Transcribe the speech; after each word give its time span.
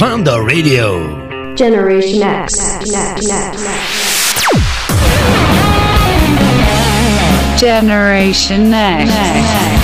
Vanda 0.00 0.40
Radio. 0.42 1.54
Generation 1.54 2.22
X. 2.22 2.56
Next, 2.56 2.90
next, 2.90 3.28
next. 3.28 4.80
Generation 7.60 8.70
Next. 8.70 9.79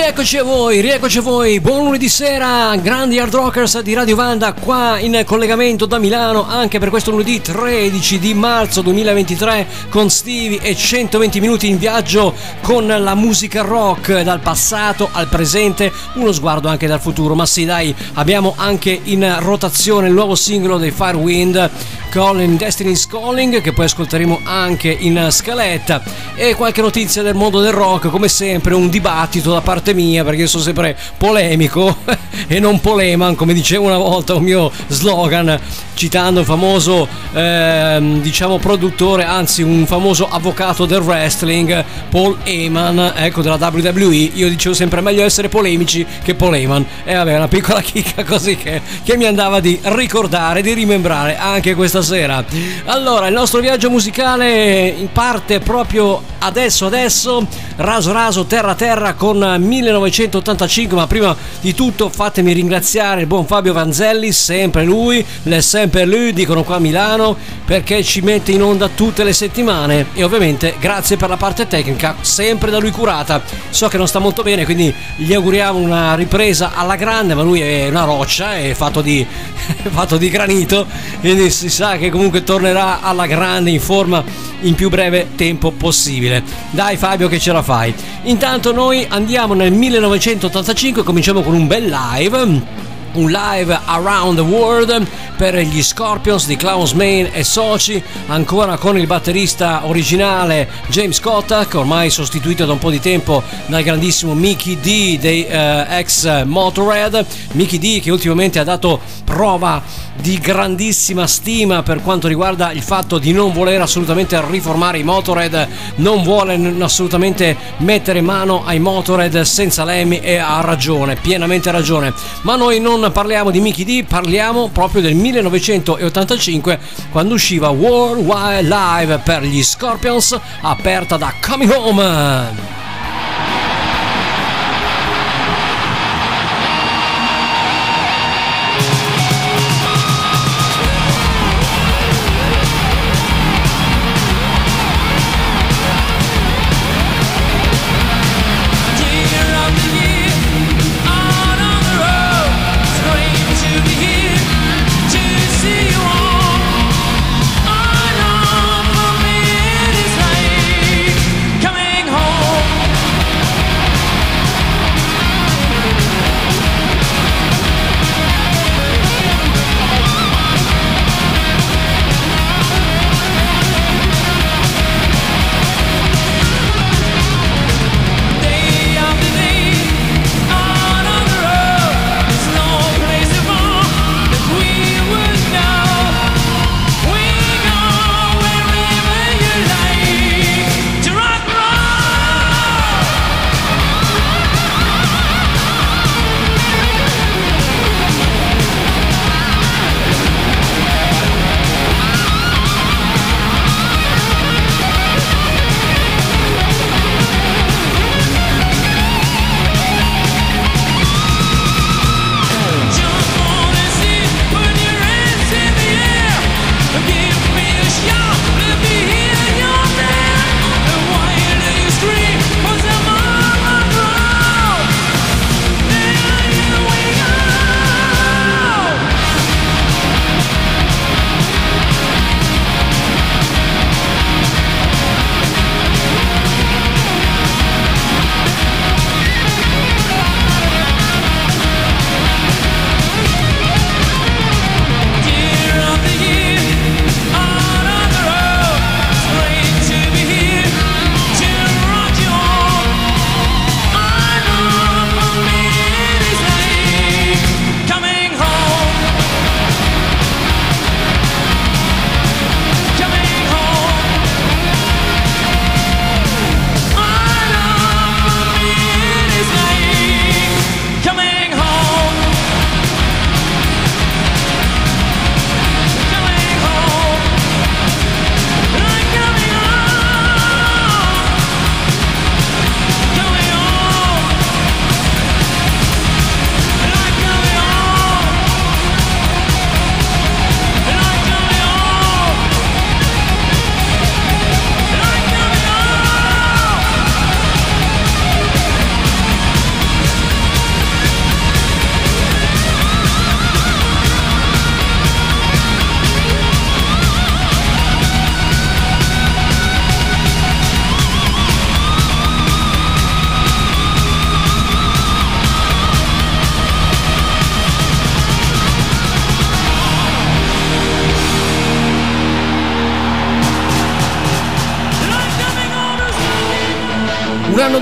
Rieccoci 0.00 0.38
a 0.38 0.44
voi, 0.44 0.80
rieccoci 0.80 1.18
a 1.18 1.22
voi, 1.22 1.60
buon 1.60 1.82
lunedì 1.82 2.08
sera, 2.08 2.74
grandi 2.76 3.18
hard 3.18 3.34
rockers 3.34 3.80
di 3.80 3.94
Radio 3.94 4.14
Vanda 4.14 4.52
qua 4.52 4.96
in 5.00 5.22
collegamento 5.26 5.86
da 5.86 5.98
Milano 5.98 6.46
anche 6.48 6.78
per 6.78 6.88
questo 6.88 7.10
lunedì 7.10 7.40
13 7.40 8.20
di 8.20 8.32
marzo 8.32 8.80
2023 8.80 9.66
con 9.88 10.08
Stevie 10.08 10.60
e 10.62 10.76
120 10.76 11.40
minuti 11.40 11.68
in 11.68 11.78
viaggio 11.78 12.32
con 12.62 12.86
la 12.86 13.14
musica 13.16 13.62
rock 13.62 14.20
dal 14.20 14.38
passato 14.38 15.08
al 15.10 15.26
presente, 15.26 15.92
uno 16.14 16.30
sguardo 16.30 16.68
anche 16.68 16.86
dal 16.86 17.00
futuro, 17.00 17.34
ma 17.34 17.44
sì 17.44 17.64
dai, 17.64 17.92
abbiamo 18.14 18.54
anche 18.56 18.98
in 19.02 19.36
rotazione 19.40 20.06
il 20.06 20.14
nuovo 20.14 20.36
singolo 20.36 20.78
dei 20.78 20.92
Firewind 20.92 21.70
Calling 22.08 22.56
Destiny's 22.56 23.06
Calling 23.06 23.60
che 23.60 23.72
poi 23.72 23.84
ascolteremo 23.84 24.40
anche 24.44 24.88
in 24.88 25.28
scaletta. 25.30 26.02
E 26.34 26.54
qualche 26.54 26.80
notizia 26.80 27.22
del 27.22 27.34
mondo 27.34 27.60
del 27.60 27.72
rock 27.72 28.08
come 28.08 28.28
sempre 28.28 28.74
un 28.74 28.88
dibattito 28.88 29.52
da 29.52 29.60
parte 29.60 29.87
mia 29.94 30.24
perché 30.24 30.42
io 30.42 30.46
sono 30.46 30.62
sempre 30.62 30.96
polemico 31.16 31.96
e 32.46 32.58
non 32.60 32.80
poleman 32.80 33.34
come 33.34 33.52
diceva 33.52 33.84
una 33.84 33.98
volta 33.98 34.34
un 34.34 34.42
mio 34.42 34.70
slogan 34.88 35.58
citando 35.94 36.40
un 36.40 36.46
famoso 36.46 37.08
ehm, 37.32 38.20
diciamo 38.20 38.58
produttore 38.58 39.24
anzi 39.24 39.62
un 39.62 39.84
famoso 39.86 40.28
avvocato 40.28 40.86
del 40.86 41.00
wrestling 41.00 41.84
Paul 42.10 42.38
Heyman 42.44 43.14
ecco 43.16 43.42
della 43.42 43.56
WWE 43.60 44.14
io 44.14 44.48
dicevo 44.48 44.74
sempre 44.74 45.00
meglio 45.00 45.24
essere 45.24 45.48
polemici 45.48 46.06
che 46.22 46.34
poleman. 46.34 46.84
E 47.04 47.14
vabbè 47.14 47.36
una 47.36 47.48
piccola 47.48 47.80
chicca 47.82 48.24
così 48.24 48.56
che, 48.56 48.80
che 49.02 49.16
mi 49.16 49.24
andava 49.24 49.60
di 49.60 49.78
ricordare 49.82 50.62
di 50.62 50.72
rimembrare 50.72 51.36
anche 51.36 51.74
questa 51.74 52.02
stasera. 52.02 52.44
Allora, 52.86 53.26
il 53.26 53.34
nostro 53.34 53.60
viaggio 53.60 53.90
musicale 53.90 54.86
in 54.88 55.10
parte 55.12 55.58
proprio 55.58 56.22
adesso, 56.38 56.86
adesso, 56.86 57.46
raso 57.76 58.12
raso, 58.12 58.44
terra 58.46 58.74
terra 58.74 59.14
con 59.14 59.56
1985, 59.78 60.96
ma 60.96 61.06
prima 61.06 61.36
di 61.60 61.74
tutto 61.74 62.08
fatemi 62.08 62.52
ringraziare 62.52 63.22
il 63.22 63.26
buon 63.26 63.46
Fabio 63.46 63.72
Vanzelli, 63.72 64.32
sempre 64.32 64.84
lui, 64.84 65.24
le 65.44 65.62
sempre 65.62 66.04
lui, 66.04 66.32
dicono 66.32 66.64
qua 66.64 66.76
a 66.76 66.80
Milano, 66.80 67.36
perché 67.64 68.02
ci 68.02 68.20
mette 68.20 68.52
in 68.52 68.62
onda 68.62 68.88
tutte 68.88 69.24
le 69.24 69.32
settimane 69.32 70.06
e 70.14 70.24
ovviamente 70.24 70.74
grazie 70.80 71.16
per 71.16 71.28
la 71.28 71.36
parte 71.36 71.66
tecnica, 71.66 72.16
sempre 72.20 72.70
da 72.70 72.78
lui 72.78 72.90
curata. 72.90 73.42
So 73.70 73.88
che 73.88 73.96
non 73.96 74.08
sta 74.08 74.18
molto 74.18 74.42
bene, 74.42 74.64
quindi 74.64 74.92
gli 75.16 75.32
auguriamo 75.32 75.78
una 75.78 76.14
ripresa 76.14 76.72
alla 76.74 76.96
grande, 76.96 77.34
ma 77.34 77.42
lui 77.42 77.60
è 77.60 77.88
una 77.88 78.04
roccia, 78.04 78.56
è 78.56 78.74
fatto 78.74 79.00
di, 79.00 79.24
fatto 79.90 80.16
di 80.16 80.28
granito, 80.28 80.86
quindi 81.20 81.50
si 81.50 81.70
sa 81.70 81.96
che 81.96 82.10
comunque 82.10 82.42
tornerà 82.42 83.00
alla 83.00 83.26
grande 83.26 83.70
in 83.70 83.80
forma 83.80 84.24
in 84.62 84.74
più 84.74 84.88
breve 84.88 85.28
tempo 85.36 85.70
possibile. 85.70 86.42
Dai 86.70 86.96
Fabio 86.96 87.28
che 87.28 87.38
ce 87.38 87.52
la 87.52 87.62
fai. 87.62 87.94
Intanto 88.22 88.72
noi 88.72 89.06
andiamo 89.08 89.54
nel 89.58 89.72
1985, 89.72 91.02
cominciamo 91.02 91.42
con 91.42 91.52
un 91.52 91.66
bel 91.66 91.90
live 91.90 92.87
un 93.18 93.30
live 93.32 93.76
around 93.86 94.36
the 94.36 94.42
world 94.42 95.06
per 95.36 95.56
gli 95.56 95.82
Scorpions 95.82 96.46
di 96.46 96.56
Klaus 96.56 96.92
Main 96.92 97.30
e 97.32 97.42
soci, 97.44 98.02
ancora 98.26 98.76
con 98.76 98.96
il 98.96 99.06
batterista 99.06 99.86
originale 99.86 100.68
James 100.88 101.20
Kotak, 101.20 101.74
ormai 101.74 102.10
sostituito 102.10 102.64
da 102.64 102.72
un 102.72 102.78
po' 102.78 102.90
di 102.90 103.00
tempo 103.00 103.42
dal 103.66 103.82
grandissimo 103.82 104.34
Mickey 104.34 104.78
D 104.80 105.18
dei 105.18 105.46
uh, 105.48 105.92
ex 105.92 106.44
Motorhead, 106.44 107.24
Mickey 107.52 107.78
D 107.78 108.00
che 108.00 108.10
ultimamente 108.10 108.58
ha 108.58 108.64
dato 108.64 109.00
prova 109.24 109.82
di 110.20 110.38
grandissima 110.38 111.26
stima 111.26 111.82
per 111.82 112.02
quanto 112.02 112.26
riguarda 112.26 112.72
il 112.72 112.82
fatto 112.82 113.18
di 113.18 113.32
non 113.32 113.52
voler 113.52 113.80
assolutamente 113.80 114.40
riformare 114.48 114.98
i 114.98 115.04
Motorhead, 115.04 115.68
non 115.96 116.22
vuole 116.22 116.60
assolutamente 116.80 117.56
mettere 117.78 118.20
mano 118.20 118.64
ai 118.64 118.80
Motorhead 118.80 119.40
senza 119.42 119.84
Lemmy 119.84 120.18
e 120.18 120.36
ha 120.36 120.60
ragione, 120.60 121.16
pienamente 121.16 121.70
ragione, 121.70 122.12
ma 122.42 122.56
noi 122.56 122.80
non 122.80 123.07
parliamo 123.10 123.50
di 123.50 123.60
Mickey 123.60 123.84
D, 123.84 124.04
parliamo 124.04 124.68
proprio 124.68 125.02
del 125.02 125.14
1985 125.14 126.78
quando 127.10 127.34
usciva 127.34 127.68
Worldwide 127.68 128.62
Live 128.62 129.18
per 129.18 129.42
gli 129.42 129.62
Scorpions 129.62 130.38
aperta 130.62 131.16
da. 131.16 131.32
Coming 131.40 131.70
home 131.70 132.77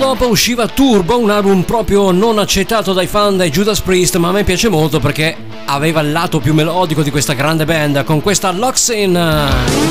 dopo 0.06 0.28
usciva 0.28 0.68
Turbo, 0.68 1.18
un 1.18 1.30
album 1.30 1.62
proprio 1.62 2.12
non 2.12 2.38
accettato 2.38 2.92
dai 2.92 3.08
fan 3.08 3.36
dai 3.36 3.50
Judas 3.50 3.80
Priest, 3.80 4.16
ma 4.18 4.28
a 4.28 4.32
me 4.32 4.44
piace 4.44 4.68
molto 4.68 5.00
perché 5.00 5.36
aveva 5.64 6.00
il 6.00 6.12
lato 6.12 6.38
più 6.38 6.54
melodico 6.54 7.02
di 7.02 7.10
questa 7.10 7.32
grande 7.32 7.64
band 7.64 8.04
con 8.04 8.20
questa 8.20 8.52
Locks 8.52 8.88
In. 8.90 9.85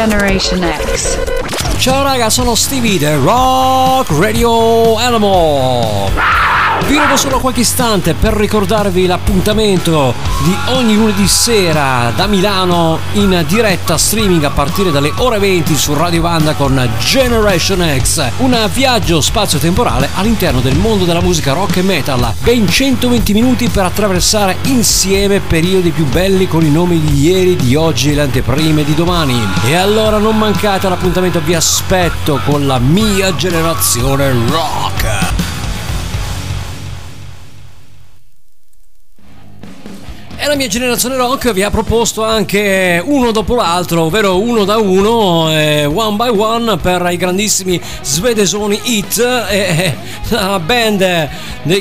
Generation 0.00 0.62
X. 0.62 1.18
Ciao 1.76 2.02
raga, 2.02 2.30
sono 2.30 2.54
Stevie 2.54 2.98
The 2.98 3.16
Rock 3.16 4.08
Radio 4.18 4.96
Animal. 4.96 6.19
Rubo 7.10 7.22
solo 7.22 7.40
qualche 7.40 7.62
istante 7.62 8.14
per 8.14 8.34
ricordarvi 8.34 9.06
l'appuntamento 9.06 10.14
di 10.44 10.56
ogni 10.68 10.94
lunedì 10.94 11.26
sera 11.26 12.12
da 12.14 12.28
Milano 12.28 13.00
in 13.14 13.44
diretta 13.48 13.98
streaming 13.98 14.44
a 14.44 14.50
partire 14.50 14.92
dalle 14.92 15.12
ore 15.16 15.40
20 15.40 15.76
su 15.76 15.92
Radio 15.94 16.20
Banda 16.20 16.54
con 16.54 16.88
Generation 17.00 17.84
X, 18.00 18.30
un 18.38 18.56
viaggio 18.72 19.20
spazio-temporale 19.20 20.10
all'interno 20.14 20.60
del 20.60 20.76
mondo 20.76 21.04
della 21.04 21.20
musica 21.20 21.52
rock 21.52 21.78
e 21.78 21.82
metal, 21.82 22.32
ben 22.44 22.68
120 22.68 23.32
minuti 23.32 23.68
per 23.68 23.86
attraversare 23.86 24.58
insieme 24.66 25.40
periodi 25.40 25.90
più 25.90 26.06
belli 26.06 26.46
con 26.46 26.64
i 26.64 26.70
nomi 26.70 27.00
di 27.00 27.22
ieri, 27.22 27.56
di 27.56 27.74
oggi 27.74 28.12
e 28.12 28.14
le 28.14 28.22
anteprime 28.22 28.84
di 28.84 28.94
domani. 28.94 29.36
E 29.64 29.74
allora 29.74 30.18
non 30.18 30.38
mancate 30.38 30.86
all'appuntamento, 30.86 31.40
vi 31.40 31.54
aspetto 31.54 32.38
con 32.44 32.68
la 32.68 32.78
mia 32.78 33.34
generazione 33.34 34.32
rock. 34.48 35.39
Mia 40.60 40.68
generazione 40.68 41.16
rock 41.16 41.52
vi 41.52 41.62
ha 41.62 41.70
proposto 41.70 42.22
anche 42.22 43.02
uno 43.02 43.30
dopo 43.30 43.54
l'altro, 43.54 44.02
ovvero 44.02 44.38
uno 44.42 44.64
da 44.64 44.76
uno, 44.76 45.50
eh, 45.50 45.86
one 45.86 46.16
by 46.16 46.28
one, 46.28 46.76
per 46.76 47.08
i 47.10 47.16
grandissimi 47.16 47.80
svedesoni 48.02 48.78
Hit, 48.82 49.46
eh, 49.48 49.96
la 50.28 50.60
band 50.60 51.28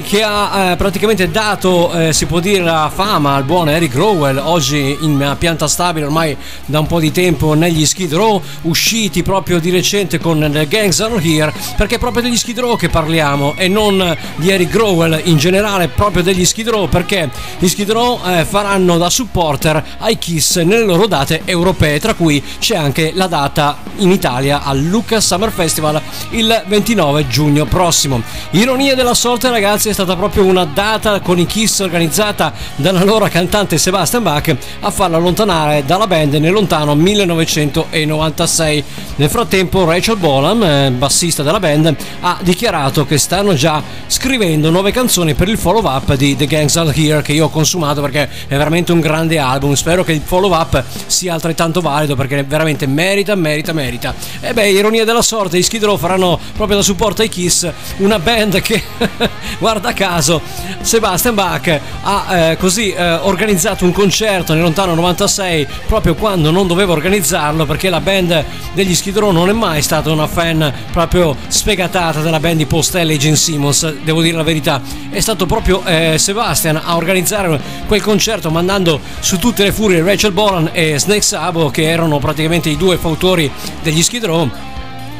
che 0.02 0.24
ha 0.24 0.72
eh, 0.72 0.76
praticamente 0.78 1.30
dato, 1.30 1.92
eh, 1.92 2.14
si 2.14 2.26
può 2.26 2.40
dire, 2.40 2.64
la 2.64 2.90
fama 2.94 3.36
al 3.36 3.44
buon 3.44 3.68
Eric 3.68 3.96
Rowell, 3.96 4.38
oggi 4.38 4.98
in 5.02 5.36
pianta 5.38 5.68
stabile 5.68 6.06
ormai 6.06 6.38
da 6.66 6.80
un 6.80 6.88
po' 6.88 7.02
di 7.02 7.12
tempo 7.12 7.56
negli 7.56 7.86
Skid 7.86 8.14
Row, 8.14 8.42
usciti 8.62 9.24
proprio 9.24 9.60
di 9.60 9.72
recente 9.72 10.20
con 10.20 10.48
The 10.50 10.68
Gangs 10.70 11.02
Are 11.02 11.22
Here, 11.22 11.54
perché 11.76 11.96
è 11.96 12.00
proprio 12.00 12.24
degli 12.24 12.38
Skid 12.38 12.60
Row 12.60 12.78
che 12.78 12.88
parliamo 12.88 13.56
e 13.58 13.68
non 13.68 14.18
di 14.36 14.50
Eric 14.50 14.74
Rowell 14.74 15.20
in 15.26 15.36
generale, 15.36 15.90
proprio 15.90 16.24
degli 16.24 16.46
Skid 16.46 16.70
Row, 16.70 16.88
perché 16.88 17.30
gli 17.58 17.68
Skid 17.68 17.92
Row 17.92 18.20
eh, 18.26 18.46
faranno 18.70 19.00
da 19.00 19.10
supporter 19.10 19.84
ai 19.98 20.20
Kiss 20.20 20.58
nelle 20.60 20.84
loro 20.84 21.08
date 21.08 21.42
europee, 21.46 22.00
tra 22.00 22.14
cui 22.14 22.44
c'è 22.60 22.76
anche 22.76 23.12
la 23.16 23.26
data 23.26 23.78
in 23.98 24.12
Italia 24.12 24.62
al 24.64 24.80
Lucas 24.80 25.26
Summer 25.26 25.52
Festival 25.52 26.00
il 26.32 26.64
29 26.68 27.28
giugno 27.28 27.66
prossimo. 27.66 28.22
Ironia 28.52 28.94
della 28.94 29.16
sorte, 29.16 29.50
ragazzi, 29.50 29.90
è 29.90 29.94
stata 29.94 30.16
proprio 30.16 30.44
una 30.44 30.66
data 30.66 31.20
con 31.22 31.40
i 31.40 31.48
Kiss 31.48 31.80
organizzata 31.80 32.54
dalla 32.76 33.04
loro 33.04 33.28
cantante 33.28 33.80
Sebastian 33.80 34.22
Bach 34.22 34.56
a 34.82 34.92
farla 34.92 35.18
allontanare 35.18 35.84
dalla 35.84 36.06
band 36.06 36.36
nel 36.36 36.52
lontano 36.52 36.94
1996. 36.94 38.84
Nel 39.16 39.30
frattempo, 39.30 39.84
Rachel 39.84 40.18
Bolan, 40.18 40.64
eh, 40.64 40.92
bassista 40.92 41.42
della 41.42 41.60
band, 41.60 41.96
ha 42.22 42.38
dichiarato 42.42 43.06
che 43.06 43.18
stanno 43.18 43.56
già 43.56 43.82
scrivendo 44.06 44.70
nuove 44.70 44.92
canzoni 44.92 45.34
per 45.34 45.50
il 45.50 45.58
follow 45.58 45.84
up 45.84 46.14
di 46.14 46.36
The 46.36 46.46
Gangs 46.46 46.76
Are 46.76 46.94
Here 46.94 47.22
che 47.24 47.34
io 47.34 47.46
ho 47.46 47.50
consumato 47.50 48.02
perché 48.02 48.30
è 48.50 48.58
veramente 48.58 48.92
un 48.92 49.00
grande 49.00 49.38
album. 49.38 49.74
Spero 49.74 50.04
che 50.04 50.14
il 50.14 50.22
follow 50.26 50.52
up 50.52 50.84
sia 51.06 51.34
altrettanto 51.34 51.82
valido 51.82 52.16
perché 52.16 52.44
veramente 52.44 52.88
merita, 52.88 53.36
merita, 53.36 53.74
merita. 53.74 54.14
E 54.42 54.54
beh, 54.54 54.72
ironia 54.72 55.06
della 55.06 55.22
sorte, 55.22 55.58
i 55.58 55.64
Skid 55.64 55.84
Row 55.84 55.98
faranno 55.98 56.38
proprio 56.56 56.78
da 56.78 56.84
supporto 56.84 57.22
ai 57.22 57.30
Kiss 57.30 57.72
una 57.98 58.18
band 58.18 58.60
che, 58.62 58.82
guarda 59.60 59.94
caso, 59.94 60.42
Sebastian 60.82 61.36
Bach 61.36 61.80
ha 62.02 62.38
eh, 62.38 62.58
così 62.58 62.92
eh, 62.92 63.14
organizzato 63.14 63.86
un 63.86 63.92
concerto 63.92 64.54
nel 64.54 64.64
lontano 64.64 64.96
96 64.96 65.68
proprio 65.86 66.16
quando 66.16 66.50
non 66.50 66.66
doveva 66.66 66.94
organizzarlo 66.94 67.66
perché 67.66 67.90
la 67.90 68.02
band 68.02 68.44
degli 68.74 68.96
Skid 68.96 69.18
Row 69.18 69.32
non 69.32 69.50
è 69.50 69.54
mai 69.54 69.82
stata 69.84 70.12
una 70.12 70.28
fan 70.28 70.74
proprio 70.92 71.36
sfegatata 71.48 72.22
della 72.22 72.40
band 72.40 72.58
di 72.58 72.66
Postelle 72.66 73.14
e 73.14 73.18
Gene 73.18 73.36
Simmons, 73.36 73.94
devo 74.04 74.22
dire 74.22 74.38
la 74.38 74.44
verità. 74.44 74.82
È 75.10 75.20
stato 75.20 75.46
proprio 75.46 75.84
eh, 75.86 76.16
Sebastian 76.18 76.82
a 76.84 76.96
organizzare 76.96 77.60
quel 77.86 78.02
concerto 78.02 78.39
mandando 78.48 79.02
su 79.20 79.38
tutte 79.38 79.64
le 79.64 79.74
furie 79.74 80.02
Rachel 80.02 80.32
Bolan 80.32 80.70
e 80.72 80.98
Snake 80.98 81.22
Sabo 81.22 81.70
che 81.70 81.84
erano 81.84 82.20
praticamente 82.20 82.70
i 82.70 82.78
due 82.78 82.96
fautori 82.96 83.52
degli 83.84 84.02
Skid 84.02 84.24
Row 84.24 84.50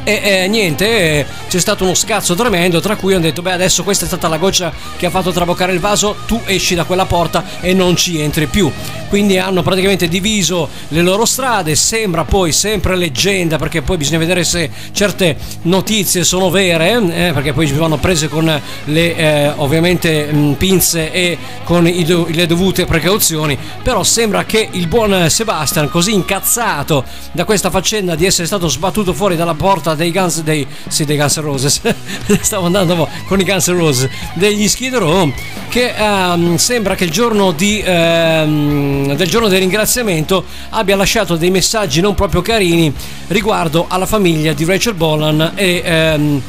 e 0.02 0.20
eh, 0.22 0.48
niente, 0.48 1.26
c'è 1.48 1.58
stato 1.58 1.84
uno 1.84 1.94
scazzo 1.94 2.34
tremendo, 2.34 2.80
tra 2.80 2.96
cui 2.96 3.12
hanno 3.12 3.22
detto, 3.22 3.42
beh 3.42 3.52
adesso 3.52 3.82
questa 3.82 4.04
è 4.04 4.08
stata 4.08 4.28
la 4.28 4.38
goccia 4.38 4.72
che 4.96 5.06
ha 5.06 5.10
fatto 5.10 5.30
traboccare 5.30 5.72
il 5.72 5.80
vaso, 5.80 6.16
tu 6.26 6.40
esci 6.44 6.74
da 6.74 6.84
quella 6.84 7.06
porta 7.06 7.44
e 7.60 7.74
non 7.74 7.96
ci 7.96 8.20
entri 8.20 8.46
più. 8.46 8.70
Quindi 9.08 9.38
hanno 9.38 9.62
praticamente 9.62 10.08
diviso 10.08 10.68
le 10.88 11.02
loro 11.02 11.24
strade, 11.24 11.74
sembra 11.74 12.24
poi 12.24 12.52
sempre 12.52 12.96
leggenda, 12.96 13.58
perché 13.58 13.82
poi 13.82 13.96
bisogna 13.96 14.18
vedere 14.18 14.44
se 14.44 14.70
certe 14.92 15.36
notizie 15.62 16.22
sono 16.24 16.48
vere, 16.48 16.92
eh, 16.92 17.32
perché 17.32 17.52
poi 17.52 17.66
ci 17.66 17.72
vanno 17.74 17.98
prese 17.98 18.28
con 18.28 18.44
le 18.84 19.16
eh, 19.16 19.52
ovviamente 19.56 20.26
mh, 20.26 20.54
pinze 20.54 21.12
e 21.12 21.36
con 21.64 21.86
i, 21.88 22.06
le 22.06 22.46
dovute 22.46 22.86
precauzioni, 22.86 23.58
però 23.82 24.02
sembra 24.04 24.44
che 24.44 24.68
il 24.70 24.86
buon 24.86 25.28
Sebastian, 25.28 25.88
così 25.88 26.14
incazzato 26.14 27.04
da 27.32 27.44
questa 27.44 27.70
faccenda 27.70 28.14
di 28.14 28.26
essere 28.26 28.46
stato 28.46 28.68
sbattuto 28.68 29.12
fuori 29.12 29.36
dalla 29.36 29.54
porta 29.54 29.89
dei 29.94 30.12
Guns 30.12 30.42
dei, 30.42 30.66
sì, 30.88 31.04
dei 31.04 31.16
Guns 31.16 31.38
Roses. 31.38 31.80
Stavo 32.40 32.66
andando 32.66 33.08
con 33.26 33.40
i 33.40 33.44
Guns 33.44 33.68
Roses 33.68 34.08
degli 34.34 34.68
Skid 34.68 34.94
Row 34.94 35.32
che 35.68 35.94
um, 35.98 36.56
sembra 36.56 36.94
che 36.94 37.04
il 37.04 37.10
giorno 37.10 37.52
di, 37.52 37.82
um, 37.86 39.14
del 39.14 39.28
giorno 39.28 39.48
del 39.48 39.60
ringraziamento 39.60 40.44
abbia 40.70 40.96
lasciato 40.96 41.36
dei 41.36 41.50
messaggi 41.50 42.00
non 42.00 42.14
proprio 42.14 42.42
carini 42.42 42.92
riguardo 43.28 43.86
alla 43.88 44.06
famiglia 44.06 44.52
di 44.52 44.64
Rachel 44.64 44.94
Bolan 44.94 45.52
e 45.54 46.14
um, 46.16 46.42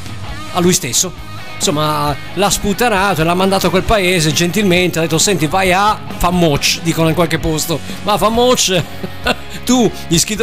a 0.52 0.60
lui 0.60 0.72
stesso. 0.72 1.30
Insomma 1.56 2.14
l'ha 2.34 2.50
sputanato 2.50 3.20
e 3.20 3.24
l'ha 3.24 3.34
mandato 3.34 3.68
a 3.68 3.70
quel 3.70 3.84
paese 3.84 4.32
gentilmente 4.32 4.98
ha 4.98 5.02
detto 5.02 5.16
senti 5.16 5.46
vai 5.46 5.72
a 5.72 5.96
Famoch 6.16 6.80
dicono 6.82 7.08
in 7.08 7.14
qualche 7.14 7.38
posto. 7.38 7.78
Va 8.02 8.14
a 8.14 8.18
Famoch 8.18 8.82
tu 9.64 9.90
gli 10.08 10.18
Skid 10.18 10.40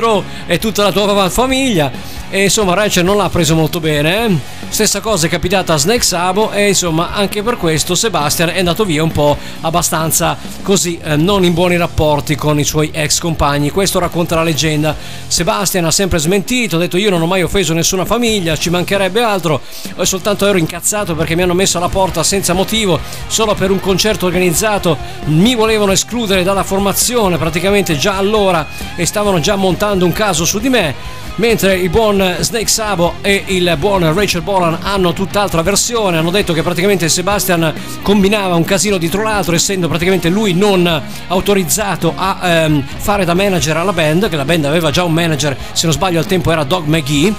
e 0.48 0.60
tutta 0.60 0.84
la 0.84 0.92
tua 0.92 1.30
famiglia. 1.30 1.92
E 2.30 2.44
insomma 2.44 2.74
Rachel 2.76 3.04
non 3.04 3.18
l'ha 3.18 3.30
preso 3.30 3.56
molto 3.56 3.80
bene 3.80 4.26
eh? 4.26 4.60
stessa 4.70 5.02
cosa 5.02 5.26
è 5.26 5.30
capitata 5.30 5.74
a 5.74 5.78
Snake 5.78 6.04
Sabo 6.04 6.52
e 6.52 6.68
insomma 6.68 7.12
anche 7.14 7.42
per 7.42 7.58
questo 7.58 7.96
Sebastian 7.96 8.50
è 8.50 8.60
andato 8.60 8.86
via 8.86 9.02
un 9.02 9.12
po' 9.12 9.36
abbastanza 9.62 10.38
così 10.62 11.00
eh, 11.02 11.16
non 11.16 11.44
in 11.44 11.54
buoni 11.54 11.76
rapporti 11.76 12.36
con 12.36 12.60
i 12.60 12.64
suoi 12.64 12.92
ex 12.94 13.18
compagni. 13.18 13.72
Questo 13.72 14.00
racconta 14.00 14.36
la 14.36 14.44
leggenda. 14.44 14.96
Sebastian 15.28 15.86
ha 15.86 15.92
sempre 15.92 16.20
smentito 16.20 16.76
ha 16.76 16.80
detto 16.80 16.98
io 16.98 17.10
non 17.10 17.22
ho 17.22 17.26
mai 17.26 17.42
offeso 17.42 17.74
nessuna 17.74 18.06
famiglia 18.06 18.56
ci 18.56 18.70
mancherebbe 18.70 19.22
altro. 19.22 19.62
E 19.98 20.06
soltanto 20.06 20.46
ero 20.46 20.58
incazzato 20.58 21.16
perché 21.16 21.36
mi 21.36 21.42
hanno 21.42 21.56
messo 21.56 21.78
alla 21.78 21.90
porta 21.90 22.24
senza 22.24 22.54
motivo 22.54 23.00
solo 23.28 23.56
per 23.56 23.72
un 23.72 23.80
concerto 23.80 24.28
organizzato. 24.28 24.98
Mi 25.26 25.56
volevano 25.56 25.92
escludere 25.92 26.44
dalla 26.44 26.64
formazione 26.64 27.38
praticamente 27.38 27.98
già 27.98 28.18
allora 28.18 28.66
e 29.00 29.06
stavano 29.06 29.40
già 29.40 29.56
montando 29.56 30.04
un 30.04 30.12
caso 30.12 30.44
su 30.44 30.60
di 30.60 30.68
me 30.68 30.94
mentre 31.36 31.78
il 31.78 31.90
buon 31.90 32.36
Snake 32.42 32.68
Sabo 32.68 33.14
e 33.22 33.46
il 33.48 33.78
buon 33.80 34.14
Rachel 34.14 34.42
Bolan 34.42 34.78
hanno 34.82 35.14
tutt'altra 35.14 35.62
versione, 35.62 36.18
hanno 36.18 36.32
detto 36.32 36.52
che 36.52 36.62
praticamente 36.62 37.08
Sebastian 37.08 37.74
combinava 38.02 38.56
un 38.56 38.66
casino 38.66 38.98
dietro 38.98 39.24
l'altro 39.24 39.56
essendo 39.56 39.88
praticamente 39.88 40.28
lui 40.28 40.54
non 40.54 41.02
autorizzato 41.28 42.14
a 42.14 42.40
ehm, 42.42 42.84
fare 42.84 43.24
da 43.24 43.34
manager 43.34 43.78
alla 43.78 43.94
band, 43.94 44.28
che 44.28 44.36
la 44.36 44.44
band 44.44 44.66
aveva 44.66 44.92
già 44.92 45.06
un 45.06 45.14
manager, 45.14 45.56
se 45.72 45.86
non 45.86 45.96
sbaglio 45.96 46.20
al 46.20 46.26
tempo 46.26 46.52
era 46.52 46.66
Doug 46.66 46.86
McGee, 46.86 47.34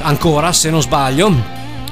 ancora 0.00 0.52
se 0.52 0.68
non 0.70 0.82
sbaglio, 0.82 1.32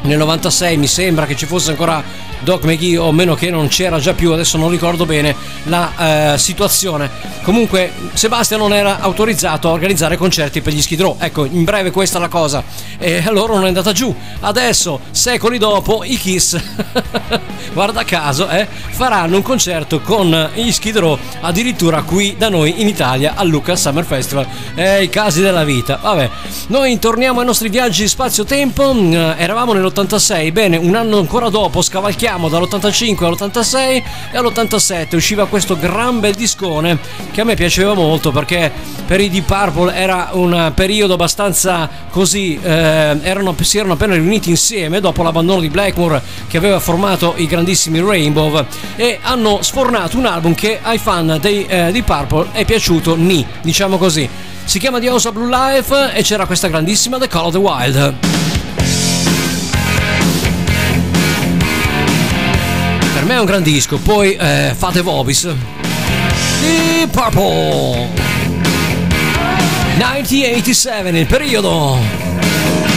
nel 0.03 0.19
96 0.19 0.77
mi 0.79 0.89
sembra 0.89 1.27
che 1.27 1.37
ci 1.37 1.47
fosse 1.47 1.71
ancora 1.71 2.03
Doc 2.43 2.65
McGee 2.65 2.97
o 2.97 3.13
meno 3.13 3.35
che 3.35 3.51
non 3.51 3.69
c'era 3.69 3.99
già 3.99 4.15
più, 4.15 4.33
adesso 4.33 4.57
non 4.57 4.71
ricordo 4.71 5.07
bene 5.07 5.35
la 5.65 6.33
eh, 6.35 6.39
situazione. 6.39 7.11
Comunque 7.43 7.93
Sebastian 8.15 8.61
non 8.61 8.73
era 8.73 9.01
autorizzato 9.01 9.69
a 9.69 9.73
organizzare 9.73 10.17
concerti 10.17 10.61
per 10.61 10.73
gli 10.73 10.83
Skid 10.83 11.01
Row. 11.01 11.17
Ecco, 11.19 11.45
in 11.45 11.65
breve 11.65 11.91
questa 11.91 12.19
è 12.19 12.21
la 12.21 12.29
cosa. 12.29 12.63
E 12.99 13.23
allora 13.27 13.55
non 13.55 13.65
è 13.65 13.69
andata 13.69 13.93
giù. 13.93 14.15
Adesso, 14.41 15.01
secoli 15.11 15.59
dopo, 15.59 16.03
i 16.05 16.17
Kiss, 16.17 16.61
guarda 17.73 18.05
caso, 18.05 18.49
eh, 18.49 18.67
faranno 18.91 19.37
un 19.37 19.43
concerto 19.43 20.01
con 20.01 20.51
gli 20.55 20.71
Skid 20.71 20.99
Row 20.99 21.19
addirittura 21.41 22.03
qui 22.03 22.35
da 22.37 22.49
noi 22.49 22.81
in 22.81 22.89
Italia 22.89 23.35
al 23.37 23.49
Lucas 23.49 23.81
Summer 23.81 24.05
Festival. 24.05 24.47
Eh, 24.75 25.05
i 25.05 25.09
casi 25.09 25.43
della 25.43 25.65
vita. 25.65 25.99
Vabbè, 26.03 26.31
noi 26.69 26.99
torniamo 26.99 27.41
ai 27.41 27.47
nostri 27.47 27.69
viaggi 27.69 28.09
spazio-tempo. 28.09 28.93
Eh, 28.93 29.35
eravamo 29.37 29.73
nell'86, 29.73 30.53
bene, 30.53 30.77
un 30.77 30.95
anno 30.97 31.19
ancora 31.19 31.49
dopo 31.49 31.83
scavalchiamo 31.83 32.32
passiamo 32.33 32.49
dall'85 32.49 33.25
all'86 33.25 34.03
e 34.31 34.37
all'87 34.39 35.17
usciva 35.17 35.47
questo 35.47 35.77
gran 35.77 36.19
bel 36.19 36.35
discone 36.35 36.99
che 37.31 37.43
a 37.43 37.45
me 37.45 37.55
piaceva 37.55 37.93
molto 37.93 38.31
perché 38.31 38.73
per 39.07 39.21
i 39.21 39.29
Deep 39.29 39.45
Purple 39.45 39.95
era 39.95 40.31
un 40.33 40.73
periodo 40.75 41.15
abbastanza 41.15 41.89
così 42.11 42.59
eh, 42.63 42.71
erano, 43.23 43.55
si 43.61 43.77
erano 43.77 43.95
appena 43.95 44.15
riuniti 44.15 44.49
insieme 44.49 45.01
dopo 45.01 45.23
l'abbandono 45.23 45.61
di 45.61 45.69
Blackmore 45.69 46.23
che 46.49 46.57
aveva 46.57 46.81
formato 46.81 47.35
i 47.37 47.47
grandissimi 47.47 48.01
Rainbow 48.01 48.65
e 48.97 49.19
hanno 49.21 49.59
sfornato 49.61 50.17
un 50.17 50.25
album 50.25 50.55
che 50.55 50.79
ai 50.81 50.99
fan 50.99 51.39
dei 51.39 51.67
eh, 51.67 51.91
Deep 51.93 52.05
Purple 52.05 52.53
è 52.53 52.65
piaciuto 52.65 53.15
ni 53.15 53.45
diciamo 53.61 53.99
così 53.99 54.29
Si 54.65 54.79
chiama 54.79 55.01
Diosa 55.01 55.33
Blue 55.33 55.49
Life 55.49 56.13
e 56.15 56.23
c'era 56.23 56.47
questa 56.47 56.69
grandissima 56.69 57.19
The 57.19 57.27
Call 57.27 57.47
of 57.47 57.53
the 57.53 57.59
Wild. 57.59 58.52
Me 63.33 63.39
è 63.39 63.41
un 63.41 63.47
gran 63.47 63.63
disco, 63.63 63.97
poi 63.97 64.35
eh, 64.35 64.75
fate 64.77 65.01
Vobis. 65.01 65.43
The 66.61 67.09
Purple 67.11 68.09
1987, 69.97 71.19
il 71.19 71.27
periodo. 71.27 72.92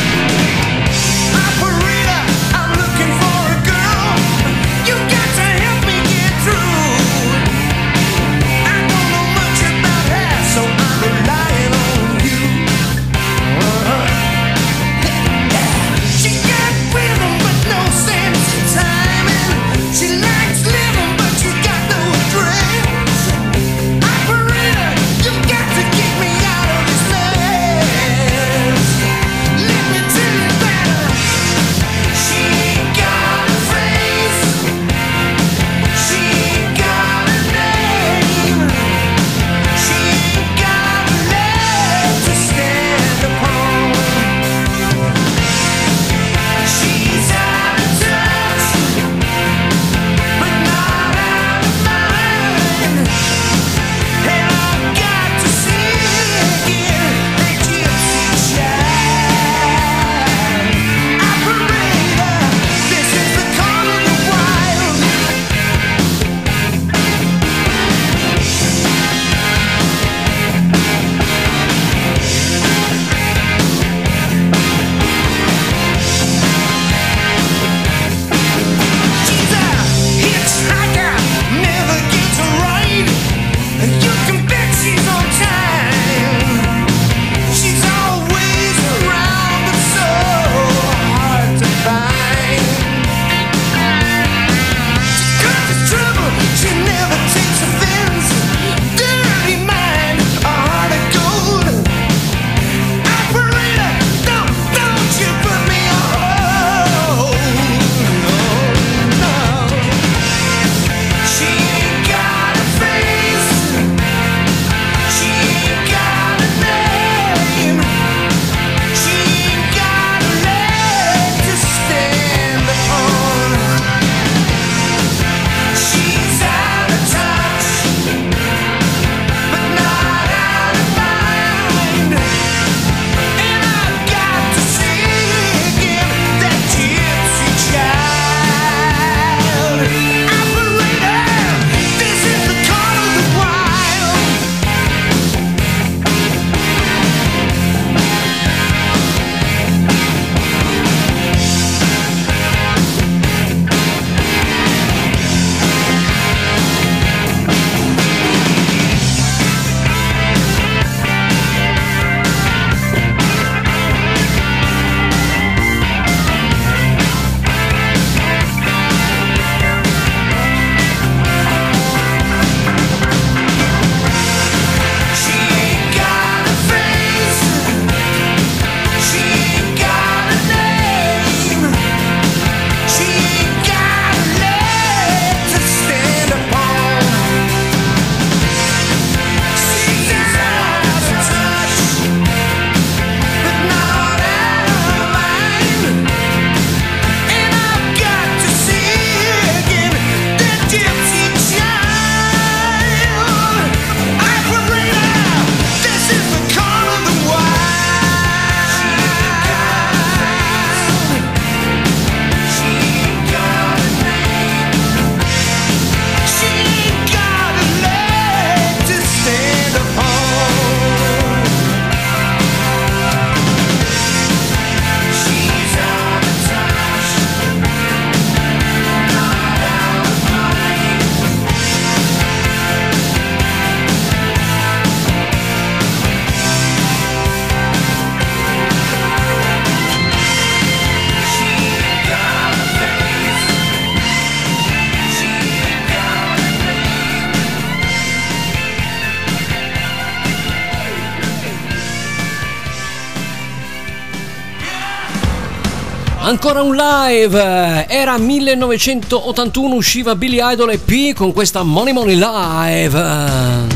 Ancora 256.36 256.64
un 256.64 256.76
live, 256.76 257.86
era 257.88 258.18
1981, 258.18 259.74
usciva 259.74 260.16
Billy 260.16 260.42
Idol 260.42 260.72
EP 260.72 261.16
con 261.16 261.32
questa 261.32 261.64
Money 261.64 261.94
Money 261.94 262.18
Live. 262.18 263.75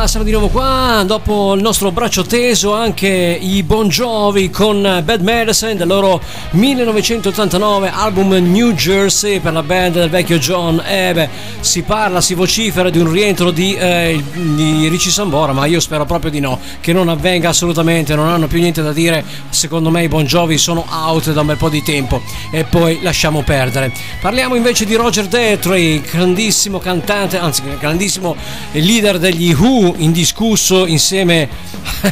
Qua, 0.00 0.22
di 0.22 0.30
nuovo 0.30 0.48
qua, 0.48 1.02
dopo 1.04 1.52
il 1.52 1.60
nostro 1.60 1.90
braccio 1.90 2.22
teso 2.22 2.72
anche 2.72 3.38
i 3.38 3.62
Bon 3.62 3.86
Jovi 3.88 4.48
con 4.48 5.02
Bad 5.04 5.20
Medicine 5.20 5.76
del 5.76 5.88
loro 5.88 6.22
1989 6.52 7.90
album 7.90 8.32
New 8.32 8.72
Jersey 8.72 9.40
per 9.40 9.52
la 9.52 9.62
band 9.62 9.94
del 9.94 10.08
vecchio 10.08 10.38
John. 10.38 10.82
E 10.86 11.12
beh, 11.12 11.28
si 11.60 11.82
parla, 11.82 12.22
si 12.22 12.32
vocifera 12.32 12.88
di 12.88 12.98
un 12.98 13.12
rientro 13.12 13.50
di, 13.50 13.74
eh, 13.74 14.22
di 14.32 14.88
Ricci 14.88 15.10
Sambora, 15.10 15.52
ma 15.52 15.66
io 15.66 15.80
spero 15.80 16.06
proprio 16.06 16.30
di 16.30 16.40
no, 16.40 16.58
che 16.80 16.94
non 16.94 17.10
avvenga 17.10 17.50
assolutamente, 17.50 18.14
non 18.14 18.28
hanno 18.28 18.46
più 18.46 18.58
niente 18.58 18.80
da 18.80 18.94
dire, 18.94 19.22
secondo 19.50 19.90
me 19.90 20.04
i 20.04 20.08
Bon 20.08 20.24
Jovi 20.24 20.56
sono 20.56 20.86
out 20.88 21.30
da 21.32 21.42
un 21.42 21.46
bel 21.48 21.58
po' 21.58 21.68
di 21.68 21.82
tempo 21.82 22.22
e 22.50 22.64
poi 22.64 23.00
lasciamo 23.02 23.42
perdere. 23.42 23.92
Parliamo 24.22 24.54
invece 24.54 24.86
di 24.86 24.94
Roger 24.94 25.26
Detry, 25.26 26.00
grandissimo 26.00 26.78
cantante, 26.78 27.38
anzi 27.38 27.62
grandissimo 27.78 28.34
leader 28.72 29.18
degli 29.18 29.52
Who 29.52 29.89
indiscusso 29.96 30.86
insieme, 30.86 31.48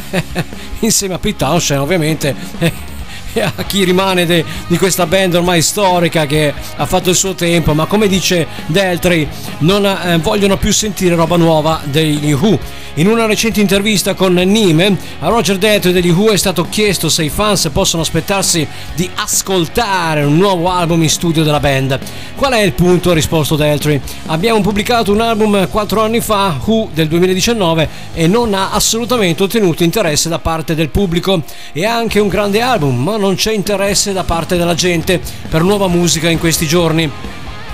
insieme 0.81 1.13
a 1.15 1.19
Pete 1.19 1.37
Townshend 1.37 1.81
ovviamente 1.81 2.35
e 2.59 2.88
a 3.55 3.63
chi 3.63 3.83
rimane 3.83 4.25
de, 4.25 4.43
di 4.67 4.77
questa 4.77 5.05
band 5.05 5.35
ormai 5.35 5.61
storica 5.61 6.25
che 6.25 6.53
ha 6.75 6.85
fatto 6.85 7.09
il 7.09 7.15
suo 7.15 7.35
tempo 7.35 7.73
ma 7.73 7.85
come 7.85 8.07
dice 8.07 8.47
Deltri 8.67 9.27
non 9.59 9.85
eh, 9.85 10.17
vogliono 10.17 10.57
più 10.57 10.71
sentire 10.71 11.15
roba 11.15 11.37
nuova 11.37 11.81
degli 11.85 12.33
Who 12.33 12.59
in 12.99 13.07
una 13.07 13.25
recente 13.25 13.61
intervista 13.61 14.13
con 14.13 14.33
Nime, 14.33 14.97
a 15.19 15.29
Roger 15.29 15.57
Detto 15.57 15.91
degli 15.91 16.09
Who 16.09 16.31
è 16.31 16.37
stato 16.37 16.67
chiesto 16.69 17.07
se 17.07 17.23
i 17.23 17.29
fans 17.29 17.69
possono 17.71 18.01
aspettarsi 18.01 18.67
di 18.93 19.09
ascoltare 19.15 20.23
un 20.23 20.35
nuovo 20.35 20.69
album 20.69 21.03
in 21.03 21.09
studio 21.09 21.43
della 21.43 21.61
band. 21.61 21.97
Qual 22.35 22.51
è 22.51 22.59
il 22.59 22.73
punto? 22.73 23.11
ha 23.11 23.13
risposto 23.13 23.55
Deltry. 23.55 24.01
Abbiamo 24.25 24.59
pubblicato 24.59 25.13
un 25.13 25.21
album 25.21 25.69
4 25.69 26.01
anni 26.01 26.19
fa, 26.19 26.59
Who 26.61 26.89
del 26.93 27.07
2019, 27.07 27.87
e 28.13 28.27
non 28.27 28.53
ha 28.53 28.71
assolutamente 28.71 29.43
ottenuto 29.43 29.83
interesse 29.83 30.27
da 30.27 30.39
parte 30.39 30.75
del 30.75 30.89
pubblico. 30.89 31.41
È 31.71 31.85
anche 31.85 32.19
un 32.19 32.27
grande 32.27 32.59
album, 32.59 33.01
ma 33.01 33.15
non 33.15 33.28
c'è 33.35 33.51
interesse 33.51 34.13
da 34.13 34.23
parte 34.23 34.57
della 34.57 34.75
gente 34.75 35.19
per 35.49 35.61
nuova 35.63 35.87
musica 35.87 36.29
in 36.29 36.39
questi 36.39 36.65
giorni. 36.67 37.09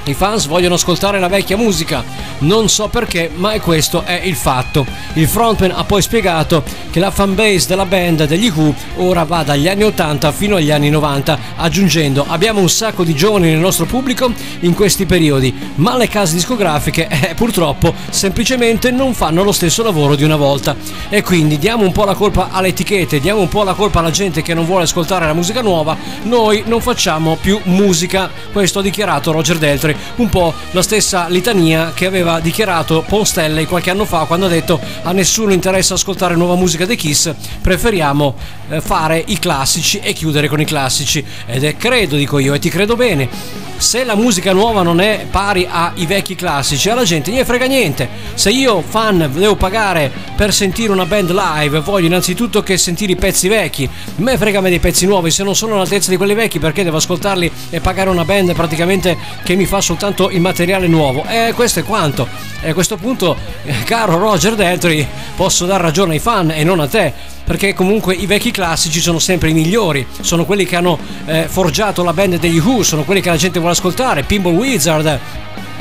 I 0.07 0.13
fans 0.13 0.45
vogliono 0.45 0.75
ascoltare 0.75 1.19
la 1.19 1.27
vecchia 1.27 1.57
musica, 1.57 2.03
non 2.39 2.69
so 2.69 2.89
perché, 2.89 3.31
ma 3.33 3.59
questo 3.59 4.03
è 4.03 4.21
il 4.23 4.35
fatto. 4.35 4.85
Il 5.13 5.27
frontman 5.27 5.71
ha 5.71 5.83
poi 5.83 6.03
spiegato 6.03 6.63
che 6.91 6.99
la 6.99 7.09
fanbase 7.09 7.67
della 7.67 7.87
band 7.87 8.25
degli 8.25 8.51
Who 8.53 8.73
ora 8.97 9.23
va 9.23 9.41
dagli 9.41 9.67
anni 9.67 9.83
80 9.83 10.31
fino 10.31 10.57
agli 10.57 10.69
anni 10.69 10.91
90, 10.91 11.39
aggiungendo 11.55 12.23
abbiamo 12.27 12.59
un 12.59 12.69
sacco 12.69 13.03
di 13.03 13.15
giovani 13.15 13.49
nel 13.49 13.57
nostro 13.57 13.85
pubblico 13.85 14.31
in 14.59 14.75
questi 14.75 15.07
periodi, 15.07 15.71
ma 15.75 15.97
le 15.97 16.07
case 16.07 16.35
discografiche 16.35 17.07
eh, 17.09 17.33
purtroppo 17.33 17.93
semplicemente 18.11 18.91
non 18.91 19.15
fanno 19.15 19.41
lo 19.41 19.51
stesso 19.51 19.81
lavoro 19.81 20.13
di 20.13 20.23
una 20.23 20.35
volta. 20.35 20.75
E 21.09 21.23
quindi 21.23 21.57
diamo 21.57 21.83
un 21.83 21.91
po' 21.91 22.05
la 22.05 22.13
colpa 22.13 22.49
alle 22.51 22.67
etichette, 22.67 23.19
diamo 23.19 23.41
un 23.41 23.47
po' 23.47 23.63
la 23.63 23.73
colpa 23.73 23.99
alla 23.99 24.11
gente 24.11 24.43
che 24.43 24.53
non 24.53 24.65
vuole 24.65 24.83
ascoltare 24.83 25.25
la 25.25 25.33
musica 25.33 25.61
nuova, 25.61 25.97
noi 26.23 26.61
non 26.67 26.79
facciamo 26.79 27.37
più 27.41 27.59
musica. 27.63 28.29
Questo 28.51 28.79
ha 28.79 28.81
dichiarato 28.83 29.31
Roger 29.31 29.57
Deltri 29.57 29.94
un 30.17 30.29
po' 30.29 30.53
la 30.71 30.81
stessa 30.81 31.27
litania 31.27 31.91
che 31.93 32.05
aveva 32.05 32.39
dichiarato 32.39 33.03
Paul 33.07 33.25
Stanley 33.25 33.65
qualche 33.65 33.89
anno 33.89 34.05
fa 34.05 34.25
quando 34.25 34.45
ha 34.45 34.49
detto 34.49 34.79
a 35.03 35.11
nessuno 35.11 35.53
interessa 35.53 35.93
ascoltare 35.93 36.35
nuova 36.35 36.55
musica 36.55 36.85
dei 36.85 36.95
Kiss, 36.95 37.33
preferiamo 37.61 38.35
eh, 38.69 38.81
fare 38.81 39.23
i 39.27 39.37
classici 39.39 39.99
e 39.99 40.13
chiudere 40.13 40.47
con 40.47 40.59
i 40.59 40.65
classici. 40.65 41.23
Ed 41.45 41.63
è 41.63 41.77
credo, 41.77 42.15
dico 42.15 42.39
io, 42.39 42.53
e 42.53 42.59
ti 42.59 42.69
credo 42.69 42.95
bene. 42.95 43.29
Se 43.77 44.03
la 44.05 44.15
musica 44.15 44.53
nuova 44.53 44.83
non 44.83 45.01
è 45.01 45.25
pari 45.29 45.67
ai 45.69 46.05
vecchi 46.05 46.35
classici, 46.35 46.89
alla 46.89 47.03
gente 47.03 47.29
non 47.31 47.43
frega 47.43 47.65
niente. 47.65 48.07
Se 48.33 48.49
io, 48.49 48.81
fan, 48.81 49.29
devo 49.33 49.55
pagare 49.55 50.11
per 50.35 50.53
sentire 50.53 50.91
una 50.91 51.05
band 51.05 51.31
live, 51.31 51.79
voglio 51.81 52.07
innanzitutto 52.07 52.63
che 52.63 52.77
sentire 52.77 53.11
i 53.11 53.15
pezzi 53.17 53.47
vecchi. 53.47 53.87
Me 54.17 54.37
frega 54.37 54.61
me 54.61 54.69
dei 54.69 54.79
pezzi 54.79 55.05
nuovi, 55.05 55.29
se 55.29 55.43
non 55.43 55.55
sono 55.55 55.73
all'altezza 55.73 56.09
di 56.09 56.17
quelli 56.17 56.33
vecchi, 56.33 56.57
perché 56.57 56.83
devo 56.83 56.97
ascoltarli 56.97 57.51
e 57.69 57.79
pagare 57.81 58.09
una 58.09 58.23
band 58.23 58.53
praticamente 58.53 59.17
che 59.43 59.55
mi 59.55 59.65
fa 59.65 59.81
soltanto 59.85 60.31
il 60.31 60.41
materiale 60.41 60.87
nuovo. 60.87 61.23
E 61.27 61.53
questo 61.53 61.79
è 61.79 61.83
quanto. 61.83 62.27
E 62.59 62.71
a 62.71 62.73
questo 62.73 62.97
punto, 62.97 63.37
eh, 63.63 63.83
caro 63.83 64.17
Roger 64.17 64.55
Deltry, 64.55 65.07
posso 65.35 65.67
dar 65.67 65.79
ragione 65.79 66.13
ai 66.13 66.19
fan 66.19 66.49
e 66.49 66.63
non 66.63 66.79
a 66.79 66.87
te 66.87 67.13
perché 67.45 67.75
comunque 67.75 68.15
i 68.15 68.25
vecchi 68.25 68.49
classici 68.49 68.99
sono 68.99 69.19
sempre 69.19 69.51
i 69.51 69.53
migliori, 69.53 70.07
sono 70.21 70.45
quelli 70.45 70.65
che 70.65 70.75
hanno 70.75 70.97
eh, 71.27 71.45
forgiato 71.47 72.03
la 72.03 72.11
band 72.11 72.39
degli 72.39 72.57
Who, 72.57 72.81
sono 72.81 73.03
quelli 73.03 73.21
che 73.21 73.29
la 73.29 73.37
gente 73.37 73.59
vuole 73.59 73.75
ascoltare, 73.75 74.23
Pinball 74.23 74.55
Wizard, 74.55 75.19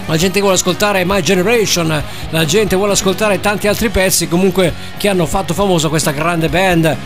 la 0.04 0.16
gente 0.18 0.40
vuole 0.40 0.56
ascoltare 0.56 1.06
My 1.06 1.22
Generation, 1.22 2.02
la 2.28 2.44
gente 2.44 2.76
vuole 2.76 2.92
ascoltare 2.92 3.40
tanti 3.40 3.66
altri 3.66 3.88
pezzi 3.88 4.28
comunque 4.28 4.74
che 4.98 5.08
hanno 5.08 5.24
fatto 5.24 5.54
famosa 5.54 5.88
questa 5.88 6.10
grande 6.10 6.50
band 6.50 6.96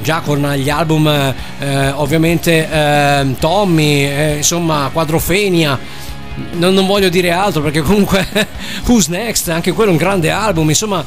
già 0.00 0.20
con 0.20 0.40
gli 0.56 0.70
album 0.70 1.06
eh, 1.06 1.90
ovviamente 1.90 2.68
eh, 2.70 3.34
Tommy, 3.38 4.04
eh, 4.04 4.36
insomma 4.36 4.88
Quadrofenia 4.90 5.78
non, 6.52 6.74
non, 6.74 6.86
voglio 6.86 7.08
dire 7.08 7.30
altro 7.30 7.62
perché 7.62 7.80
comunque 7.80 8.26
Who's 8.86 9.06
Next, 9.08 9.48
anche 9.48 9.72
quello 9.72 9.90
è 9.90 9.92
un 9.92 9.98
grande 9.98 10.30
album, 10.30 10.68
insomma 10.68 11.04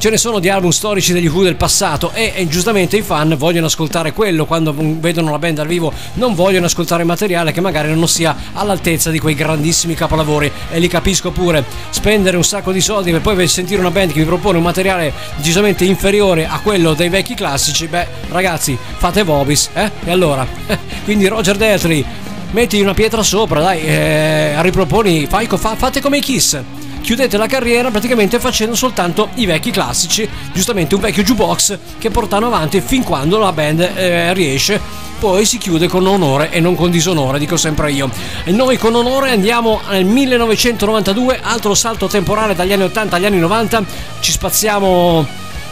ce 0.00 0.08
ne 0.08 0.16
sono 0.16 0.38
di 0.38 0.48
album 0.48 0.70
storici 0.70 1.12
degli 1.12 1.26
Who 1.26 1.42
del 1.42 1.56
passato 1.56 2.10
e, 2.14 2.32
e, 2.34 2.48
giustamente 2.48 2.96
i 2.96 3.02
fan 3.02 3.36
vogliono 3.36 3.66
ascoltare 3.66 4.14
quello 4.14 4.46
quando 4.46 4.74
vedono 4.74 5.30
la 5.30 5.38
band 5.38 5.56
dal 5.56 5.66
vivo 5.66 5.92
non 6.14 6.34
vogliono 6.34 6.64
ascoltare 6.64 7.04
materiale 7.04 7.52
che 7.52 7.60
magari 7.60 7.92
non 7.94 8.08
sia 8.08 8.34
all'altezza 8.54 9.10
di 9.10 9.18
quei 9.18 9.34
grandissimi 9.34 9.92
capolavori 9.92 10.50
e 10.70 10.78
li 10.78 10.88
capisco 10.88 11.32
pure 11.32 11.62
spendere 11.90 12.38
un 12.38 12.44
sacco 12.44 12.72
di 12.72 12.80
soldi 12.80 13.10
per 13.10 13.20
poi 13.20 13.46
sentire 13.46 13.80
una 13.80 13.90
band 13.90 14.12
che 14.12 14.20
vi 14.20 14.24
propone 14.24 14.56
un 14.56 14.64
materiale 14.64 15.12
decisamente 15.36 15.84
inferiore 15.84 16.46
a 16.46 16.60
quello 16.60 16.94
dei 16.94 17.10
vecchi 17.10 17.34
classici 17.34 17.86
beh 17.86 18.06
ragazzi 18.30 18.78
fate 18.96 19.22
Vobis 19.22 19.68
eh? 19.74 19.90
e 20.02 20.10
allora 20.10 20.46
quindi 21.04 21.26
Roger 21.26 21.58
Deltry 21.58 22.02
metti 22.52 22.80
una 22.80 22.94
pietra 22.94 23.22
sopra 23.22 23.60
dai 23.60 23.80
eh, 23.80 24.62
riproponi 24.62 25.26
fai, 25.26 25.46
fa, 25.46 25.76
fate 25.76 26.00
come 26.00 26.18
i 26.18 26.20
Kiss 26.20 26.60
chiudete 27.00 27.36
la 27.36 27.46
carriera 27.46 27.90
praticamente 27.90 28.38
facendo 28.38 28.74
soltanto 28.74 29.30
i 29.34 29.46
vecchi 29.46 29.70
classici, 29.70 30.28
giustamente 30.52 30.94
un 30.94 31.00
vecchio 31.00 31.22
jukebox 31.22 31.78
che 31.98 32.10
portano 32.10 32.46
avanti 32.46 32.80
fin 32.80 33.02
quando 33.02 33.38
la 33.38 33.52
band 33.52 33.80
eh, 33.80 34.32
riesce. 34.34 35.08
Poi 35.18 35.44
si 35.44 35.58
chiude 35.58 35.86
con 35.86 36.06
onore 36.06 36.50
e 36.50 36.60
non 36.60 36.74
con 36.74 36.90
disonore, 36.90 37.38
dico 37.38 37.58
sempre 37.58 37.92
io. 37.92 38.08
E 38.44 38.52
noi 38.52 38.78
con 38.78 38.94
onore 38.94 39.30
andiamo 39.30 39.80
nel 39.90 40.06
1992, 40.06 41.40
altro 41.42 41.74
salto 41.74 42.06
temporale 42.06 42.54
dagli 42.54 42.72
anni 42.72 42.84
80 42.84 43.16
agli 43.16 43.26
anni 43.26 43.38
90, 43.38 43.84
ci 44.20 44.32
spaziamo 44.32 45.26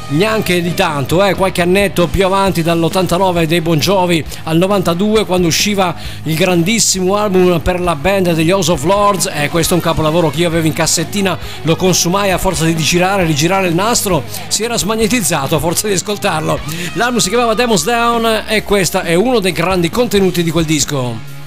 neanche 0.09 0.63
di 0.63 0.75
tanto, 0.75 1.23
eh, 1.23 1.35
qualche 1.35 1.63
annetto 1.63 2.07
più 2.07 2.25
avanti 2.25 2.63
dall'89 2.63 3.45
dei 3.45 3.61
Bon 3.61 3.79
Jovi 3.79 4.25
al 4.45 4.57
92 4.57 5.25
quando 5.25 5.49
usciva 5.49 5.95
il 6.25 6.35
grandissimo 6.35 7.17
album 7.17 7.61
per 7.61 7.81
la 7.81 7.95
band 7.95 8.33
degli 8.33 8.51
House 8.51 8.71
of 8.71 8.85
Lords 8.85 9.27
e 9.27 9.45
eh, 9.45 9.49
questo 9.49 9.75
è 9.75 9.77
un 9.77 9.83
capolavoro 9.83 10.31
che 10.31 10.41
io 10.41 10.49
avevo 10.49 10.67
in 10.67 10.73
cassettina, 10.73 11.37
lo 11.63 11.77
consumai 11.77 12.31
a 12.31 12.39
forza 12.39 12.65
di 12.65 12.77
girare, 12.77 13.25
rigirare 13.25 13.69
il 13.69 13.75
nastro, 13.75 14.25
si 14.49 14.63
era 14.63 14.77
smagnetizzato 14.77 15.57
a 15.57 15.59
forza 15.59 15.89
di 15.89 15.95
ascoltarlo. 15.95 16.59
L'album 16.95 17.19
si 17.19 17.29
chiamava 17.29 17.55
Demos 17.55 17.85
Down 17.85 18.45
e 18.47 18.63
questo 18.63 19.01
è 19.01 19.15
uno 19.15 19.41
dei 19.41 19.53
grandi 19.53 19.91
contenuti 19.91 20.43
di 20.43 20.51
quel 20.51 20.65
disco. 20.65 21.38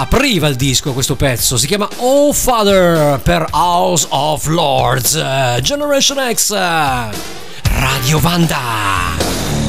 Apriva 0.00 0.48
il 0.48 0.56
disco 0.56 0.94
questo 0.94 1.14
pezzo, 1.14 1.58
si 1.58 1.66
chiama 1.66 1.86
Oh 1.96 2.32
Father 2.32 3.20
per 3.20 3.46
House 3.50 4.06
of 4.08 4.46
Lords, 4.46 5.12
Generation 5.60 6.34
X, 6.34 6.52
Radio 7.62 8.18
Vanda. 8.18 9.59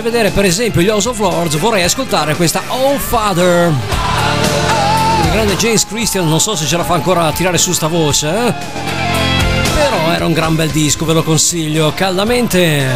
A 0.00 0.02
vedere 0.02 0.30
per 0.30 0.44
esempio 0.44 0.80
gli 0.80 0.88
House 0.88 1.08
of 1.08 1.18
Lords 1.18 1.56
vorrei 1.56 1.84
ascoltare 1.84 2.34
questa 2.34 2.62
Oh 2.68 2.98
Father. 2.98 3.72
Il 5.24 5.30
grande 5.30 5.56
James 5.56 5.86
Christian, 5.86 6.28
non 6.28 6.40
so 6.40 6.56
se 6.56 6.66
ce 6.66 6.76
la 6.76 6.84
fa 6.84 6.94
ancora 6.94 7.26
a 7.26 7.32
tirare 7.32 7.58
su 7.58 7.72
sta 7.72 7.86
voce, 7.86 8.28
eh? 8.28 8.52
però 9.74 10.12
era 10.12 10.26
un 10.26 10.32
gran 10.32 10.56
bel 10.56 10.70
disco, 10.70 11.04
ve 11.04 11.12
lo 11.12 11.22
consiglio 11.22 11.92
caldamente. 11.94 12.86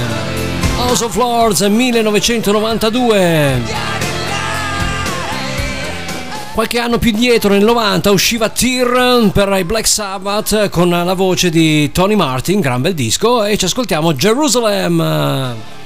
House 0.77 1.05
of 1.05 1.15
Lords 1.15 1.61
1992. 1.61 3.63
Qualche 6.53 6.81
anno 6.81 6.99
più 6.99 7.11
indietro, 7.11 7.51
nel 7.51 7.63
90, 7.63 8.11
usciva 8.11 8.49
Tear 8.49 9.31
per 9.33 9.57
i 9.57 9.65
Black 9.65 9.87
Sabbath 9.87 10.69
con 10.71 10.89
la 10.89 11.15
voce 11.15 11.51
di 11.51 11.93
Tony 11.93 12.17
Martin, 12.17 12.59
gran 12.59 12.83
bel 12.83 12.95
disco, 12.95 13.45
e 13.45 13.57
ci 13.57 13.67
ascoltiamo 13.67 14.15
Jerusalem. 14.15 15.77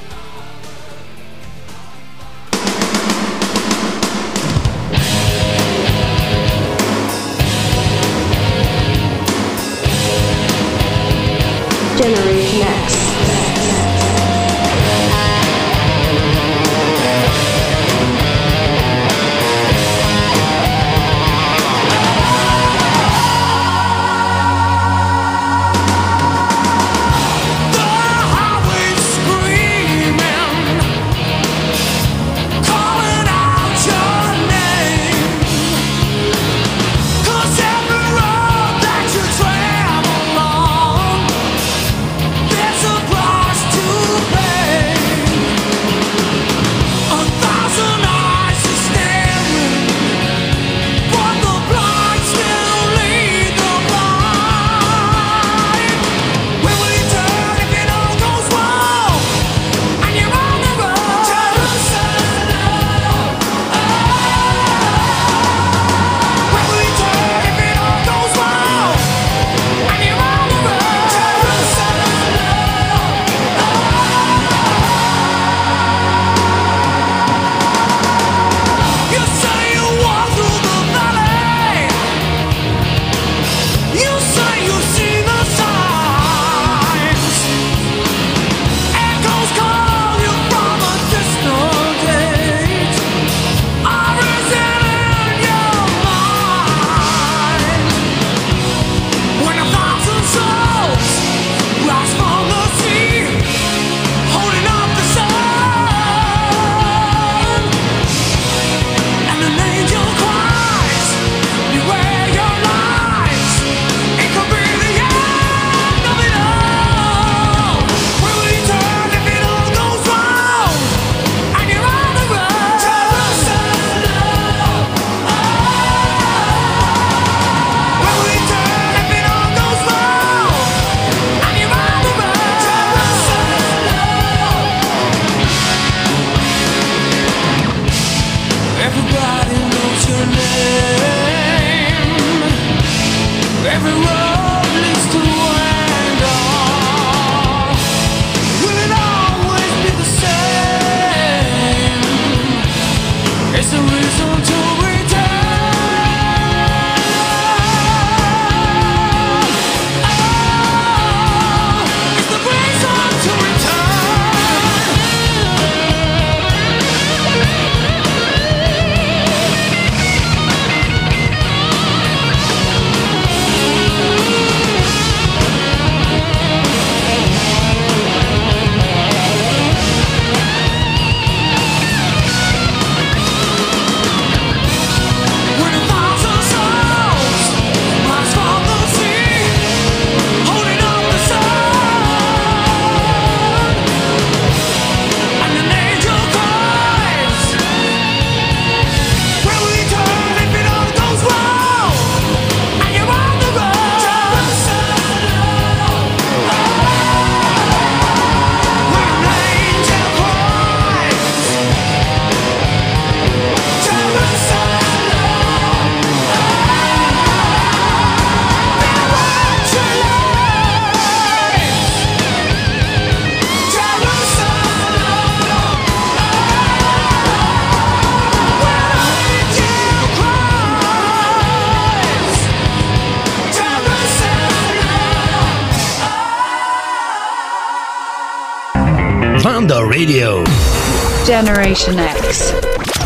Generation 241.45 241.99
X. 241.99 242.55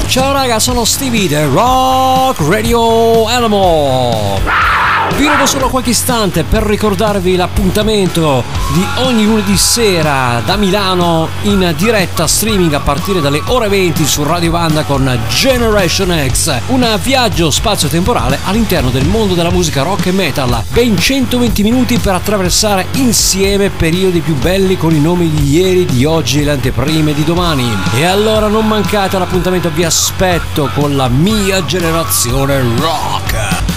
Ciao 0.09 0.33
raga, 0.33 0.59
sono 0.59 0.85
Stevie 0.85 1.27
The 1.27 1.47
Rock 1.47 2.37
Radio 2.41 3.25
Animal. 3.25 4.66
Vi 5.15 5.27
rubo 5.27 5.47
solo 5.47 5.71
qualche 5.71 5.91
istante 5.91 6.45
per 6.45 6.63
ricordarvi 6.63 7.37
l'appuntamento 7.37 8.45
di 8.73 8.85
ogni 8.97 9.25
lunedì 9.25 9.57
sera 9.57 10.43
da 10.45 10.57
Milano 10.57 11.29
in 11.43 11.73
diretta 11.77 12.27
streaming 12.27 12.75
a 12.75 12.81
partire 12.81 13.21
dalle 13.21 13.41
ore 13.47 13.69
20 13.69 14.05
su 14.05 14.23
Radio 14.25 14.51
Banda 14.51 14.85
con 14.85 15.19
Generation 15.29 16.29
X. 16.31 16.61
Un 16.67 16.99
viaggio 17.03 17.51
spazio-temporale 17.51 18.41
all'interno 18.45 18.91
del 18.91 19.07
mondo 19.07 19.35
della 19.35 19.51
musica 19.51 19.83
rock 19.83 20.07
e 20.07 20.13
metal. 20.13 20.63
Ben 20.71 20.99
120 20.99 21.63
minuti 21.63 21.99
per 21.99 22.15
attraversare 22.15 22.87
insieme 22.93 23.71
periodi 23.71 24.21
più 24.21 24.35
belli 24.35 24.77
con 24.77 24.95
i 24.95 25.01
nomi 25.01 25.31
di 25.31 25.51
ieri, 25.51 25.87
di 25.87 26.05
oggi 26.05 26.41
e 26.41 26.45
le 26.45 26.51
anteprime 26.53 27.15
di 27.15 27.25
domani. 27.25 27.75
E 27.95 28.05
allora 28.05 28.49
non 28.49 28.67
mancate 28.67 29.19
l'appuntamento, 29.19 29.71
vi 29.71 29.85
aspetto 29.85 30.69
con 30.75 30.95
la 30.95 31.09
mia 31.09 31.65
generazione 31.65 32.63
rock. 32.79 33.76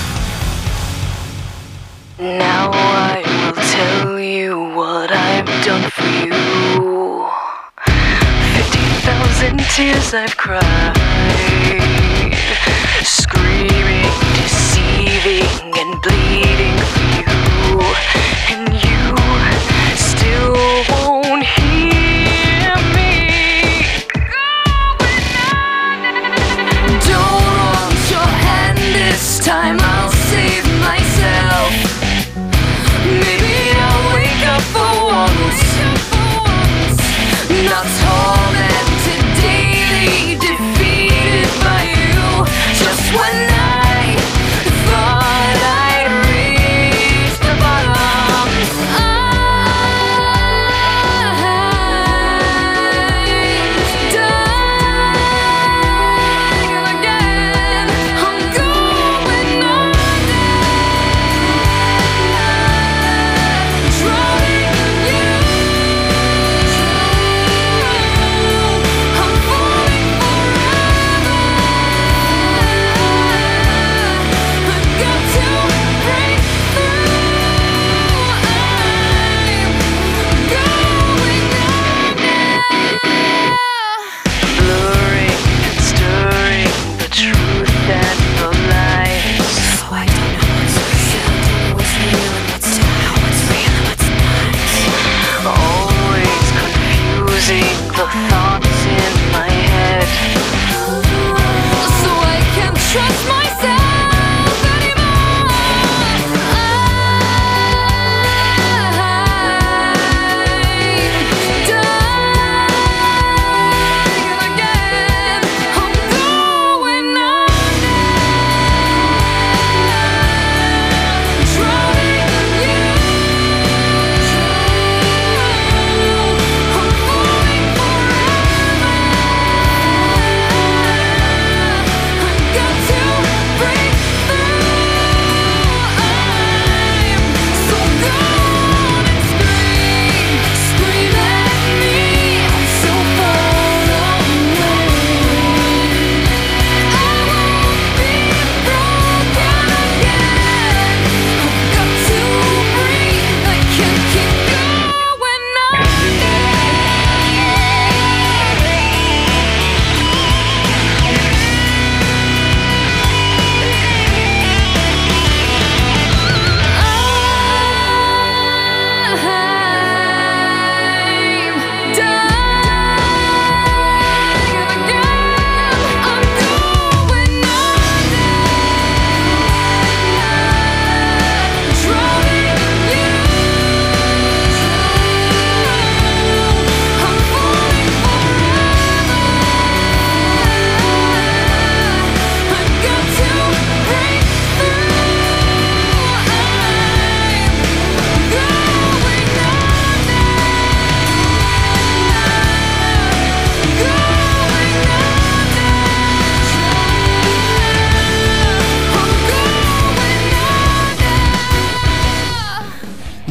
Now 2.19 2.69
I 2.73 3.23
will 3.25 3.55
tell 3.55 4.19
you 4.19 4.75
what 4.75 5.09
I've 5.09 5.45
done 5.63 5.89
for 5.89 6.03
you. 6.03 7.29
Fifty 8.55 8.83
thousand 9.07 9.59
tears 9.73 10.13
I've 10.13 10.35
cried, 10.35 10.97
screaming, 13.05 14.11
deceiving, 14.35 15.71
and 15.79 16.01
bleeding 16.01 16.77
for 16.91 17.07
you, 17.23 17.31
and 18.51 18.67
you 18.83 19.15
still 19.95 20.55
won't 20.89 21.18
Not 37.79 37.87
tormented 37.87 38.48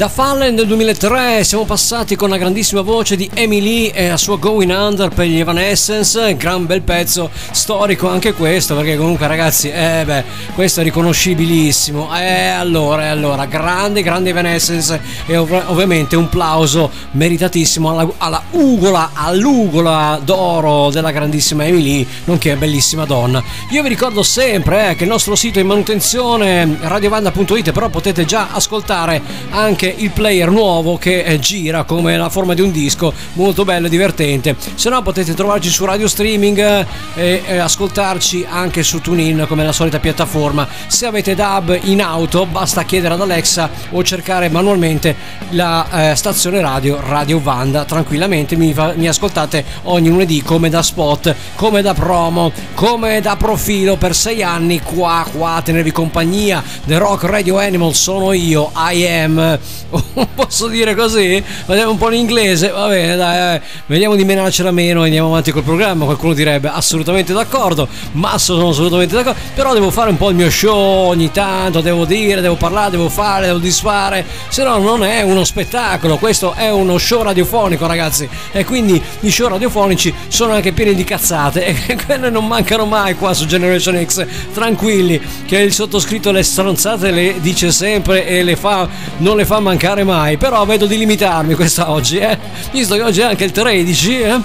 Fallen 0.09 0.55
del 0.55 0.67
2003 0.67 1.45
siamo 1.45 1.65
passati 1.65 2.17
con 2.17 2.29
la 2.29 2.37
grandissima 2.37 2.81
voce 2.81 3.17
di 3.17 3.31
Emily 3.35 3.89
e 3.89 4.09
la 4.09 4.17
sua 4.17 4.37
Going 4.37 4.71
Under 4.71 5.11
per 5.11 5.27
gli 5.27 5.39
Evanescence, 5.39 6.37
gran 6.37 6.67
bel 6.67 6.83
pezzo 6.83 7.31
storico 7.51 8.09
anche 8.09 8.33
questo 8.33 8.75
perché 8.75 8.97
comunque 8.97 9.27
ragazzi, 9.27 9.69
eh 9.69 10.03
beh, 10.05 10.25
questo 10.55 10.81
è 10.81 10.83
riconoscibilissimo. 10.85 12.17
Eh 12.17 12.49
allora, 12.49 13.05
eh, 13.05 13.09
allora, 13.09 13.47
grande, 13.47 14.03
grande 14.03 14.31
Evanescence 14.31 15.01
e 15.27 15.37
ov- 15.37 15.65
ovviamente 15.67 16.17
un 16.17 16.29
plauso 16.29 16.91
meritatissimo 17.13 17.91
alla, 17.91 18.09
alla 18.19 18.43
ugola, 18.53 19.11
all'ugola 19.13 20.21
d'oro 20.25 20.91
della 20.91 21.11
grandissima 21.11 21.67
Emily, 21.67 22.07
nonché 22.25 22.57
bellissima 22.57 23.05
donna. 23.05 23.43
Io 23.71 23.83
vi 23.83 23.89
ricordo 23.89 24.23
sempre 24.23 24.91
eh, 24.91 24.95
che 24.97 25.05
il 25.05 25.11
nostro 25.11 25.35
sito 25.35 25.59
è 25.59 25.63
in 25.63 25.69
manutenzione 25.69 26.79
radiovanda.it, 26.81 27.73
però 27.73 27.89
potete 27.89 28.25
già 28.25 28.49
ascoltare 28.53 29.21
anche 29.51 29.95
il 29.99 30.11
player 30.11 30.51
nuovo 30.51 30.97
che 30.97 31.23
eh, 31.23 31.39
gira 31.39 31.85
come 31.85 32.17
la 32.17 32.29
forma 32.29 32.55
di 32.55 32.61
un 32.61 32.71
disco, 32.71 33.13
molto 33.35 33.65
bello 33.65 33.87
e 33.87 33.91
divertente. 33.91 34.57
Se 34.75 34.89
no 34.89 35.03
potete 35.03 35.35
trovarci 35.35 35.69
su 35.69 35.85
radio 35.85 36.09
streaming 36.09 36.59
eh, 36.59 36.87
e 37.15 37.43
eh, 37.47 37.59
ascoltarci 37.59 38.47
anche 38.49 38.83
su 38.83 39.01
TuneIn 39.01 39.47
come 39.49 39.65
la 39.65 39.73
solita 39.73 39.99
piattaforma. 39.99 40.67
Se 40.87 41.07
avete 41.07 41.35
DAB 41.35 41.79
in 41.85 42.03
auto 42.03 42.47
basta 42.47 42.85
chiedere 42.85 43.15
ad 43.15 43.21
Alexa 43.21 43.71
o 43.91 44.03
cercare 44.03 44.49
manualmente 44.49 45.15
la 45.51 46.13
stazione 46.15 46.61
radio 46.61 47.01
Radio 47.01 47.41
Vanda. 47.41 47.85
Tranquillamente 47.85 48.57
mi, 48.57 48.73
fa, 48.73 48.93
mi 48.97 49.09
ascoltate 49.09 49.65
ogni 49.85 50.09
lunedì 50.09 50.43
come 50.43 50.69
da 50.69 50.83
spot, 50.83 51.35
come 51.57 51.83
da 51.83 51.95
promo, 51.95 52.53
come 52.75 53.21
da 53.21 53.37
profilo 53.37 53.97
per 53.97 54.15
sei 54.15 54.43
anni 54.43 54.81
qua, 54.81 55.27
qua 55.31 55.55
a 55.55 55.63
tenervi 55.63 55.91
compagnia. 55.91 56.63
The 56.87 56.99
Rock 56.99 57.25
Radio 57.25 57.59
Animal 57.59 57.95
sono 57.95 58.33
io, 58.33 58.71
I 58.75 59.07
am. 59.07 59.59
Posso 60.35 60.67
dire 60.69 60.95
così? 60.95 61.43
Vediamo 61.67 61.93
un 61.93 61.99
po' 61.99 62.11
in 62.11 62.19
inglese. 62.19 62.69
Va 62.69 62.89
bene, 62.89 63.17
dai, 63.17 63.57
eh. 63.57 63.61
vediamo 63.87 64.15
di 64.17 64.25
menarcela 64.25 64.71
meno 64.71 65.03
e 65.03 65.07
andiamo 65.07 65.29
avanti 65.29 65.51
col 65.51 65.63
programma. 65.63 66.05
Qualcuno 66.05 66.35
direbbe 66.35 66.69
assolutamente 66.69 67.33
d'accordo. 67.33 67.89
Masso 68.13 68.55
sono 68.55 68.69
assolutamente 68.69 69.15
d'accordo. 69.15 69.39
Però 69.55 69.73
devo 69.73 69.91
fare 69.91 70.11
un 70.11 70.17
po' 70.17 70.29
il 70.29 70.37
mio 70.37 70.51
show 70.51 71.09
ogni 71.09 71.31
tanto. 71.31 71.81
Devo 71.81 72.05
dire, 72.05 72.41
devo 72.41 72.57
parlare, 72.57 72.91
devo 72.91 73.09
fare, 73.09 73.47
devo 73.47 73.59
disfare. 73.59 74.25
Se 74.49 74.63
no, 74.63 74.77
non 74.79 75.05
è 75.05 75.23
uno 75.23 75.45
spettacolo. 75.45 76.19
Questo 76.19 76.53
è 76.53 76.71
uno 76.71 76.99
show 76.99 77.23
radiofonico, 77.23 77.87
ragazzi. 77.87 78.29
E 78.53 78.65
quindi 78.65 79.03
gli 79.21 79.31
show 79.31 79.49
radiofonici 79.49 80.13
sono 80.29 80.53
anche 80.53 80.73
pieni 80.73 80.95
di 80.95 81.05
cazzate. 81.05 81.77
E 81.89 81.97
quelle 82.05 82.29
non 82.29 82.47
mancano 82.47 82.85
mai 82.85 83.15
qua 83.15 83.33
su 83.33 83.47
Generation 83.47 84.05
X. 84.05 84.27
Tranquilli, 84.53 85.19
che 85.47 85.59
il 85.59 85.73
sottoscritto 85.73 86.31
le 86.31 86.43
stronzate 86.43 87.11
le 87.11 87.41
dice 87.41 87.71
sempre 87.71 88.27
e 88.27 88.43
le 88.43 88.57
fa, 88.57 88.87
non 89.19 89.37
le 89.37 89.47
fa 89.47 89.59
mancare 89.61 89.78
mai. 90.05 90.37
Però 90.37 90.65
vedo 90.65 90.87
di 90.87 90.99
limitarmi 90.99 91.55
questa 91.55 91.91
oggi, 91.91 92.19
eh. 92.19 92.39
Visto 92.73 92.95
che 92.95 93.03
oggi 93.03 93.21
è 93.21 93.25
anche 93.25 93.45
il 93.45 93.53
13, 93.53 94.21
eh. 94.21 94.41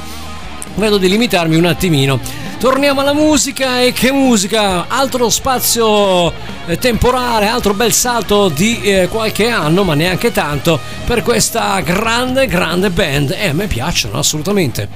Vedo 0.76 0.98
di 0.98 1.10
limitarmi 1.10 1.56
un 1.56 1.66
attimino. 1.66 2.20
Torniamo 2.64 3.02
alla 3.02 3.14
musica 3.14 3.82
e 3.82 3.92
che 3.92 4.12
musica! 4.12 4.88
Altro 4.88 5.30
spazio 5.30 6.32
eh, 6.66 6.78
temporale, 6.78 7.48
altro 7.48 7.74
bel 7.74 7.92
salto 7.92 8.48
di 8.48 8.80
eh, 8.82 9.08
qualche 9.10 9.50
anno, 9.50 9.84
ma 9.84 9.96
neanche 9.96 10.32
tanto, 10.32 10.80
per 11.06 11.24
questa 11.24 11.80
grande, 11.82 12.48
grande 12.48 12.90
band. 12.90 13.36
E 13.38 13.50
a 13.50 13.54
me 13.54 13.68
piacciono 13.68 14.18
assolutamente. 14.18 14.88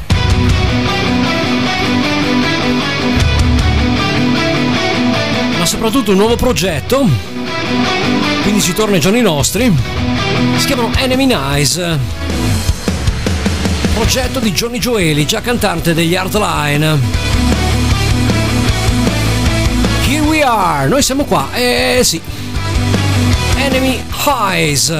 Ma 5.57 5.65
soprattutto 5.65 6.11
un 6.11 6.17
nuovo 6.17 6.37
progetto, 6.37 7.05
quindi 8.43 8.61
si 8.61 8.73
torna 8.73 8.95
ai 8.95 9.01
giorni 9.01 9.21
nostri. 9.21 10.16
Si 10.57 10.65
chiamano 10.65 10.91
Enemy 10.95 11.31
Eyes 11.31 11.81
progetto 13.97 14.39
di 14.39 14.51
Johnny 14.51 14.77
Gioeli, 14.77 15.25
già 15.25 15.41
cantante 15.41 15.93
degli 15.95 16.15
Hardline. 16.15 16.99
Here 20.07 20.21
we 20.21 20.43
are, 20.43 20.87
noi 20.87 21.01
siamo 21.01 21.25
qua, 21.25 21.47
eh 21.53 22.01
sì. 22.03 22.21
Enemy 23.57 24.01
Highs. 24.25 24.93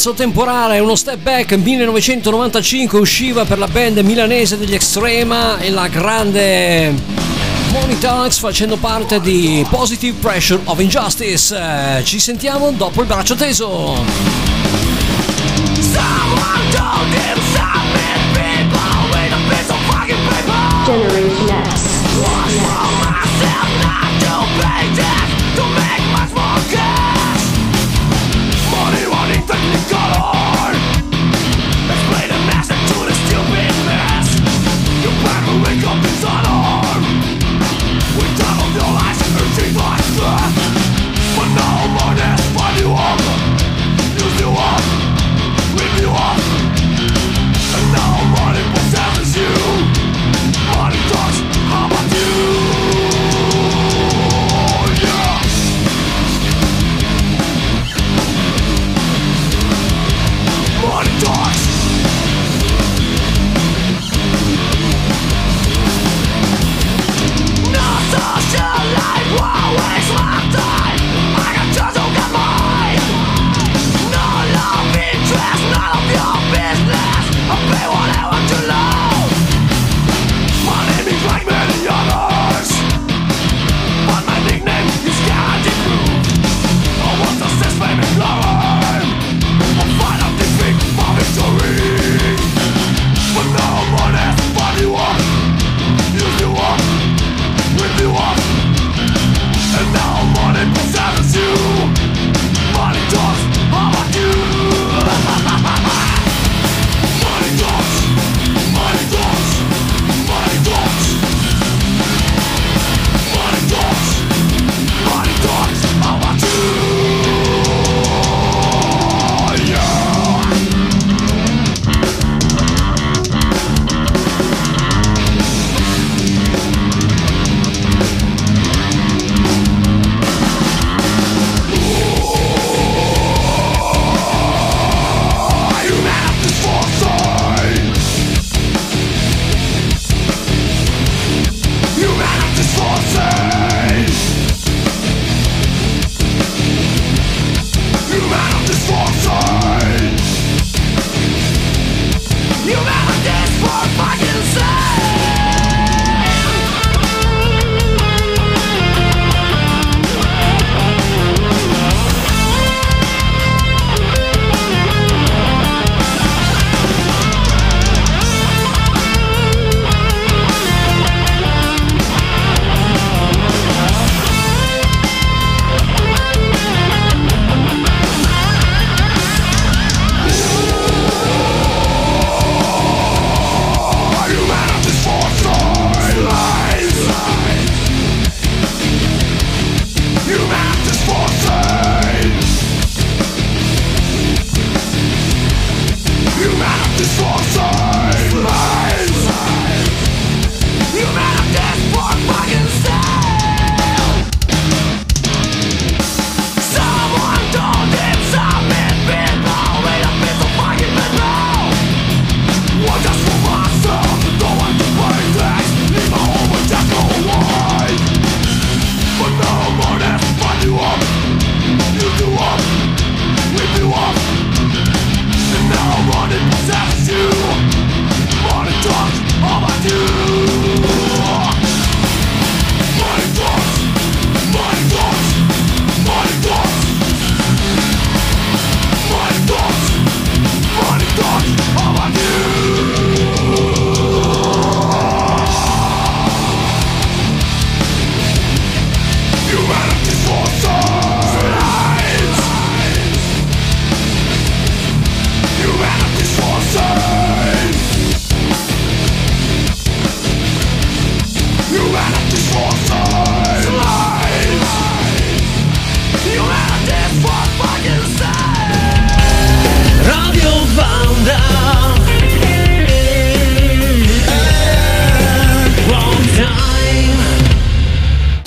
salto 0.00 0.14
temporale, 0.14 0.78
uno 0.78 0.96
step 0.96 1.18
back 1.18 1.52
1995 1.52 2.98
usciva 2.98 3.44
per 3.44 3.58
la 3.58 3.68
band 3.68 3.98
milanese 3.98 4.56
degli 4.56 4.72
Extrema 4.72 5.58
e 5.58 5.68
la 5.68 5.88
grande 5.88 6.94
Monitax 7.70 8.38
facendo 8.38 8.76
parte 8.76 9.20
di 9.20 9.62
Positive 9.68 10.16
Pressure 10.18 10.62
of 10.64 10.80
Injustice. 10.80 11.54
Eh, 11.54 12.04
ci 12.04 12.18
sentiamo 12.18 12.70
dopo 12.70 13.02
il 13.02 13.08
braccio 13.08 13.34
teso. 13.34 14.39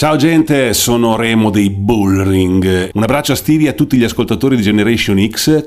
Ciao 0.03 0.17
gente, 0.17 0.73
sono 0.73 1.15
Remo 1.15 1.49
dei 1.49 1.69
Bullring. 1.69 2.89
Un 2.93 3.03
abbraccio 3.03 3.31
a 3.31 3.35
Stevie 3.35 3.67
e 3.67 3.69
a 3.69 3.73
tutti 3.73 3.95
gli 3.95 4.03
ascoltatori 4.03 4.57
di 4.57 4.61
Generation 4.61 5.17
X. 5.29 5.65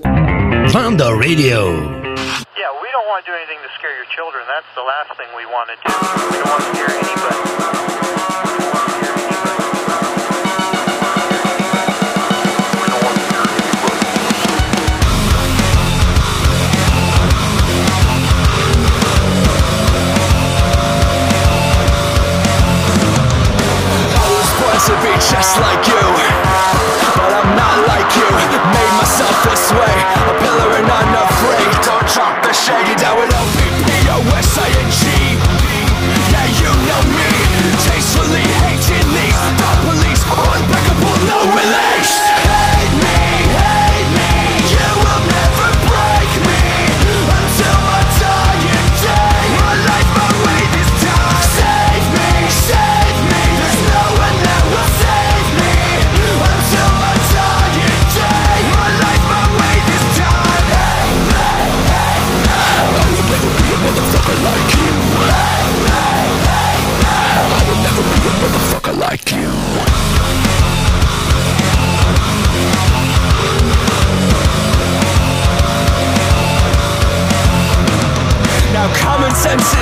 Vanda 0.70 1.08
Radio. 1.08 1.72
Yeah, 2.54 2.70
we 2.76 2.92
don't 2.92 3.08
want 3.08 3.24
to 3.24 3.30
do 3.30 3.34
anything 3.34 3.58
to 3.62 3.70
scare 3.78 3.96
your 3.96 4.06
children. 4.14 4.44
That's 4.46 4.68
the 4.74 4.84
last 4.84 5.08
thing 5.16 5.32
we 5.34 5.46
want 5.46 5.70
to 5.70 5.76
do. 5.80 5.90
We 6.30 6.36
don't 6.36 6.50
want 6.50 6.62
to 6.62 6.76
scare 6.76 6.94
anybody. 6.94 8.05
like 25.60 25.88
you. 25.88 26.25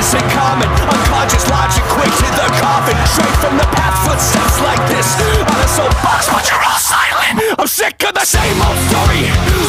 Sense 0.05 0.15
isn't 0.15 0.31
common 0.37 0.69
Unconscious 0.69 1.49
logic 1.49 1.85
quick 1.89 2.13
to 2.21 2.29
the 2.37 2.49
coffin. 2.61 2.97
Straight 3.09 3.37
from 3.41 3.57
the 3.57 3.67
path, 3.73 3.97
footsteps 4.05 4.61
like 4.61 4.83
this. 4.89 5.09
On 5.17 5.61
a 5.61 5.69
soapbox, 5.69 6.29
but 6.29 6.45
you're 6.49 6.61
all 6.61 6.79
silent. 6.79 7.41
I'm 7.59 7.67
sick 7.67 7.97
of 8.05 8.15
the 8.15 8.25
same 8.25 8.59
old 8.61 8.79
story. 8.91 9.25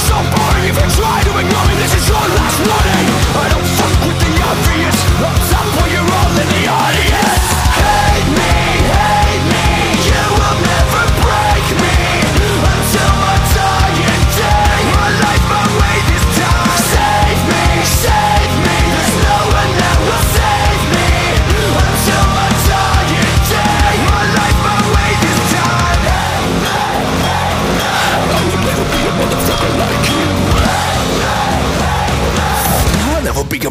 So 0.08 0.16
boring 0.36 0.66
if 0.68 0.76
you 0.76 0.90
try 1.00 1.24
to 1.24 1.32
ignore 1.40 1.66
me 1.68 1.76
This 1.80 1.94
is 1.96 2.08
your 2.08 2.26
last 2.36 2.60
warning. 2.68 3.08
I 3.44 3.46
don't 3.50 3.70
fuck 3.80 3.96
with 4.08 4.20
the 4.20 4.32
obvious 4.44 5.55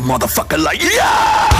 motherfucker 0.04 0.58
like 0.62 0.82
you 0.82 1.53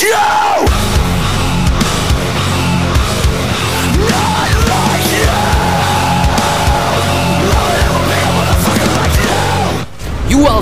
Yeah! 0.00 0.37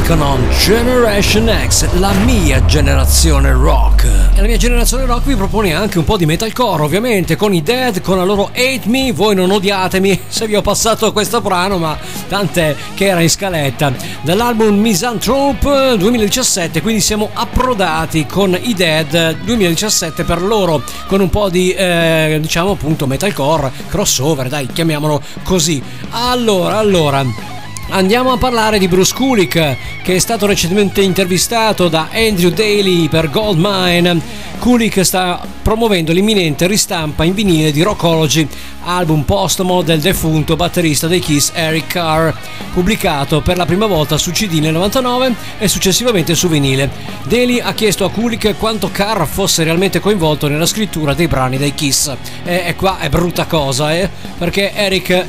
On 0.09 0.41
Generation 0.61 1.51
X, 1.67 1.93
la 1.95 2.13
mia 2.13 2.65
generazione 2.65 3.51
rock. 3.51 4.05
E 4.05 4.41
la 4.41 4.47
mia 4.47 4.57
generazione 4.57 5.05
rock 5.05 5.27
vi 5.27 5.35
propone 5.35 5.75
anche 5.75 5.99
un 5.99 6.05
po' 6.05 6.17
di 6.17 6.25
metalcore, 6.25 6.85
ovviamente, 6.85 7.35
con 7.35 7.53
i 7.53 7.61
Dead, 7.61 8.01
con 8.01 8.17
la 8.17 8.23
loro 8.23 8.51
Hate 8.53 8.83
Me, 8.85 9.11
voi 9.13 9.35
non 9.35 9.51
odiatemi 9.51 10.21
se 10.29 10.47
vi 10.47 10.55
ho 10.55 10.63
passato 10.63 11.11
questo 11.13 11.41
brano, 11.41 11.79
ma 11.79 11.99
tant'è 12.29 12.77
che 12.95 13.07
era 13.07 13.21
in 13.21 13.29
scaletta. 13.29 13.93
Dall'album 14.23 14.79
Misanthrope 14.79 15.97
2017, 15.99 16.83
quindi 16.83 17.01
siamo 17.01 17.31
approdati 17.33 18.27
con 18.27 18.57
i 18.63 18.75
Dead 18.75 19.39
2017 19.43 20.23
per 20.23 20.41
loro, 20.41 20.85
con 21.09 21.21
un 21.21 21.31
po' 21.31 21.49
di, 21.49 21.73
eh, 21.73 22.39
diciamo 22.41 22.71
appunto, 22.71 23.09
metalcore, 23.09 23.73
crossover, 23.89 24.49
dai, 24.49 24.69
chiamiamolo 24.69 25.21
così. 25.43 25.83
Allora, 26.11 26.79
allora... 26.79 27.56
Andiamo 27.89 28.33
a 28.33 28.37
parlare 28.37 28.81
di 28.81 28.89
Bruce 28.89 29.15
Kulick 29.15 29.77
che 30.03 30.17
è 30.17 30.19
stato 30.19 30.45
recentemente 30.45 31.03
intervistato 31.03 31.89
da 31.89 32.09
Andrew 32.13 32.51
Daly 32.51 33.09
per 33.09 33.31
Goldmine. 33.31 34.21
Kulick 34.59 35.05
sta 35.05 35.41
promuovendo 35.63 36.13
l'imminente 36.13 36.67
ristampa 36.67 37.23
in 37.23 37.33
vinile 37.33 37.71
di 37.71 37.83
Rockology, 37.83 38.47
album 38.85 39.23
postumo 39.23 39.83
del 39.83 40.01
defunto 40.01 40.57
batterista 40.57 41.07
dei 41.07 41.21
Kiss 41.21 41.53
Eric 41.55 41.87
Carr, 41.87 42.33
pubblicato 42.73 43.41
per 43.41 43.57
la 43.57 43.67
prima 43.67 43.87
volta 43.87 44.19
su 44.19 44.33
CD 44.33 44.55
nel 44.55 44.73
99 44.73 45.35
e 45.59 45.69
successivamente 45.69 46.35
su 46.35 46.49
vinile. 46.49 46.91
Daly 47.25 47.61
ha 47.61 47.73
chiesto 47.73 48.05
a 48.05 48.11
Kulick 48.11 48.57
quanto 48.59 48.91
Carr 48.91 49.25
fosse 49.27 49.63
realmente 49.63 50.01
coinvolto 50.01 50.49
nella 50.49 50.67
scrittura 50.67 51.15
dei 51.15 51.29
brani 51.29 51.57
dei 51.57 51.75
Kiss. 51.75 52.13
E, 52.45 52.65
e 52.67 52.75
qua 52.75 52.99
è 52.99 53.09
brutta 53.09 53.47
cosa, 53.47 53.95
eh? 53.95 54.11
Perché 54.39 54.73
Eric 54.75 55.27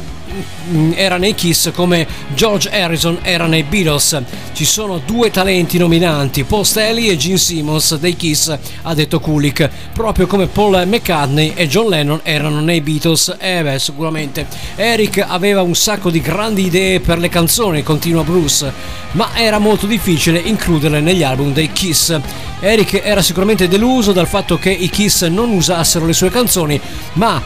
era 0.93 1.17
nei 1.17 1.33
Kiss 1.33 1.71
come 1.71 2.07
George 2.33 2.69
Harrison 2.69 3.19
era 3.21 3.45
nei 3.45 3.63
Beatles. 3.63 4.21
Ci 4.53 4.65
sono 4.65 5.01
due 5.05 5.31
talenti 5.31 5.77
nominanti, 5.77 6.43
Paul 6.43 6.65
Stanley 6.65 7.09
e 7.09 7.17
Gene 7.17 7.37
Simmons 7.37 7.95
dei 7.97 8.15
Kiss, 8.15 8.57
ha 8.81 8.93
detto 8.93 9.19
Kulik, 9.19 9.69
proprio 9.93 10.27
come 10.27 10.47
Paul 10.47 10.85
McCartney 10.87 11.53
e 11.55 11.67
John 11.67 11.89
Lennon 11.89 12.19
erano 12.23 12.59
nei 12.61 12.81
Beatles. 12.81 13.35
Eh 13.39 13.61
beh, 13.63 13.79
sicuramente. 13.79 14.47
Eric 14.75 15.25
aveva 15.27 15.61
un 15.61 15.75
sacco 15.75 16.09
di 16.09 16.21
grandi 16.21 16.65
idee 16.65 16.99
per 16.99 17.19
le 17.19 17.29
canzoni, 17.29 17.83
continua 17.83 18.23
Bruce, 18.23 18.71
ma 19.11 19.29
era 19.35 19.59
molto 19.59 19.85
difficile 19.85 20.39
includerle 20.39 20.99
negli 20.99 21.23
album 21.23 21.53
dei 21.53 21.71
Kiss. 21.71 22.19
Eric 22.59 23.01
era 23.03 23.21
sicuramente 23.21 23.67
deluso 23.67 24.11
dal 24.11 24.27
fatto 24.27 24.57
che 24.57 24.71
i 24.71 24.89
Kiss 24.89 25.25
non 25.25 25.51
usassero 25.51 26.05
le 26.05 26.13
sue 26.13 26.31
canzoni, 26.31 26.79
ma 27.13 27.41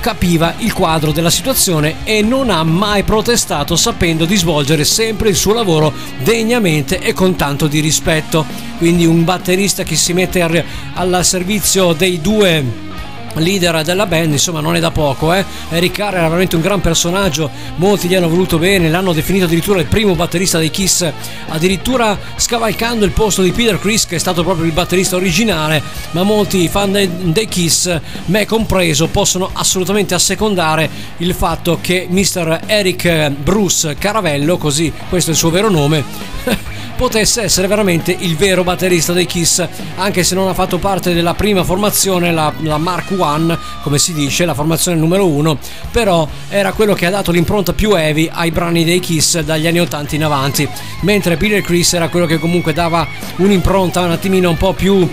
capiva 0.00 0.54
il 0.58 0.72
quadro 0.72 1.12
della 1.12 1.30
situazione 1.30 1.96
e 2.04 2.22
non 2.22 2.50
ha 2.50 2.64
mai 2.64 3.04
protestato 3.04 3.76
sapendo 3.76 4.24
di 4.24 4.36
svolgere 4.36 4.84
sempre 4.84 5.28
il 5.28 5.36
suo 5.36 5.52
lavoro 5.52 5.92
degnamente 6.22 6.98
e 6.98 7.12
con 7.12 7.36
tanto 7.36 7.66
di 7.66 7.80
rispetto. 7.80 8.44
Quindi 8.78 9.06
un 9.06 9.24
batterista 9.24 9.82
che 9.82 9.94
si 9.94 10.12
mette 10.12 10.42
al, 10.42 11.24
servizio 11.24 11.92
dei 11.92 12.20
due 12.20 12.88
leader 13.34 13.82
della 13.82 14.06
band, 14.06 14.32
insomma 14.32 14.60
non 14.60 14.76
è 14.76 14.80
da 14.80 14.90
poco, 14.90 15.32
eh. 15.32 15.44
Eric 15.70 15.92
Carr 15.92 16.14
era 16.14 16.26
veramente 16.26 16.56
un 16.56 16.62
gran 16.62 16.80
personaggio, 16.80 17.50
molti 17.76 18.08
gli 18.08 18.14
hanno 18.14 18.28
voluto 18.28 18.58
bene, 18.58 18.88
l'hanno 18.88 19.12
definito 19.12 19.44
addirittura 19.44 19.80
il 19.80 19.86
primo 19.86 20.14
batterista 20.14 20.58
dei 20.58 20.70
Kiss, 20.70 21.10
addirittura 21.48 22.18
scavalcando 22.36 23.04
il 23.04 23.12
posto 23.12 23.42
di 23.42 23.52
Peter 23.52 23.78
Chris 23.78 24.06
che 24.06 24.16
è 24.16 24.18
stato 24.18 24.42
proprio 24.42 24.64
il 24.64 24.72
batterista 24.72 25.16
originale, 25.16 25.82
ma 26.12 26.22
molti 26.22 26.68
fan 26.68 26.92
dei, 26.92 27.08
dei 27.32 27.46
Kiss, 27.46 27.98
me 28.26 28.46
compreso, 28.46 29.08
possono 29.08 29.50
assolutamente 29.52 30.14
assecondare 30.14 30.88
il 31.18 31.34
fatto 31.34 31.78
che 31.80 32.06
Mr. 32.08 32.60
Eric 32.66 33.30
Bruce 33.30 33.94
Caravello, 33.96 34.56
così 34.58 34.92
questo 35.08 35.30
è 35.30 35.32
il 35.32 35.38
suo 35.38 35.50
vero 35.50 35.70
nome, 35.70 36.04
potesse 37.00 37.40
essere 37.40 37.66
veramente 37.66 38.14
il 38.14 38.36
vero 38.36 38.62
batterista 38.62 39.14
dei 39.14 39.24
Kiss, 39.24 39.66
anche 39.96 40.22
se 40.22 40.34
non 40.34 40.48
ha 40.48 40.52
fatto 40.52 40.76
parte 40.76 41.14
della 41.14 41.32
prima 41.32 41.64
formazione, 41.64 42.30
la, 42.30 42.52
la 42.58 42.76
Mark 42.76 43.12
I, 43.12 43.56
come 43.82 43.98
si 43.98 44.12
dice, 44.12 44.44
la 44.44 44.52
formazione 44.52 44.98
numero 44.98 45.26
uno, 45.26 45.56
però 45.90 46.28
era 46.50 46.72
quello 46.74 46.92
che 46.92 47.06
ha 47.06 47.10
dato 47.10 47.30
l'impronta 47.30 47.72
più 47.72 47.94
heavy 47.94 48.28
ai 48.30 48.50
brani 48.50 48.84
dei 48.84 49.00
Kiss 49.00 49.40
dagli 49.40 49.66
anni 49.66 49.80
80 49.80 50.14
in 50.14 50.24
avanti, 50.24 50.68
mentre 51.00 51.38
Peter 51.38 51.62
Chris 51.62 51.94
era 51.94 52.10
quello 52.10 52.26
che 52.26 52.38
comunque 52.38 52.74
dava 52.74 53.08
un'impronta 53.36 54.02
un 54.02 54.10
attimino 54.10 54.50
un 54.50 54.58
po' 54.58 54.74
più 54.74 55.08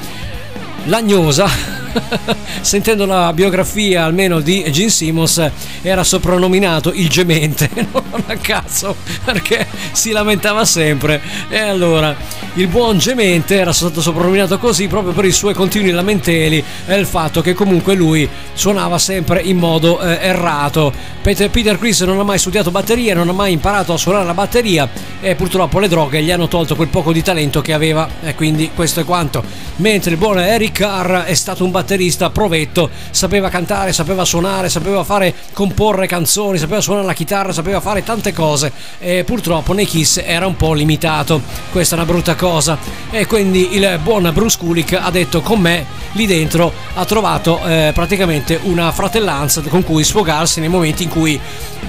lagnosa. 0.88 1.85
Sentendo 2.61 3.05
la 3.05 3.31
biografia 3.33 4.03
almeno 4.03 4.39
di 4.39 4.65
Gene 4.71 4.89
Simmons 4.89 5.51
era 5.81 6.03
soprannominato 6.03 6.91
il 6.93 7.07
gemente, 7.09 7.69
non 7.91 8.23
a 8.25 8.35
cazzo, 8.35 8.95
perché 9.23 9.65
si 9.91 10.11
lamentava 10.11 10.65
sempre. 10.65 11.21
E 11.49 11.57
allora 11.57 12.15
il 12.55 12.67
buon 12.67 12.97
gemente 12.97 13.55
era 13.55 13.71
stato 13.71 14.01
soprannominato 14.01 14.57
così 14.57 14.88
proprio 14.88 15.13
per 15.13 15.25
i 15.25 15.31
suoi 15.31 15.53
continui 15.53 15.91
lamenteli 15.91 16.63
e 16.85 16.95
il 16.95 17.05
fatto 17.05 17.41
che 17.41 17.53
comunque 17.53 17.95
lui 17.95 18.27
suonava 18.53 18.97
sempre 18.97 19.41
in 19.41 19.57
modo 19.57 19.99
eh, 20.01 20.17
errato. 20.21 20.91
Peter, 21.21 21.49
Peter 21.49 21.77
Chris 21.77 22.01
non 22.01 22.19
ha 22.19 22.23
mai 22.23 22.39
studiato 22.39 22.71
batteria, 22.71 23.13
non 23.13 23.29
ha 23.29 23.33
mai 23.33 23.53
imparato 23.53 23.93
a 23.93 23.97
suonare 23.97 24.25
la 24.25 24.33
batteria 24.33 24.89
e 25.19 25.35
purtroppo 25.35 25.79
le 25.79 25.88
droghe 25.88 26.21
gli 26.21 26.31
hanno 26.31 26.47
tolto 26.47 26.75
quel 26.75 26.88
poco 26.88 27.11
di 27.11 27.21
talento 27.21 27.61
che 27.61 27.73
aveva 27.73 28.07
e 28.23 28.35
quindi 28.35 28.71
questo 28.73 28.99
è 28.99 29.05
quanto. 29.05 29.43
Mentre 29.77 30.11
il 30.11 30.17
buon 30.17 30.39
Eric 30.39 30.76
Carr 30.78 31.23
è 31.23 31.34
stato 31.34 31.63
un 31.63 31.71
batterista 31.71 32.30
provetto, 32.30 32.91
sapeva 33.09 33.49
cantare, 33.49 33.93
sapeva 33.93 34.23
suonare, 34.23 34.69
sapeva 34.69 35.03
fare 35.03 35.34
comporre 35.51 36.05
canzoni, 36.05 36.59
sapeva 36.59 36.82
suonare 36.82 37.07
la 37.07 37.13
chitarra, 37.13 37.51
sapeva 37.51 37.80
fare 37.80 38.03
tante 38.03 38.32
cose 38.32 38.71
e 38.99 39.23
purtroppo 39.23 39.73
nei 39.73 39.88
Kiss 39.88 40.21
era 40.23 40.45
un 40.45 40.55
po' 40.55 40.73
limitato. 40.73 41.41
Questa 41.71 41.95
è 41.95 41.97
una 41.97 42.07
brutta 42.07 42.36
cosa 42.36 42.78
e 43.09 43.25
quindi 43.25 43.75
il 43.75 43.99
buon 44.03 44.30
Bruce 44.32 44.59
Kulick 44.59 44.93
ha 44.93 45.09
detto 45.09 45.41
con 45.41 45.59
me 45.59 45.84
lì 46.11 46.28
dentro 46.28 46.71
ha 46.93 47.05
trovato 47.05 47.59
eh, 47.65 47.91
praticamente 47.93 48.59
una 48.63 48.91
fratellanza 48.91 49.61
con 49.61 49.84
cui 49.84 50.03
sfogarsi 50.03 50.59
nei 50.59 50.69
momenti 50.69 51.03
in 51.03 51.09
cui 51.09 51.39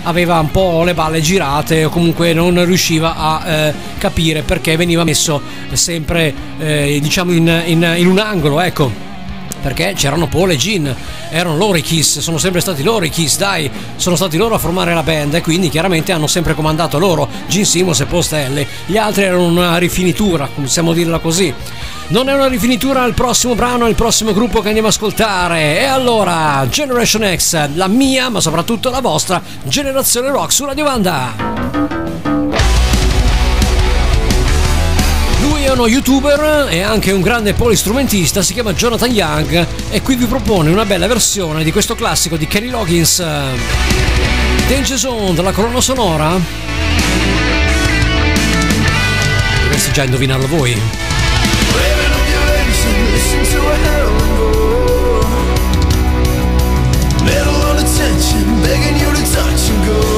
aveva 0.04 0.38
un 0.38 0.50
po' 0.50 0.84
le 0.84 0.94
balle 0.94 1.20
girate 1.20 1.84
o 1.84 1.88
comunque 1.90 2.32
non 2.32 2.64
riusciva 2.64 3.16
a 3.16 3.46
eh, 3.46 3.74
capire 3.98 4.42
perché 4.42 4.76
veniva 4.76 5.04
messo 5.04 5.40
sempre 5.72 6.32
eh, 6.58 6.98
diciamo 7.02 7.32
in, 7.32 7.62
in- 7.66 7.94
in 7.96 8.06
un 8.06 8.18
angolo 8.18 8.60
ecco 8.60 8.67
perché 9.60 9.92
c'erano 9.96 10.28
Paul 10.28 10.52
e 10.52 10.56
Gin, 10.56 10.94
erano 11.30 11.56
loro 11.56 11.76
i 11.76 11.82
Kiss, 11.82 12.20
sono 12.20 12.38
sempre 12.38 12.60
stati 12.60 12.82
loro 12.82 13.04
i 13.04 13.10
Kiss, 13.10 13.36
dai, 13.36 13.70
sono 13.96 14.16
stati 14.16 14.36
loro 14.36 14.54
a 14.54 14.58
formare 14.58 14.94
la 14.94 15.02
band 15.02 15.34
e 15.34 15.40
quindi 15.40 15.68
chiaramente 15.68 16.12
hanno 16.12 16.26
sempre 16.26 16.54
comandato 16.54 16.98
loro, 16.98 17.28
Gin 17.48 17.66
Simmons 17.66 18.00
e 18.00 18.06
Paul 18.06 18.24
Stanley. 18.24 18.66
Gli 18.86 18.96
altri 18.96 19.24
erano 19.24 19.46
una 19.46 19.76
rifinitura, 19.78 20.48
possiamo 20.54 20.92
dirla 20.92 21.18
così. 21.18 21.52
Non 22.08 22.28
è 22.28 22.32
una 22.32 22.48
rifinitura 22.48 23.04
il 23.04 23.12
prossimo 23.12 23.54
brano, 23.54 23.86
il 23.86 23.94
prossimo 23.94 24.32
gruppo 24.32 24.60
che 24.60 24.68
andiamo 24.68 24.88
a 24.88 24.90
ascoltare. 24.90 25.78
E 25.80 25.84
allora, 25.84 26.66
Generation 26.70 27.36
X, 27.36 27.74
la 27.74 27.88
mia, 27.88 28.30
ma 28.30 28.40
soprattutto 28.40 28.88
la 28.88 29.00
vostra 29.00 29.42
generazione 29.64 30.30
rock 30.30 30.52
su 30.52 30.64
Radio 30.64 30.84
Vanda. 30.84 32.07
È 35.68 35.72
uno 35.72 35.86
youtuber 35.86 36.68
e 36.70 36.80
anche 36.80 37.12
un 37.12 37.20
grande 37.20 37.52
polistrumentista, 37.52 38.40
si 38.40 38.54
chiama 38.54 38.72
Jonathan 38.72 39.10
Young 39.10 39.66
e 39.90 40.00
qui 40.00 40.16
vi 40.16 40.24
propone 40.24 40.70
una 40.70 40.86
bella 40.86 41.06
versione 41.06 41.62
di 41.62 41.70
questo 41.72 41.94
classico 41.94 42.38
di 42.38 42.46
Kenny 42.46 42.70
Loggins. 42.70 43.18
Danger 44.66 44.96
Zone 44.96 45.34
della 45.34 45.52
colonna 45.52 45.82
sonora. 45.82 46.40
Dovreste 49.62 49.90
già 49.92 50.04
indovinarlo 50.04 50.46
voi. 50.46 50.80
Begging 58.62 59.00
you 59.00 59.12
to 59.12 59.22
touch 59.32 59.70
and 59.70 59.86
go. 59.86 60.17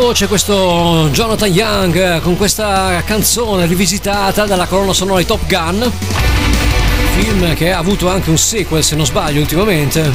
Voce 0.00 0.28
questo 0.28 1.08
Jonathan 1.10 1.50
Young 1.50 1.96
eh, 1.96 2.20
con 2.20 2.36
questa 2.36 3.02
canzone 3.04 3.66
rivisitata 3.66 4.46
dalla 4.46 4.66
colonna 4.66 4.92
sonora 4.92 5.18
di 5.18 5.26
Top 5.26 5.44
Gun. 5.46 5.92
Film 7.16 7.54
che 7.54 7.72
ha 7.72 7.78
avuto 7.78 8.08
anche 8.08 8.30
un 8.30 8.38
sequel 8.38 8.84
se 8.84 8.94
non 8.94 9.04
sbaglio 9.04 9.40
ultimamente. 9.40 10.12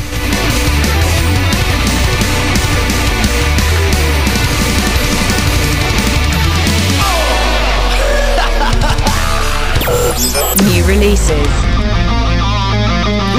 New 10.62 10.86
releases. 10.86 11.73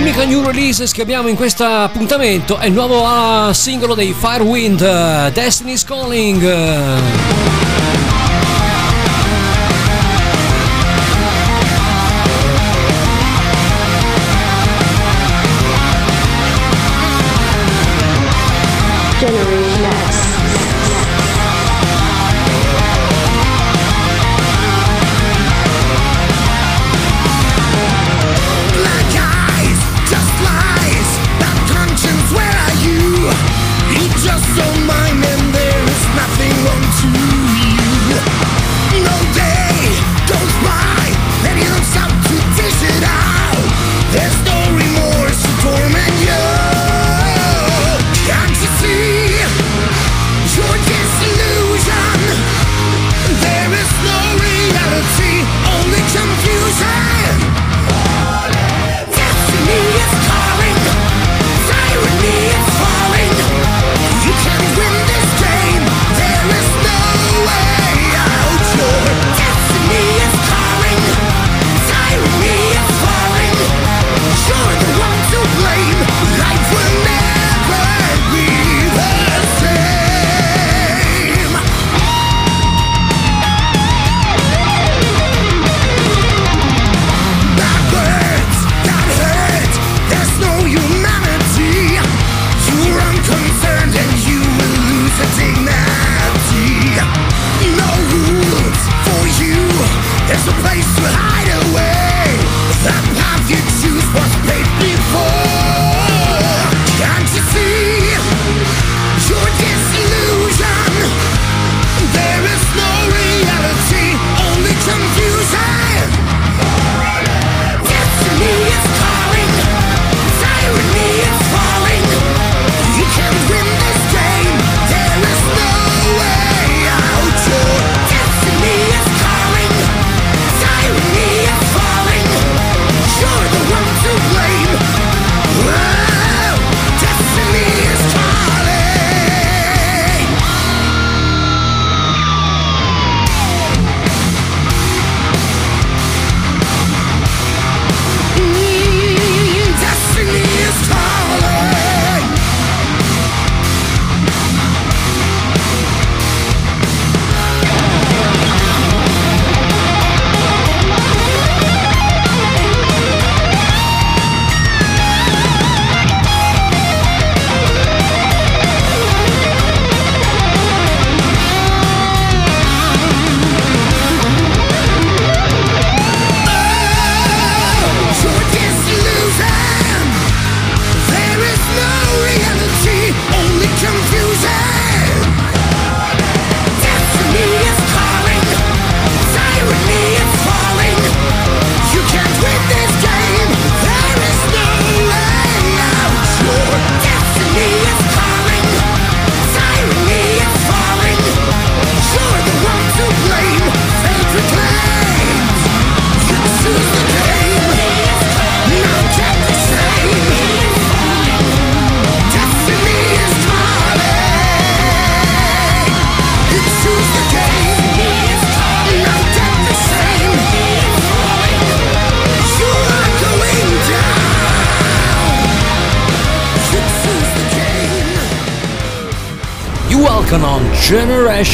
L'unica 0.05 0.27
new 0.27 0.43
releases 0.43 0.93
che 0.93 1.01
abbiamo 1.01 1.29
in 1.29 1.35
questo 1.35 1.65
appuntamento 1.65 2.59
è 2.59 2.67
il 2.67 2.75
nuovo 2.75 3.07
ah, 3.07 3.55
singolo 3.55 3.95
dei 3.95 4.13
Firewind, 4.13 4.83
eh, 4.83 5.31
Destiny's 5.33 5.83
Calling. 5.83 7.34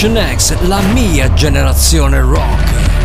Generation 0.01 0.17
X, 0.33 0.59
la 0.63 0.81
mia 0.95 1.31
generazione 1.35 2.23
rock. 2.23 3.00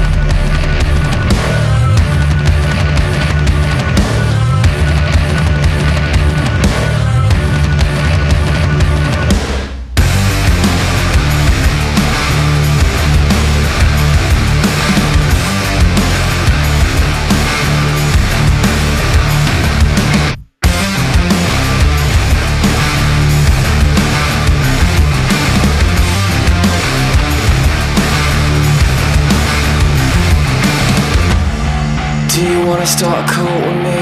Start 32.86 33.18
a 33.18 33.34
cult 33.34 33.50
with 33.50 33.82
me? 33.82 33.98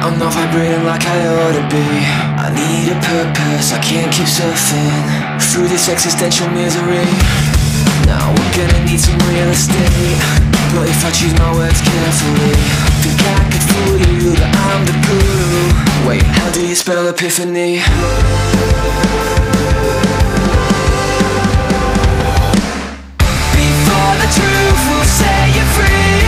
I'm 0.00 0.18
not 0.18 0.32
vibrating 0.32 0.82
like 0.84 1.04
I 1.04 1.28
ought 1.28 1.52
to 1.52 1.64
be. 1.68 1.84
I 2.40 2.48
need 2.56 2.88
a 2.88 2.98
purpose, 3.04 3.70
I 3.70 3.78
can't 3.84 4.10
keep 4.10 4.24
surfing 4.24 5.38
through 5.38 5.68
this 5.68 5.90
existential 5.90 6.48
misery. 6.48 7.04
Now 8.08 8.32
we're 8.32 8.54
gonna 8.56 8.80
need 8.88 8.98
some 8.98 9.18
real 9.28 9.52
estate. 9.52 10.18
But 10.72 10.88
if 10.88 11.04
I 11.04 11.10
choose 11.12 11.36
my 11.36 11.52
words 11.52 11.80
carefully, 11.84 12.56
think 13.04 13.20
I 13.20 13.44
could 13.52 13.64
fool 13.68 14.00
you 14.00 14.32
that 14.40 14.56
I'm 14.56 14.82
the 14.88 14.96
guru. 15.04 16.08
Wait, 16.08 16.24
how 16.24 16.50
do 16.50 16.66
you 16.66 16.74
spell 16.74 17.06
epiphany? 17.08 17.84
Before 23.52 24.12
the 24.16 24.28
truth 24.32 24.80
will 24.88 25.04
set 25.04 25.46
you 25.54 25.64
free 25.76 26.27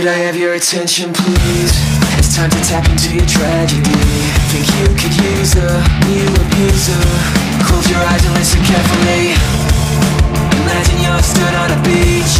Could 0.00 0.08
I 0.08 0.24
have 0.24 0.34
your 0.34 0.56
attention 0.56 1.12
please? 1.12 1.76
It's 2.16 2.32
time 2.32 2.48
to 2.48 2.60
tap 2.64 2.88
into 2.88 3.12
your 3.12 3.28
tragedy. 3.28 4.00
Think 4.48 4.64
you 4.80 4.88
could 4.96 5.12
use 5.12 5.52
a 5.60 5.68
new 6.08 6.24
abuser. 6.40 7.04
Close 7.68 7.84
your 7.84 8.00
eyes 8.08 8.24
and 8.24 8.32
listen 8.32 8.64
carefully. 8.64 9.36
Imagine 10.56 11.04
you're 11.04 11.20
stood 11.20 11.52
on 11.52 11.76
a 11.76 11.80
beach. 11.84 12.32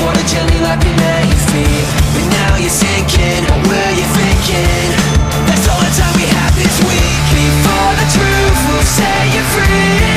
Water 0.00 0.24
gently 0.24 0.56
lapping 0.64 0.96
at 0.96 1.28
your 1.28 1.42
feet. 1.52 1.84
But 2.16 2.24
now 2.32 2.56
you're 2.56 2.72
sinking, 2.72 3.44
what 3.44 3.60
were 3.68 3.92
you 3.92 4.08
thinking? 4.16 4.88
That's 5.52 5.68
all 5.68 5.82
the 5.84 5.92
time 6.00 6.16
we 6.16 6.24
have 6.32 6.56
this 6.56 6.80
week. 6.80 7.20
Before 7.28 7.92
the 7.92 8.08
truth 8.08 8.60
will 8.72 8.88
set 8.88 9.36
you 9.36 9.44
free 9.52 10.15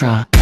mantra 0.00 0.37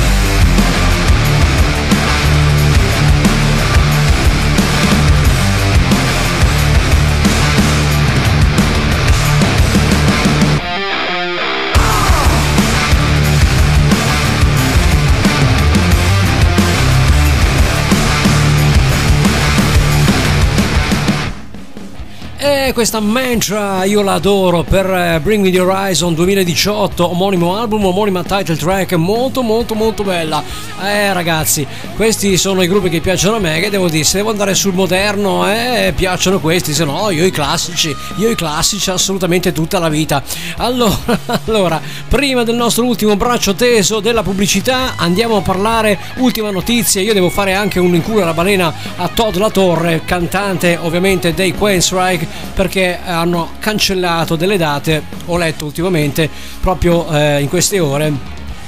Questa 22.73 23.01
mantra 23.01 23.85
io 23.85 24.03
la 24.03 24.15
adoro 24.15 24.63
per 24.63 24.85
eh, 24.91 25.21
Bring 25.21 25.43
Me 25.43 25.51
The 25.51 25.61
Horizon 25.61 26.15
2018, 26.15 27.11
omonimo 27.11 27.57
album, 27.57 27.87
omonima 27.87 28.23
title 28.23 28.57
track, 28.57 28.93
molto 28.95 29.43
molto 29.43 29.75
molto 29.75 30.03
bella. 30.03 30.43
Eh 30.83 31.13
ragazzi, 31.13 31.67
questi 31.95 32.37
sono 32.37 32.63
i 32.63 32.69
gruppi 32.69 32.91
che 32.91 33.01
piacciono 33.01 33.37
a 33.37 33.39
me, 33.39 33.61
che 33.61 33.71
devo 33.71 33.89
dire, 33.89 34.05
se 34.05 34.19
devo 34.19 34.31
andare 34.31 34.55
sul 34.55 34.75
moderno, 34.75 35.51
eh, 35.51 35.95
piacciono 35.97 36.39
questi, 36.39 36.75
se 36.75 36.85
no 36.85 37.09
io 37.11 37.25
i 37.25 37.31
classici, 37.31 37.97
io 38.17 38.29
i 38.29 38.35
classici 38.35 38.91
assolutamente 38.91 39.53
tutta 39.53 39.79
la 39.79 39.89
vita. 39.89 40.23
Allora, 40.57 41.19
allora, 41.47 41.81
prima 42.09 42.43
del 42.43 42.57
nostro 42.57 42.85
ultimo 42.85 43.17
braccio 43.17 43.55
teso 43.55 44.01
della 44.01 44.23
pubblicità, 44.23 44.95
andiamo 44.97 45.37
a 45.37 45.41
parlare, 45.41 45.99
ultima 46.17 46.51
notizia, 46.51 47.01
io 47.01 47.15
devo 47.15 47.31
fare 47.31 47.55
anche 47.55 47.79
un 47.79 47.95
in 47.95 48.03
culo 48.03 48.23
alla 48.23 48.35
balena 48.35 48.75
a 48.97 49.09
Todd 49.09 49.37
La 49.37 49.51
Torre, 49.51 50.03
cantante 50.05 50.77
ovviamente 50.81 51.33
dei 51.33 51.55
Queen 51.55 51.81
Strike, 51.81 52.55
perché 52.57 52.99
hanno 53.05 53.51
cancellato 53.59 54.35
delle 54.35 54.57
date, 54.57 55.03
ho 55.27 55.37
letto 55.37 55.67
ultimamente, 55.67 56.27
proprio 56.59 57.07
eh, 57.11 57.43
in 57.43 57.51
queste 57.51 57.79
ore, 57.81 58.11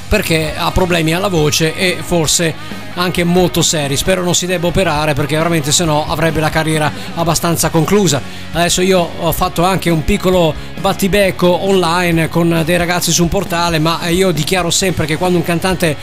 perché 0.09 0.52
ha 0.55 0.70
problemi 0.73 1.15
alla 1.15 1.28
voce 1.28 1.74
e 1.74 1.97
forse 2.02 2.55
anche 2.97 3.24
molto 3.24 3.62
seri. 3.62 3.97
Spero 3.97 4.23
non 4.23 4.35
si 4.35 4.44
debba 4.44 4.66
operare 4.66 5.15
perché 5.15 5.36
veramente 5.36 5.73
se 5.73 5.86
no 5.86 6.05
avrebbe 6.06 6.39
la 6.39 6.51
carriera 6.51 6.93
abbastanza 7.15 7.70
conclusa. 7.70 8.20
Adesso 8.52 8.82
io 8.82 9.09
ho 9.20 9.32
fatto 9.32 9.65
anche 9.65 9.89
un 9.89 10.05
piccolo 10.05 10.55
battibecco 10.78 11.47
online 11.65 12.28
con 12.28 12.60
dei 12.66 12.77
ragazzi 12.77 13.10
su 13.10 13.23
un 13.23 13.31
portale, 13.31 13.78
ma 13.78 14.06
io 14.09 14.32
dichiaro 14.32 14.69
sempre 14.69 15.06
che 15.06 15.16
quando 15.16 15.39
un 15.39 15.44
cantante 15.44 15.97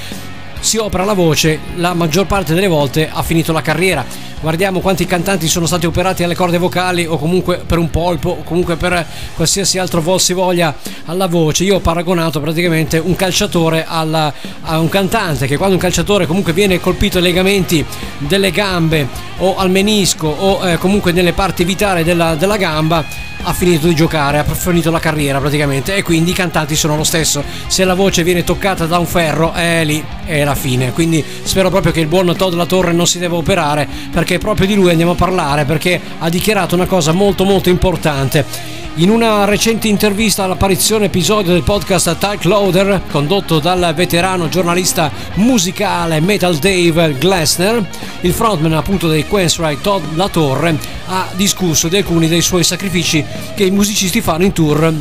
si 0.65 0.77
opera 0.77 1.05
la 1.05 1.13
voce, 1.13 1.59
la 1.75 1.93
maggior 1.93 2.25
parte 2.25 2.55
delle 2.55 2.67
volte 2.67 3.07
ha 3.07 3.21
finito 3.21 3.51
la 3.53 3.61
carriera. 3.61 4.03
Guardiamo 4.41 4.79
quanti 4.79 5.05
cantanti 5.05 5.47
sono 5.47 5.67
stati 5.67 5.85
operati 5.85 6.23
alle 6.23 6.33
corde 6.33 6.57
vocali 6.57 7.05
o 7.05 7.17
comunque 7.17 7.61
per 7.65 7.77
un 7.77 7.91
polpo 7.91 8.29
o 8.31 8.43
comunque 8.43 8.75
per 8.75 9.05
qualsiasi 9.35 9.77
altro 9.77 10.01
volsivoglia 10.01 10.75
alla 11.05 11.27
voce. 11.27 11.65
Io 11.65 11.75
ho 11.75 11.79
paragonato 11.81 12.41
praticamente 12.41 12.97
un 12.97 13.15
calciatore 13.15 13.85
alla- 13.87 14.33
a 14.63 14.79
un 14.79 14.89
cantante 14.89 15.45
che 15.45 15.55
quando 15.55 15.75
un 15.75 15.81
calciatore 15.81 16.25
comunque 16.25 16.51
viene 16.51 16.79
colpito 16.79 17.17
ai 17.19 17.23
legamenti 17.23 17.85
delle 18.17 18.49
gambe 18.49 19.07
o 19.37 19.57
al 19.57 19.69
menisco 19.69 20.27
o 20.27 20.67
eh, 20.67 20.77
comunque 20.79 21.11
nelle 21.11 21.33
parti 21.33 21.63
vitali 21.63 22.03
della, 22.03 22.33
della 22.33 22.57
gamba 22.57 23.05
ha 23.47 23.53
finito 23.53 23.87
di 23.87 23.93
giocare, 23.93 24.39
ha 24.39 24.43
finito 24.43 24.89
la 24.89 24.99
carriera 24.99 25.39
praticamente 25.39 25.95
e 25.95 26.01
quindi 26.01 26.31
i 26.31 26.33
cantanti 26.33 26.75
sono 26.75 26.95
lo 26.95 27.03
stesso. 27.03 27.43
Se 27.67 27.83
la 27.83 27.93
voce 27.93 28.23
viene 28.23 28.43
toccata 28.43 28.85
da 28.87 28.97
un 28.97 29.05
ferro, 29.05 29.53
è 29.53 29.83
lì 29.85 30.03
è 30.25 30.43
la 30.43 30.55
fine. 30.55 30.91
Quindi 30.91 31.23
spero 31.43 31.69
proprio 31.69 31.91
che 31.91 31.99
il 31.99 32.07
buon 32.07 32.35
Todd 32.35 32.53
La 32.53 32.65
Torre 32.65 32.91
non 32.91 33.05
si 33.05 33.19
debba 33.19 33.35
operare 33.35 33.87
perché 34.11 34.39
proprio 34.39 34.65
di 34.65 34.73
lui 34.73 34.89
andiamo 34.89 35.11
a 35.11 35.15
parlare 35.15 35.65
perché 35.65 35.99
ha 36.17 36.29
dichiarato 36.29 36.75
una 36.75 36.87
cosa 36.87 37.11
molto 37.11 37.43
molto 37.43 37.69
importante. 37.69 38.83
In 38.97 39.09
una 39.09 39.43
recente 39.43 39.89
intervista 39.89 40.45
all'apparizione 40.45 41.07
episodio 41.07 41.51
del 41.51 41.63
podcast 41.63 42.17
Tyke 42.17 42.47
Loader, 42.47 43.01
condotto 43.11 43.59
dal 43.59 43.93
veterano 43.93 44.47
giornalista 44.47 45.11
musicale 45.33 46.21
Metal 46.21 46.55
Dave 46.55 47.17
Glessner, 47.17 47.85
il 48.21 48.31
frontman 48.31 48.71
appunto 48.71 49.09
dei 49.09 49.27
Queensryche 49.27 49.81
Todd 49.81 50.01
La 50.15 50.29
Torre 50.29 50.79
ha 51.07 51.27
discusso 51.35 51.89
di 51.89 51.97
alcuni 51.97 52.29
dei 52.29 52.39
suoi 52.39 52.63
sacrifici 52.63 53.21
che 53.53 53.65
i 53.65 53.71
musicisti 53.71 54.21
fanno 54.21 54.45
in 54.45 54.53
tour 54.53 54.93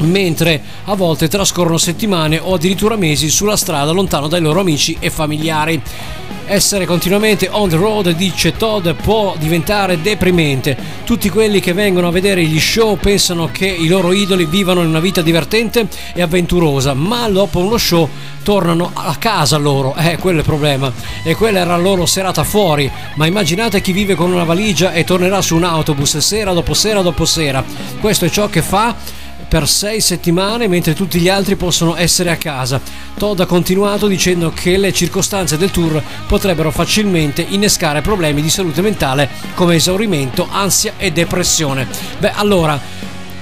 mentre 0.00 0.60
a 0.84 0.94
volte 0.94 1.28
trascorrono 1.28 1.78
settimane 1.78 2.38
o 2.38 2.52
addirittura 2.54 2.96
mesi 2.96 3.30
sulla 3.30 3.56
strada 3.56 3.90
lontano 3.90 4.28
dai 4.28 4.42
loro 4.42 4.60
amici 4.60 4.98
e 5.00 5.08
familiari. 5.08 5.82
Essere 6.52 6.84
continuamente 6.84 7.48
on 7.48 7.68
the 7.68 7.76
road, 7.76 8.10
dice 8.10 8.56
Todd, 8.56 8.88
può 8.90 9.36
diventare 9.38 10.00
deprimente. 10.00 10.76
Tutti 11.04 11.28
quelli 11.28 11.60
che 11.60 11.72
vengono 11.72 12.08
a 12.08 12.10
vedere 12.10 12.42
gli 12.42 12.58
show 12.58 12.98
pensano 12.98 13.50
che 13.52 13.68
i 13.68 13.86
loro 13.86 14.12
idoli 14.12 14.46
vivano 14.46 14.80
una 14.80 14.98
vita 14.98 15.22
divertente 15.22 15.86
e 16.12 16.20
avventurosa, 16.22 16.92
ma 16.92 17.28
dopo 17.28 17.60
uno 17.60 17.78
show 17.78 18.08
tornano 18.42 18.90
a 18.92 19.14
casa 19.14 19.58
loro, 19.58 19.94
eh, 19.94 20.16
quello 20.18 20.38
è 20.38 20.40
il 20.40 20.46
problema. 20.46 20.92
E 21.22 21.36
quella 21.36 21.60
era 21.60 21.76
la 21.76 21.82
loro 21.82 22.04
serata 22.04 22.42
fuori, 22.42 22.90
ma 23.14 23.26
immaginate 23.26 23.80
chi 23.80 23.92
vive 23.92 24.16
con 24.16 24.32
una 24.32 24.42
valigia 24.42 24.92
e 24.92 25.04
tornerà 25.04 25.40
su 25.40 25.54
un 25.54 25.62
autobus 25.62 26.18
sera 26.18 26.52
dopo 26.52 26.74
sera 26.74 27.00
dopo 27.00 27.24
sera. 27.26 27.62
Questo 28.00 28.24
è 28.24 28.28
ciò 28.28 28.48
che 28.48 28.62
fa 28.62 28.96
per 29.50 29.66
sei 29.68 30.00
settimane 30.00 30.68
mentre 30.68 30.94
tutti 30.94 31.18
gli 31.18 31.28
altri 31.28 31.56
possono 31.56 31.96
essere 31.96 32.30
a 32.30 32.36
casa. 32.36 32.80
Todd 33.18 33.40
ha 33.40 33.46
continuato 33.46 34.06
dicendo 34.06 34.52
che 34.54 34.76
le 34.76 34.92
circostanze 34.92 35.58
del 35.58 35.72
tour 35.72 36.00
potrebbero 36.28 36.70
facilmente 36.70 37.44
innescare 37.46 38.00
problemi 38.00 38.42
di 38.42 38.48
salute 38.48 38.80
mentale 38.80 39.28
come 39.54 39.74
esaurimento, 39.74 40.46
ansia 40.48 40.92
e 40.98 41.10
depressione. 41.10 41.88
Beh, 42.18 42.30
allora 42.30 42.80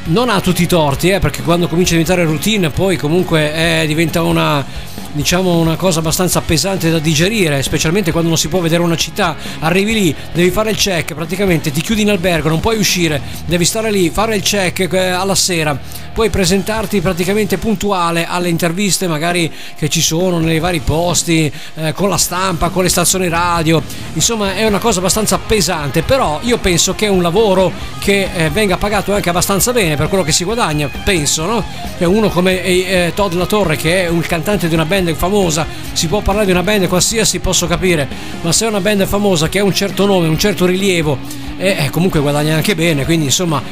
non 0.05 0.31
ha 0.31 0.41
tutti 0.41 0.63
i 0.63 0.67
torti, 0.67 1.11
eh, 1.11 1.19
perché 1.19 1.43
quando 1.43 1.69
comincia 1.69 1.95
a 1.95 1.99
diventare 1.99 2.25
routine 2.25 2.71
poi 2.71 2.97
comunque 2.97 3.83
eh, 3.83 3.87
diventa 3.87 4.23
una 4.23 4.65
diciamo 5.13 5.57
una 5.57 5.77
cosa 5.77 6.01
abbastanza 6.01 6.41
pesante 6.41 6.91
da 6.91 6.99
digerire, 6.99 7.63
specialmente 7.63 8.11
quando 8.13 8.29
non 8.29 8.39
si 8.39 8.49
può 8.49 8.61
vedere 8.61 8.83
una 8.83 8.97
città. 8.97 9.37
Arrivi 9.61 9.93
lì, 9.93 10.15
devi 10.33 10.51
fare 10.51 10.71
il 10.71 10.77
check, 10.77 11.15
praticamente 11.15 11.71
ti 11.71 11.81
chiudi 11.81 12.03
in 12.03 12.11
albergo, 12.11 12.49
non 12.49 12.61
puoi 12.61 12.79
uscire, 12.79 13.21
devi 13.47 13.65
stare 13.65 13.91
lì, 13.91 14.11
fare 14.11 14.37
il 14.37 14.43
check 14.43 14.93
eh, 14.93 15.09
alla 15.09 15.35
sera, 15.35 15.79
poi 16.13 16.31
presentarti 16.31 17.01
praticamente 17.01 17.59
puntuale 17.59 18.27
alle 18.27 18.49
interviste 18.49 19.07
magari 19.07 19.53
che 19.77 19.89
ci 19.89 20.01
sono 20.01 20.39
nei 20.39 20.59
vari 20.59 20.81
posti, 20.81 21.51
eh, 21.75 21.93
con 21.93 22.09
la 22.09 22.17
stampa, 22.17 22.69
con 22.69 22.83
le 22.83 22.89
stazioni 22.89 23.29
radio. 23.29 23.83
Insomma, 24.15 24.55
è 24.55 24.67
una 24.67 24.79
cosa 24.79 24.99
abbastanza 24.99 25.39
pesante, 25.39 26.03
però 26.03 26.41
io 26.43 26.59
penso 26.59 26.95
che 26.95 27.07
è 27.07 27.09
un 27.09 27.23
lavoro 27.23 27.73
che 27.99 28.29
eh, 28.35 28.51
venga 28.51 28.77
pagato 28.77 29.15
anche 29.15 29.29
abbastanza 29.29 29.73
bene 29.73 29.97
per 29.97 30.09
quello 30.09 30.25
che 30.25 30.33
si 30.33 30.45
guadagna, 30.45 30.91
penso, 31.05 31.47
no? 31.47 31.65
Uno 31.99 32.29
come 32.29 32.63
eh, 32.63 33.13
Todd 33.15 33.35
La 33.35 33.47
Torre 33.47 33.77
che 33.77 34.05
è 34.05 34.09
un 34.09 34.21
cantante 34.21 34.69
di 34.69 34.75
una 34.75 34.85
band 34.85 35.08
famosa, 35.15 35.67
si 35.93 36.07
può 36.07 36.21
parlare 36.21 36.47
di 36.47 36.53
una 36.53 36.63
band 36.63 36.89
qualsiasi, 36.89 37.39
posso 37.39 37.67
capire, 37.67 38.09
ma 38.43 38.53
se 38.53 38.65
è 38.65 38.69
una 38.69 38.81
band 38.81 39.07
famosa 39.07 39.49
che 39.49 39.59
ha 39.59 39.65
un 39.65 39.75
certo 39.75 40.07
nome, 40.07 40.29
un 40.29 40.39
certo 40.39 40.67
rilievo, 40.67 41.19
e 41.57 41.77
eh, 41.79 41.91
comunque 41.91 42.21
guadagna 42.21 42.55
anche 42.55 42.75
bene, 42.75 43.05
quindi 43.05 43.27
insomma 43.27 43.63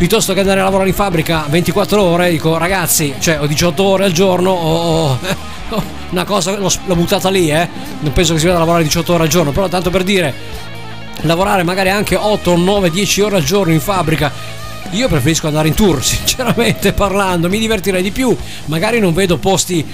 piuttosto 0.00 0.32
che 0.32 0.40
andare 0.40 0.60
a 0.60 0.64
lavorare 0.64 0.88
in 0.88 0.94
fabbrica 0.94 1.44
24 1.46 2.02
ore, 2.02 2.30
dico 2.30 2.56
ragazzi, 2.56 3.14
cioè 3.18 3.38
ho 3.38 3.46
18 3.46 3.82
ore 3.82 4.04
al 4.06 4.12
giorno, 4.12 4.50
ho, 4.50 5.10
ho 5.10 5.18
una 6.10 6.24
cosa 6.24 6.56
l'ho, 6.56 6.70
l'ho 6.86 6.96
buttata 6.96 7.28
lì, 7.28 7.50
eh. 7.50 7.68
Non 8.00 8.12
penso 8.14 8.32
che 8.32 8.38
si 8.38 8.46
vada 8.46 8.56
a 8.56 8.60
lavorare 8.60 8.84
18 8.84 9.12
ore 9.12 9.24
al 9.24 9.28
giorno, 9.28 9.52
però 9.52 9.68
tanto 9.68 9.90
per 9.90 10.02
dire 10.02 10.34
lavorare 11.24 11.64
magari 11.64 11.90
anche 11.90 12.16
8, 12.16 12.56
9, 12.56 12.90
10 12.90 13.20
ore 13.20 13.36
al 13.36 13.44
giorno 13.44 13.72
in 13.72 13.80
fabbrica. 13.80 14.32
Io 14.92 15.06
preferisco 15.06 15.46
andare 15.46 15.68
in 15.68 15.74
tour, 15.74 16.02
sinceramente 16.04 16.92
parlando, 16.92 17.48
mi 17.48 17.58
divertirei 17.58 18.02
di 18.02 18.10
più. 18.10 18.34
Magari 18.66 19.00
non 19.00 19.12
vedo 19.12 19.36
posti 19.36 19.86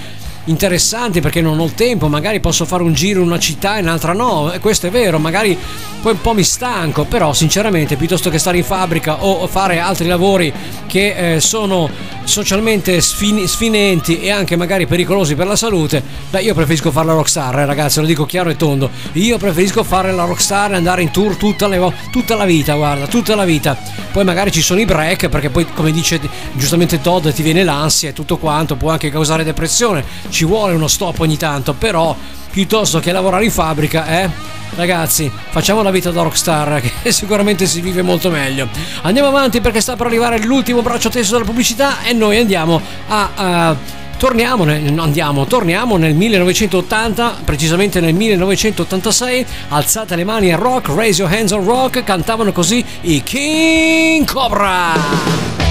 interessanti 0.47 1.21
perché 1.21 1.41
non 1.41 1.59
ho 1.59 1.65
il 1.65 1.73
tempo, 1.73 2.07
magari 2.07 2.39
posso 2.39 2.65
fare 2.65 2.83
un 2.83 2.93
giro 2.93 3.21
in 3.21 3.27
una 3.27 3.39
città 3.39 3.77
e 3.77 3.81
un'altra 3.81 4.13
no, 4.13 4.53
questo 4.59 4.87
è 4.87 4.89
vero, 4.89 5.19
magari 5.19 5.57
poi 6.01 6.13
un 6.13 6.21
po' 6.21 6.33
mi 6.33 6.43
stanco, 6.43 7.05
però 7.05 7.33
sinceramente 7.33 7.95
piuttosto 7.95 8.29
che 8.29 8.37
stare 8.37 8.57
in 8.57 8.63
fabbrica 8.63 9.23
o 9.23 9.45
fare 9.47 9.79
altri 9.79 10.07
lavori 10.07 10.51
che 10.85 11.35
eh, 11.35 11.39
sono 11.39 11.89
socialmente 12.23 12.99
sfin- 13.01 13.45
sfinenti 13.45 14.19
e 14.19 14.29
anche 14.31 14.55
magari 14.55 14.85
pericolosi 14.85 15.35
per 15.35 15.47
la 15.47 15.55
salute, 15.55 16.03
beh 16.29 16.41
io 16.41 16.53
preferisco 16.53 16.91
fare 16.91 17.07
la 17.07 17.13
rockstar, 17.13 17.59
eh, 17.59 17.65
ragazzi, 17.65 17.99
lo 17.99 18.05
dico 18.05 18.25
chiaro 18.25 18.49
e 18.49 18.55
tondo, 18.55 18.89
io 19.13 19.37
preferisco 19.37 19.83
fare 19.83 20.11
la 20.11 20.25
rockstar 20.25 20.71
e 20.71 20.75
andare 20.75 21.01
in 21.01 21.11
tour 21.11 21.35
tutta, 21.35 21.67
le 21.67 21.75
tutta 22.11 22.35
la 22.35 22.45
vita, 22.45 22.75
guarda, 22.75 23.07
tutta 23.07 23.35
la 23.35 23.45
vita, 23.45 23.77
poi 24.11 24.23
magari 24.23 24.51
ci 24.51 24.61
sono 24.61 24.79
i 24.79 24.85
break 24.85 25.29
perché 25.29 25.49
poi 25.49 25.65
come 25.73 25.91
dice 25.91 26.19
giustamente 26.53 27.01
Todd 27.01 27.27
ti 27.29 27.41
viene 27.41 27.63
l'ansia 27.63 28.09
e 28.09 28.13
tutto 28.13 28.37
quanto, 28.37 28.75
può 28.75 28.91
anche 28.91 29.09
causare 29.09 29.43
depressione, 29.43 30.03
ci 30.37 30.45
vuole 30.45 30.75
uno 30.75 30.87
stop 30.87 31.21
ogni 31.21 31.35
tanto, 31.35 31.73
però 31.73 32.15
piuttosto 32.51 32.99
che 32.99 33.11
lavorare 33.11 33.45
in 33.45 33.49
fabbrica, 33.49 34.21
eh? 34.21 34.29
Ragazzi, 34.75 35.31
facciamo 35.49 35.81
la 35.81 35.89
vita 35.89 36.11
da 36.11 36.21
rockstar 36.21 36.79
che 37.01 37.11
sicuramente 37.11 37.65
si 37.65 37.81
vive 37.81 38.03
molto 38.03 38.29
meglio. 38.29 38.67
Andiamo 39.01 39.29
avanti 39.29 39.61
perché 39.61 39.81
sta 39.81 39.95
per 39.95 40.05
arrivare 40.05 40.37
l'ultimo 40.43 40.83
braccio 40.83 41.09
teso 41.09 41.31
della 41.31 41.43
pubblicità 41.43 42.03
e 42.03 42.13
noi 42.13 42.37
andiamo 42.37 42.79
a... 43.07 43.29
a 43.33 43.75
Torniamo, 44.17 44.63
nel, 44.63 44.97
andiamo, 44.97 45.45
torniamo 45.45 45.95
nel 45.95 46.15
1980, 46.15 47.41
precisamente 47.45 47.99
nel 47.99 48.15
1986, 48.15 49.45
alzate 49.69 50.15
le 50.15 50.23
mani 50.23 50.51
a 50.51 50.55
rock, 50.55 50.87
raise 50.87 51.21
your 51.21 51.31
hands 51.31 51.51
on 51.51 51.63
rock, 51.63 52.03
cantavano 52.03 52.51
così 52.51 52.83
i 53.01 53.21
King 53.21 54.25
Cobra. 54.25 55.66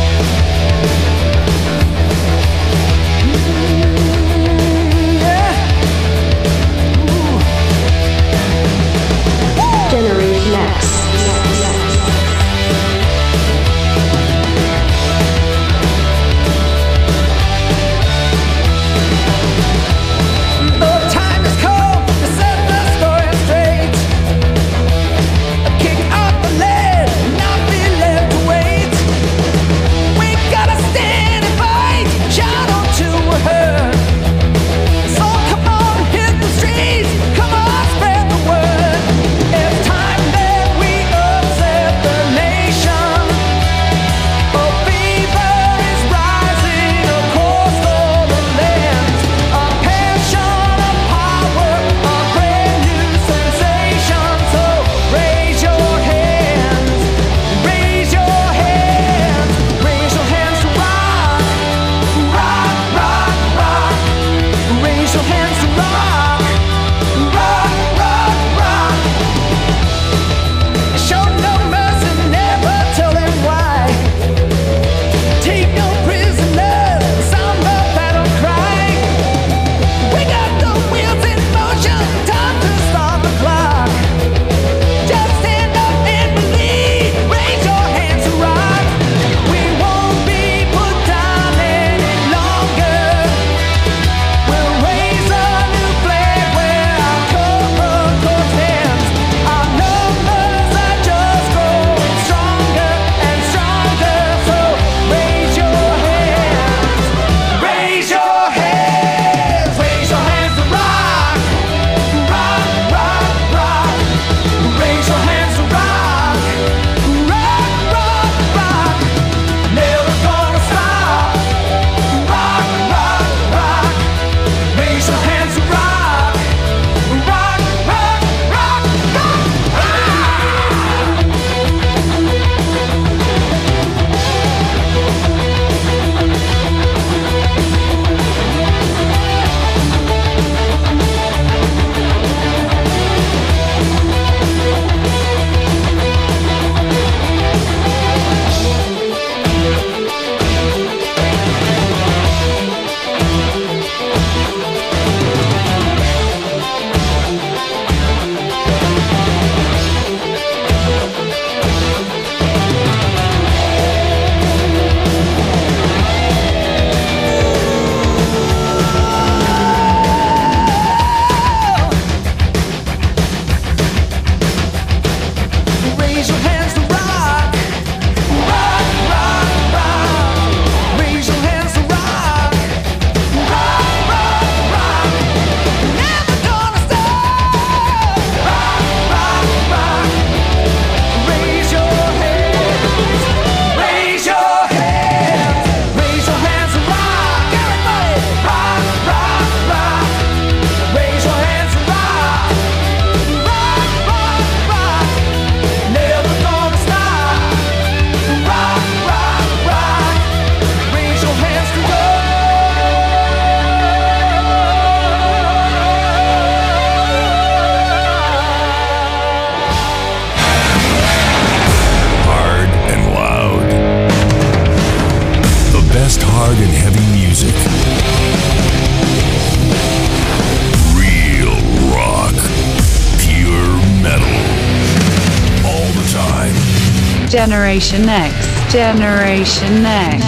Generation 237.77 238.09
X, 238.09 238.33
Generation 238.71 239.85
X. 239.85 240.25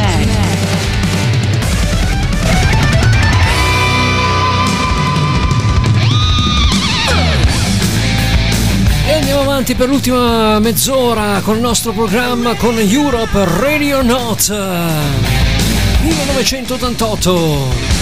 E 9.07 9.12
andiamo 9.15 9.41
avanti 9.41 9.75
per 9.75 9.89
l'ultima 9.89 10.59
mezz'ora 10.59 11.41
con 11.43 11.55
il 11.57 11.62
nostro 11.62 11.93
programma 11.93 12.55
con 12.55 12.79
Europe 12.79 13.43
Radio 13.47 14.03
Not 14.03 14.51
1988. 16.03 17.98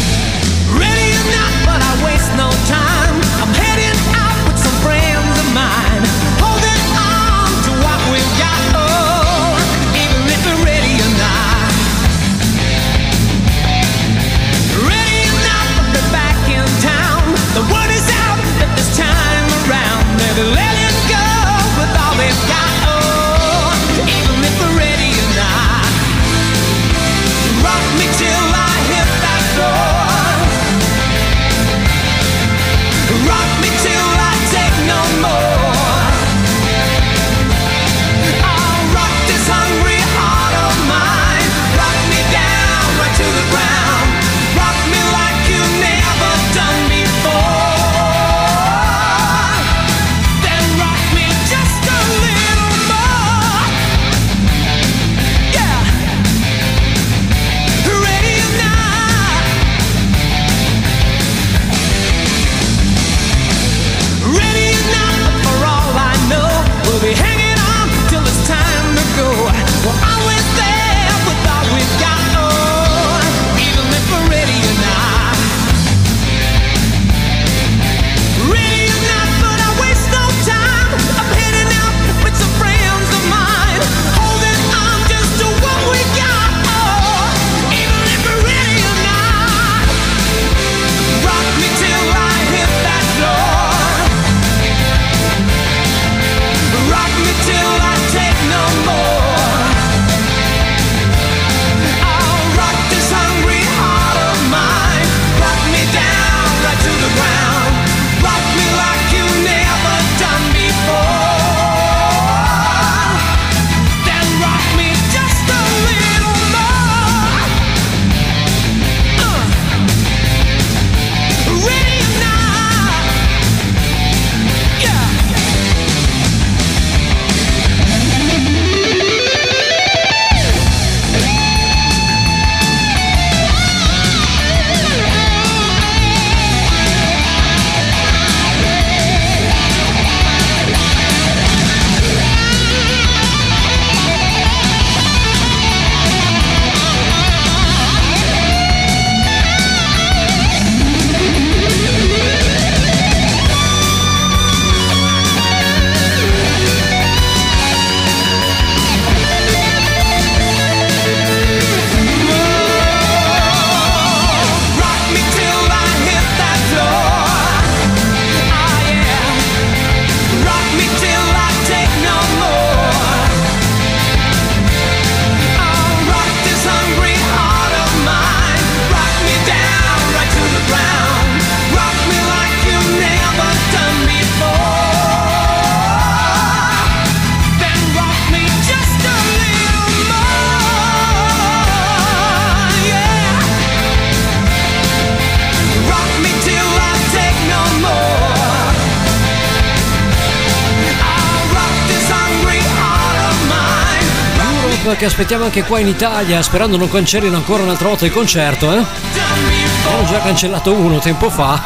aspettiamo 205.06 205.44
anche 205.44 205.62
qua 205.62 205.78
in 205.78 205.86
Italia, 205.86 206.42
sperando 206.42 206.76
non 206.76 206.90
cancellino 206.90 207.36
ancora 207.36 207.62
un'altra 207.62 207.88
volta 207.88 208.04
il 208.04 208.12
concerto, 208.12 208.72
eh? 208.72 208.78
Ho 208.78 210.04
già 210.06 210.20
cancellato 210.20 210.72
uno 210.72 210.98
tempo 210.98 211.30
fa. 211.30 211.62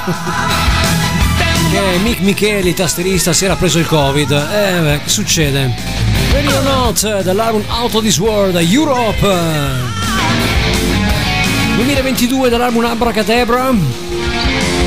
che 1.70 1.98
Mick 2.02 2.20
Micheli, 2.20 2.74
tastierista, 2.74 3.32
si 3.32 3.44
era 3.44 3.56
preso 3.56 3.78
il 3.78 3.86
Covid. 3.86 4.30
Eh, 4.30 4.80
beh, 4.80 5.00
che 5.04 5.08
succede? 5.08 5.74
Ready 6.32 6.52
or 6.52 6.62
not, 6.62 7.22
dall'album 7.22 7.64
Out 7.68 7.94
of 7.94 8.02
This 8.02 8.18
World, 8.18 8.56
Europe. 8.60 9.26
2022 11.76 12.48
dall'album 12.50 12.84
Abracadabra 12.84 13.72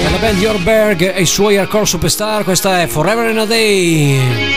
della 0.03 0.17
band 0.17 0.38
Jorberg 0.39 1.15
e 1.15 1.21
i 1.21 1.25
suoi 1.25 1.57
hardcore 1.57 1.85
superstar, 1.85 2.43
questa 2.43 2.81
è 2.81 2.88
Forever 2.88 3.30
in 3.30 3.38
a 3.39 3.45
Day. 3.45 4.52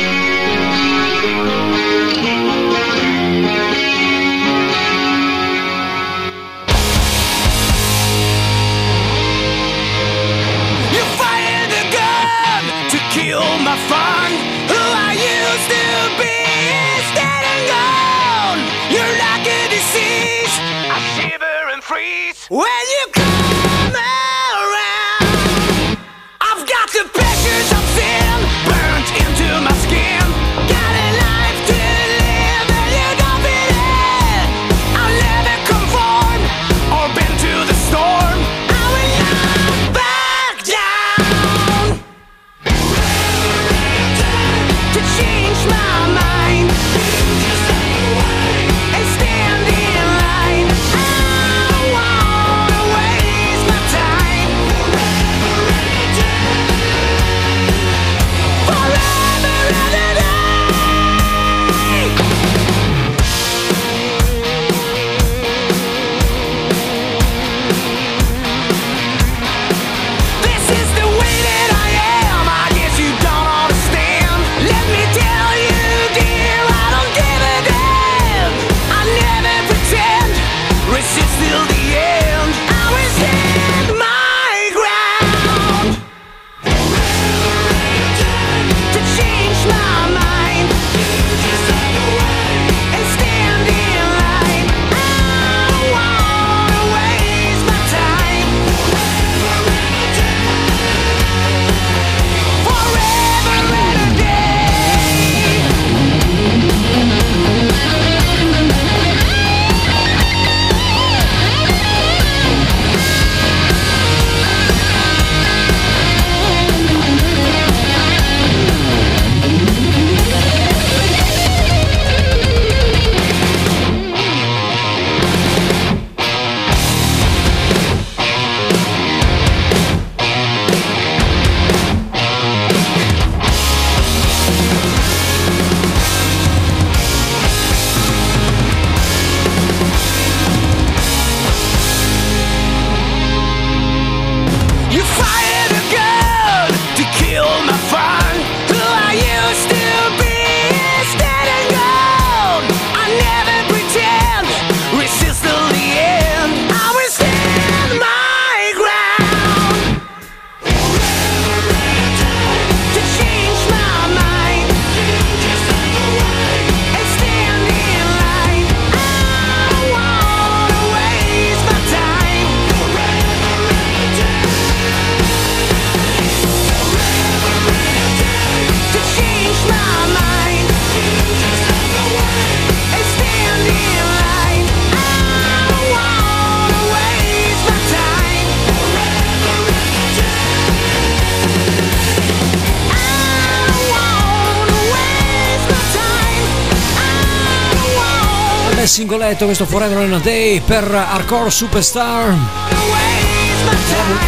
Bel 199.16 199.26
singoletto 199.26 199.44
questo 199.47 199.66
Forever 199.66 199.97
and 199.98 200.12
a 200.12 200.18
Day 200.18 200.60
per 200.60 200.84
Hardcore 200.84 201.51
Superstar. 201.51 202.36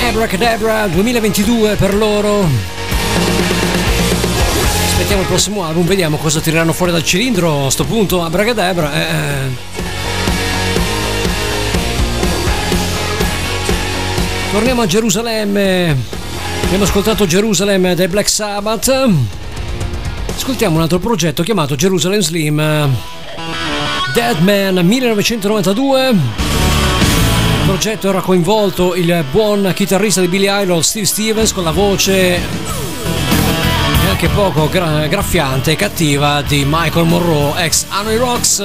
Abracadabra 0.08 0.86
2022 0.86 1.74
per 1.74 1.94
loro. 1.94 2.46
Aspettiamo 4.86 5.22
il 5.22 5.28
prossimo 5.28 5.64
album, 5.64 5.84
vediamo 5.84 6.16
cosa 6.16 6.40
tireranno 6.40 6.72
fuori 6.72 6.90
dal 6.92 7.04
cilindro 7.04 7.66
a 7.66 7.70
sto 7.70 7.84
punto. 7.84 8.22
Abracadabra. 8.22 8.94
Eh, 8.94 9.00
eh. 9.00 9.76
Torniamo 14.52 14.82
a 14.82 14.86
Gerusalemme. 14.86 15.96
Abbiamo 16.64 16.84
ascoltato 16.84 17.26
Gerusalemme 17.26 17.94
dei 17.94 18.08
Black 18.08 18.28
Sabbath. 18.28 19.10
Ascoltiamo 20.34 20.76
un 20.76 20.82
altro 20.82 20.98
progetto 20.98 21.42
chiamato 21.42 21.76
Jerusalem 21.76 22.20
Slim. 22.20 23.17
Deadman 24.18 24.84
1992. 24.84 26.08
Il 26.08 26.16
progetto 27.66 28.08
era 28.08 28.20
coinvolto 28.20 28.96
il 28.96 29.24
buon 29.30 29.70
chitarrista 29.72 30.20
di 30.20 30.26
Billy 30.26 30.48
Idol 30.50 30.82
Steve 30.82 31.06
Stevens 31.06 31.52
con 31.52 31.62
la 31.62 31.70
voce 31.70 32.40
anche 34.08 34.26
poco 34.30 34.68
gra- 34.68 35.06
graffiante 35.06 35.70
e 35.70 35.76
cattiva 35.76 36.42
di 36.42 36.64
Michael 36.66 37.06
Monroe, 37.06 37.62
ex 37.62 37.84
Hanoi 37.90 38.16
Rocks. 38.16 38.60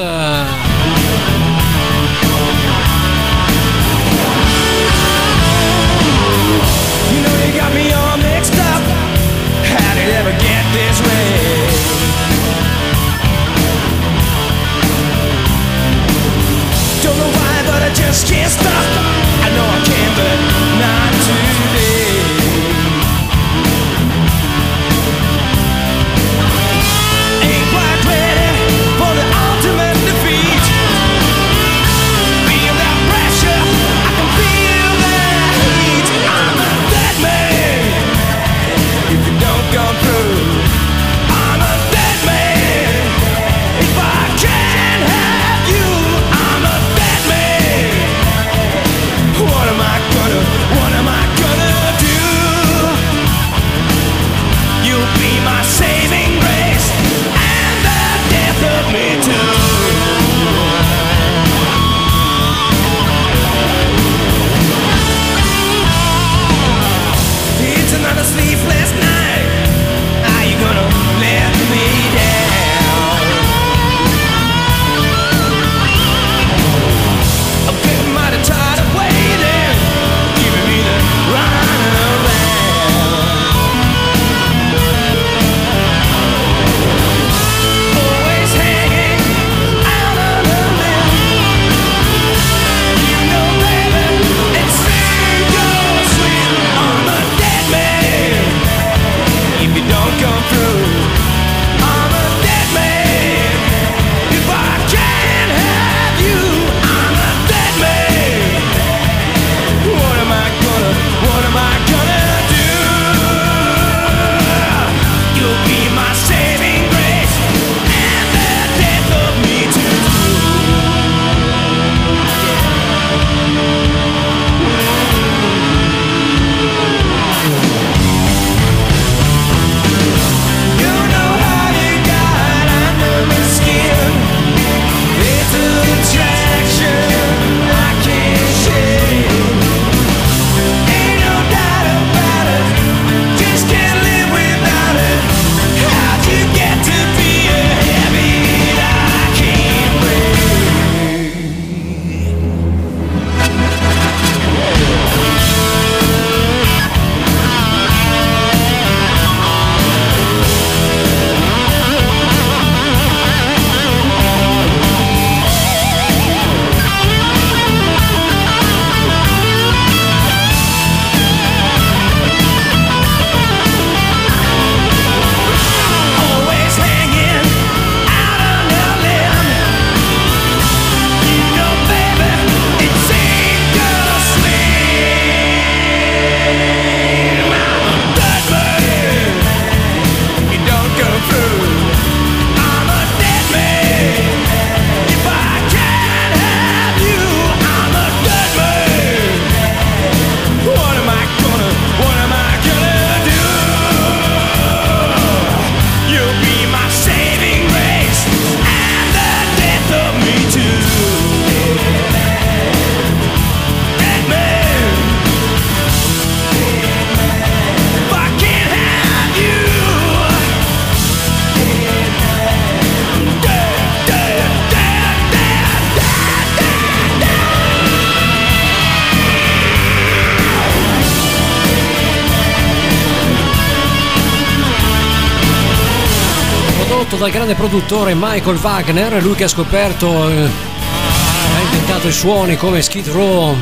fatto 237.14 237.18
dal 237.18 237.32
grande 237.32 237.56
produttore 237.56 238.14
Michael 238.16 238.58
Wagner, 238.58 239.22
lui 239.22 239.36
che 239.36 239.44
ha 239.44 239.48
scoperto 239.48 240.30
eh, 240.30 240.44
ha 240.44 241.62
inventato 241.62 242.08
i 242.08 242.12
suoni 242.12 242.58
come 242.58 242.82
Skid 242.82 243.08
Row, 243.10 243.56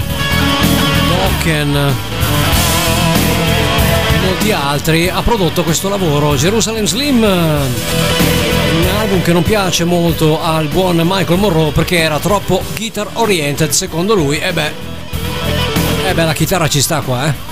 Dokken 1.07 1.75
e 1.75 1.93
molti 4.25 4.51
altri, 4.51 5.09
ha 5.09 5.21
prodotto 5.21 5.63
questo 5.63 5.89
lavoro, 5.89 6.35
Jerusalem 6.35 6.85
Slim, 6.85 7.23
un 7.23 8.87
album 8.99 9.21
che 9.21 9.33
non 9.33 9.43
piace 9.43 9.83
molto 9.83 10.41
al 10.41 10.67
buon 10.67 11.01
Michael 11.03 11.39
Monroe 11.39 11.71
perché 11.71 11.99
era 11.99 12.19
troppo 12.19 12.61
guitar 12.75 13.07
oriented 13.13 13.71
secondo 13.71 14.13
lui, 14.13 14.39
e 14.39 14.53
beh, 14.53 14.71
e 16.07 16.13
beh 16.13 16.23
la 16.23 16.33
chitarra 16.33 16.67
ci 16.67 16.81
sta 16.81 17.01
qua 17.01 17.27
eh. 17.27 17.50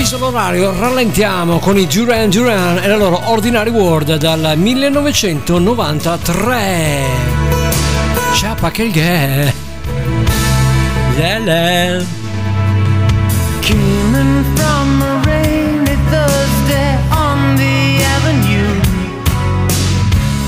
Avviso 0.00 0.16
l'orario, 0.16 0.72
rallentiamo 0.72 1.58
con 1.58 1.76
i 1.76 1.86
Duran 1.86 2.30
Duran 2.30 2.78
e 2.78 2.88
la 2.88 2.96
loro 2.96 3.20
Ordinary 3.24 3.68
World 3.68 4.16
dal 4.16 4.54
1993. 4.56 7.02
Ciapa 8.32 8.70
che 8.70 8.84
il 8.84 8.92
ghe. 8.92 9.52
Lele. 11.18 12.06
Coming 13.60 14.42
from 14.56 15.02
a 15.02 15.20
rainy 15.26 15.94
Thursday 16.08 16.96
on 17.10 17.56
the 17.56 18.02
avenue. 18.02 18.80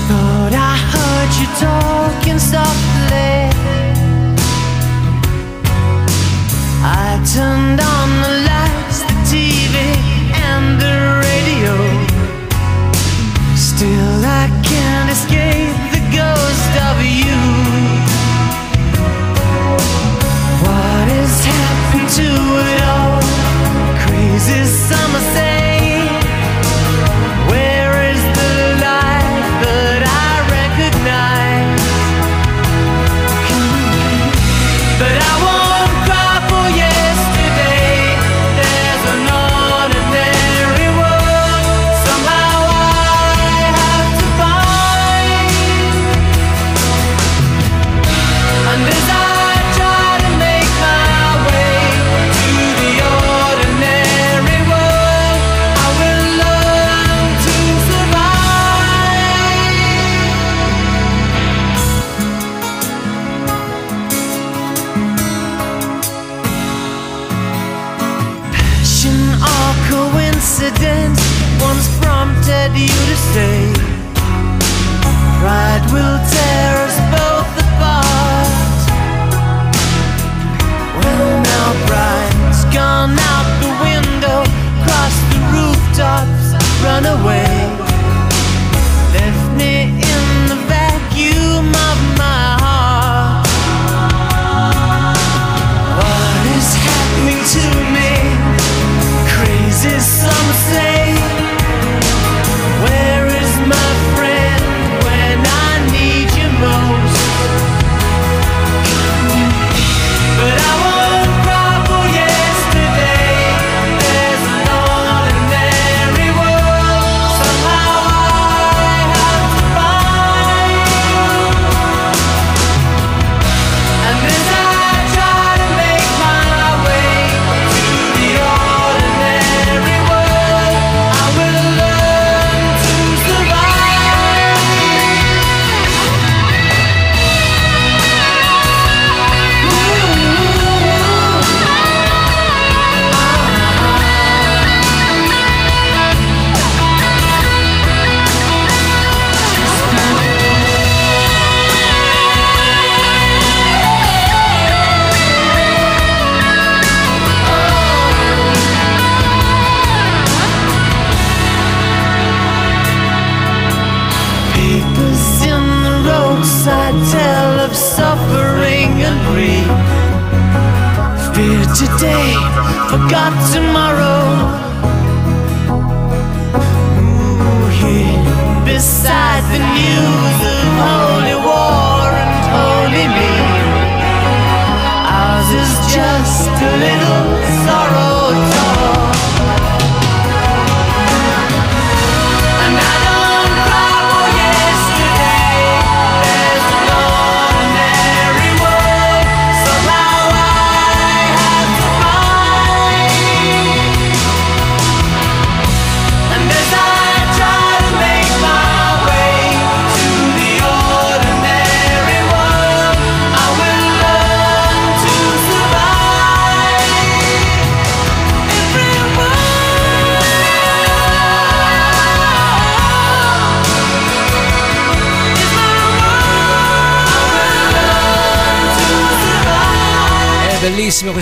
Thought 0.07 0.53
I 0.53 0.75
heard 0.95 1.31
you 1.37 1.45
talking 1.59 2.39
softly. 2.39 3.51
I 6.81 7.21
turned 7.31 7.79
on 7.79 8.21
the 8.23 8.32
What 20.63 21.07
has 21.15 21.45
happened 21.45 22.09
to 22.19 22.29
it 22.69 22.81
all? 22.93 23.21
Crazy 24.05 24.63
summer. 24.65 25.22
rooftops, 85.93 86.83
run 86.83 87.05
away. 87.05 87.52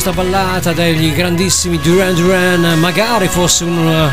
questa 0.04 0.20
ballata 0.20 0.74
degli 0.74 1.14
grandissimi 1.14 1.78
Duran 1.78 2.16
Duran 2.16 2.80
magari 2.80 3.28
fosse 3.28 3.66
un, 3.66 3.78
un 3.78 4.10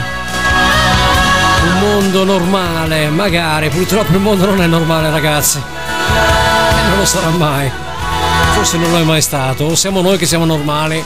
mondo 1.81 2.25
normale, 2.25 3.09
magari 3.09 3.71
purtroppo 3.71 4.13
il 4.13 4.19
mondo 4.19 4.45
non 4.45 4.61
è 4.61 4.67
normale 4.67 5.09
ragazzi, 5.09 5.59
non 6.91 6.99
lo 6.99 7.07
sarà 7.07 7.31
mai, 7.31 7.71
forse 8.53 8.77
non 8.77 8.91
lo 8.91 8.99
è 8.99 9.03
mai 9.03 9.23
stato, 9.23 9.65
o 9.65 9.75
siamo 9.75 10.03
noi 10.03 10.19
che 10.19 10.27
siamo 10.27 10.45
normali. 10.45 11.03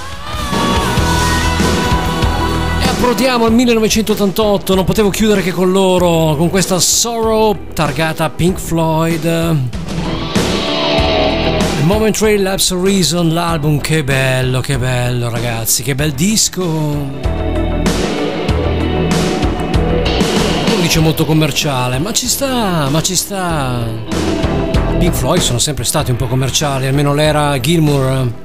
E 2.80 2.88
approdiamo 2.88 3.44
al 3.44 3.52
1988, 3.52 4.74
non 4.74 4.84
potevo 4.84 5.10
chiudere 5.10 5.42
che 5.42 5.52
con 5.52 5.70
loro, 5.70 6.34
con 6.34 6.50
questa 6.50 6.80
Sorrow 6.80 7.56
targata 7.72 8.28
Pink 8.30 8.58
Floyd. 8.58 9.71
Momentary 11.84 12.38
Lapse 12.38 12.74
Reason, 12.74 13.32
l'album, 13.32 13.80
che 13.80 14.04
bello, 14.04 14.60
che 14.60 14.78
bello 14.78 15.28
ragazzi, 15.28 15.82
che 15.82 15.94
bel 15.94 16.12
disco. 16.12 16.64
Non 16.64 17.10
dice 20.80 21.00
molto 21.00 21.24
commerciale, 21.24 21.98
ma 21.98 22.12
ci 22.12 22.28
sta, 22.28 22.88
ma 22.88 23.02
ci 23.02 23.16
sta. 23.16 23.84
Pink 24.98 25.12
Floyd 25.12 25.40
sono 25.40 25.58
sempre 25.58 25.82
stati 25.84 26.12
un 26.12 26.16
po' 26.16 26.28
commerciali, 26.28 26.86
almeno 26.86 27.14
l'era 27.14 27.58
Gilmour 27.58 28.41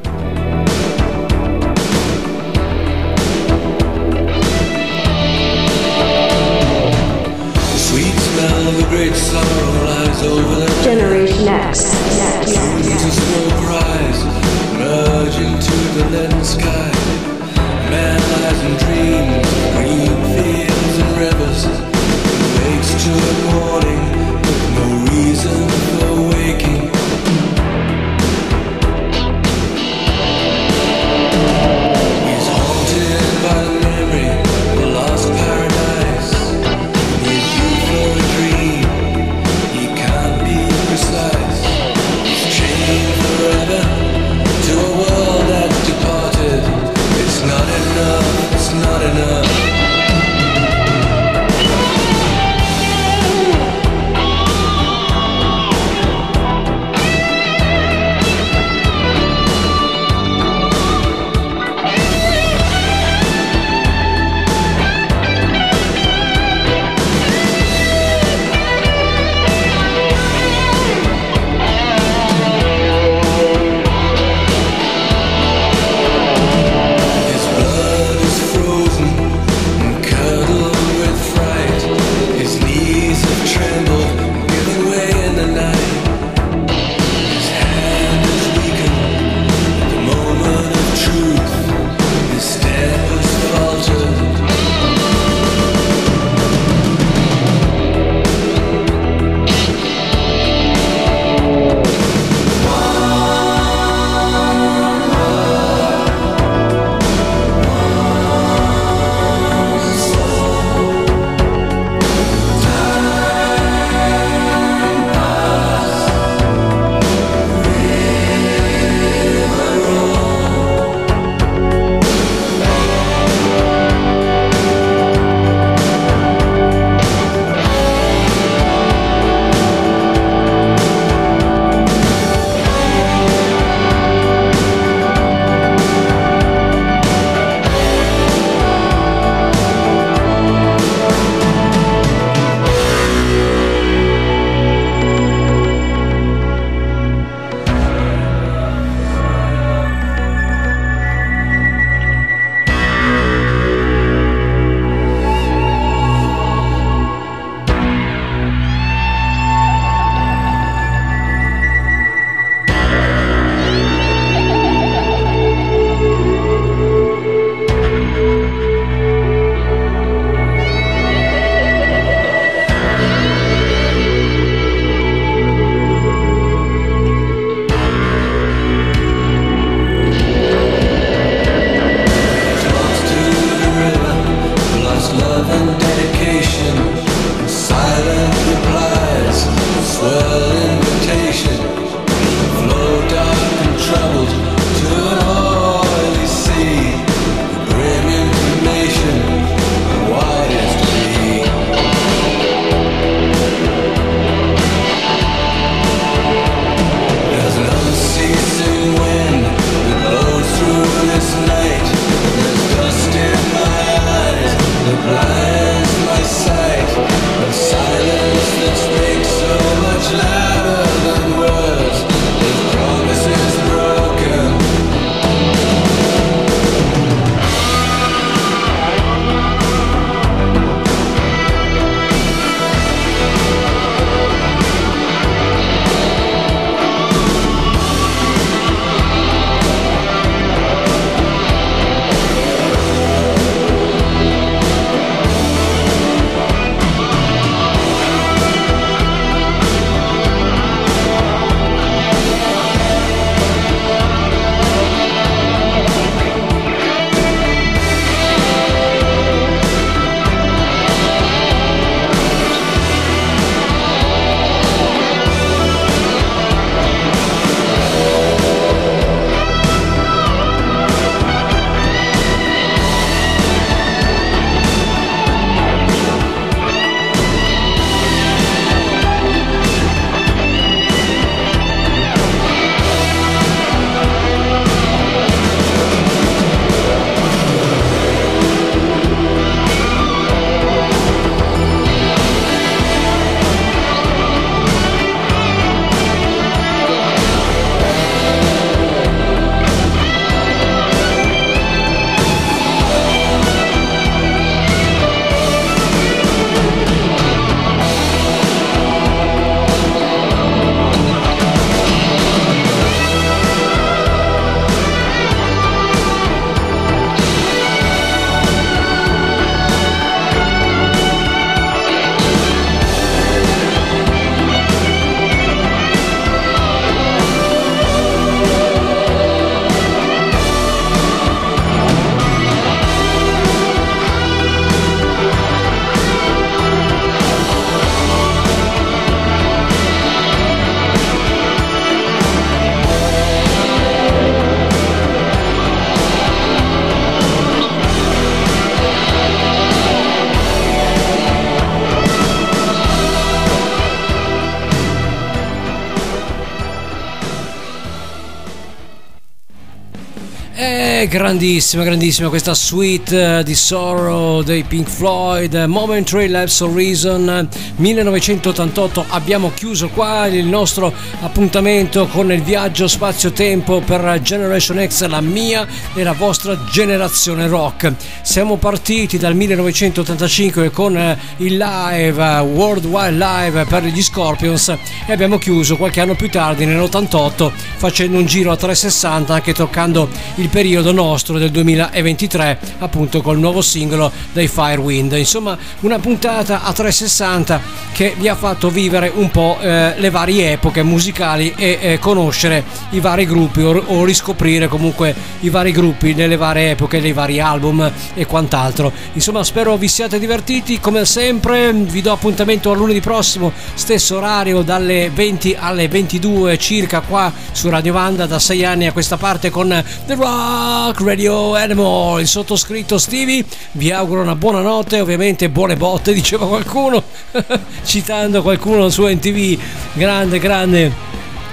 grandissima, 361.18 361.84
grandissima 361.84 362.30
questa 362.30 362.54
suite 362.54 363.40
eh, 363.40 363.44
di 363.44 363.56
Sorrow 363.56 364.44
dei 364.44 364.62
Pink 364.64 364.88
Floyd, 364.88 365.52
eh, 365.52 365.66
Momentary 365.66 366.28
Lapse 366.28 366.64
of 366.64 366.76
Reason 366.76 367.50
1988. 367.78 369.04
Abbiamo 369.08 369.52
chiuso 369.52 369.90
qua 369.90 370.28
il 370.28 370.46
nostro 370.46 370.94
appuntamento 371.22 372.06
con 372.06 372.32
il 372.32 372.44
viaggio 372.44 372.88
spazio-tempo 372.88 373.82
per 373.82 374.20
Generation 374.22 374.86
X, 374.88 375.08
la 375.08 375.22
mia 375.22 375.66
e 375.96 376.04
la 376.04 376.14
vostra 376.14 376.56
generazione 376.70 377.48
rock. 377.48 377.94
Siamo 378.22 378.58
partiti 378.58 379.18
dal 379.18 379.34
1985 379.34 380.70
con 380.70 380.96
eh, 380.98 381.18
il 381.38 381.58
live, 381.58 382.24
eh, 382.24 382.40
World 382.42 382.86
Wide 382.86 383.18
Live 383.18 383.66
per 383.66 383.86
gli 383.86 384.04
Scorpions 384.04 384.72
e 385.10 385.14
abbiamo 385.14 385.38
chiuso 385.38 385.78
qualche 385.78 386.02
anno 386.02 386.16
più 386.16 386.30
tardi 386.30 386.66
nell'88 386.66 387.50
facendo 387.78 388.18
un 388.18 388.26
giro 388.26 388.52
a 388.52 388.58
360 388.58 389.34
anche 389.34 389.54
toccando 389.54 390.10
il 390.36 390.50
periodo 390.50 390.92
nostro 390.92 391.38
del 391.38 391.50
2023 391.50 392.60
appunto 392.80 393.22
col 393.22 393.40
nuovo 393.40 393.62
singolo 393.62 394.12
dei 394.34 394.50
Firewind. 394.50 395.14
Insomma 395.14 395.58
una 395.82 395.98
puntata 396.00 396.62
a 396.62 396.74
360 396.74 397.62
che 397.94 398.16
vi 398.18 398.28
ha 398.28 398.36
fatto 398.36 398.70
vivere 398.70 399.10
un 399.16 399.32
po' 399.32 399.58
eh, 399.62 399.94
le 399.96 400.10
varie 400.10 400.52
epoche 400.52 400.84
musicali 400.84 401.54
e 401.56 401.78
eh, 401.82 402.00
conoscere 402.00 402.66
i 402.90 403.00
vari 403.00 403.26
gruppi 403.26 403.62
o, 403.62 403.82
o 403.88 404.04
riscoprire 404.04 404.68
comunque 404.68 405.16
i 405.40 405.50
vari 405.50 405.72
gruppi 405.72 406.16
nelle 406.16 406.36
varie 406.36 406.72
epoche 406.72 407.00
dei 407.00 407.14
vari 407.14 407.40
album 407.40 407.90
e 408.14 408.26
quant'altro. 408.26 408.92
Insomma 409.14 409.46
spero 409.46 409.78
vi 409.78 409.88
siate 409.88 410.20
divertiti. 410.20 410.82
Come 410.82 411.06
sempre 411.06 411.72
vi 411.72 412.02
do 412.02 412.12
appuntamento 412.12 412.72
a 412.72 412.76
lunedì 412.76 413.00
prossimo 413.00 413.54
stesso 413.74 414.18
orario 414.18 414.64
dalle 414.64 414.97
20 415.14 415.56
alle 415.60 415.88
22 415.88 416.58
circa 416.58 417.02
qua 417.02 417.32
su 417.52 417.70
Radio 417.70 417.94
Vanda 417.94 418.26
da 418.26 418.40
6 418.40 418.66
anni 418.66 418.88
a 418.88 418.92
questa 418.92 419.18
parte 419.18 419.50
con 419.50 419.68
The 420.06 420.16
Rock 420.16 421.02
Radio 421.02 421.56
Animal. 421.56 422.22
Il 422.22 422.28
sottoscritto 422.28 422.98
Stevie 422.98 423.46
vi 423.74 423.92
auguro 423.92 424.22
una 424.22 424.36
buona 424.36 424.62
notte 424.62 425.00
ovviamente 425.00 425.50
buone 425.50 425.76
botte 425.76 426.14
diceva 426.14 426.48
qualcuno 426.48 427.04
citando 427.86 428.42
qualcuno 428.42 428.90
su 428.90 429.06
NTV 429.06 429.60
grande 429.94 430.40
grande 430.40 430.92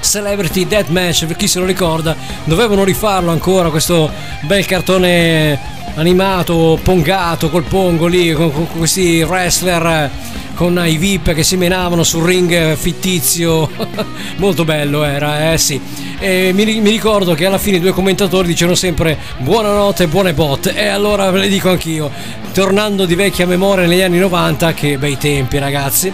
Celebrity 0.01 0.66
Deathmatch 0.66 1.27
per 1.27 1.37
chi 1.37 1.47
se 1.47 1.59
lo 1.59 1.66
ricorda 1.66 2.16
dovevano 2.45 2.85
rifarlo 2.85 3.31
ancora 3.31 3.71
questo 3.71 4.11
bel 4.43 4.66
cartone 4.66 5.59
animato 5.95 6.79
pongato 6.83 7.51
col 7.51 7.65
pongo 7.65 8.07
lì 8.07 8.33
con, 8.33 8.53
con 8.53 8.69
questi 8.69 9.23
wrestler 9.23 10.11
con 10.55 10.81
i 10.86 10.97
VIP 10.97 11.32
che 11.35 11.43
si 11.43 11.56
menavano 11.56 12.02
sul 12.02 12.24
ring 12.24 12.76
fittizio. 12.76 13.68
Molto 14.36 14.64
bello 14.64 15.05
era 15.05 15.52
eh 15.52 15.59
sì. 15.59 15.81
E 16.18 16.52
mi, 16.55 16.64
mi 16.81 16.90
ricordo 16.90 17.35
che 17.35 17.47
alla 17.47 17.59
fine 17.59 17.76
i 17.76 17.81
due 17.81 17.93
commentatori 17.93 18.47
dicevano 18.47 18.76
sempre 18.76 19.18
buonanotte 19.39 20.06
buone 20.06 20.32
bot 20.32 20.72
e 20.74 20.86
allora 20.86 21.31
ve 21.31 21.40
le 21.40 21.48
dico 21.48 21.70
anch'io. 21.70 22.10
Tornando 22.52 23.05
di 23.05 23.16
vecchia 23.16 23.47
memoria 23.47 23.86
negli 23.86 24.01
anni 24.01 24.18
90 24.18 24.74
che 24.74 24.97
bei 24.97 25.18
tempi 25.18 25.59
ragazzi. 25.59 26.12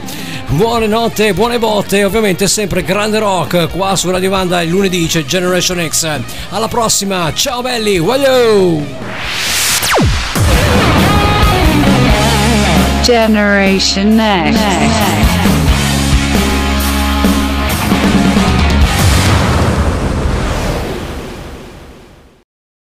Buone 0.49 0.87
notte 0.87 1.35
buone 1.35 1.59
botte. 1.59 1.99
E 1.99 2.05
ovviamente 2.05 2.49
sempre 2.49 2.83
grande 2.83 3.19
rock 3.19 3.69
qua 3.69 3.95
su 3.95 4.11
Radio 4.11 4.31
Vanda 4.31 4.63
il 4.63 4.71
lunedì 4.71 5.07
c'è 5.07 5.25
Generation 5.25 5.87
X. 5.89 6.21
Alla 6.51 6.69
prossima. 6.69 7.33
Ciao 7.35 7.61
belli 7.61 7.99
wayo 7.99 9.40
Generation 13.11 14.17
Next. 14.17 15.10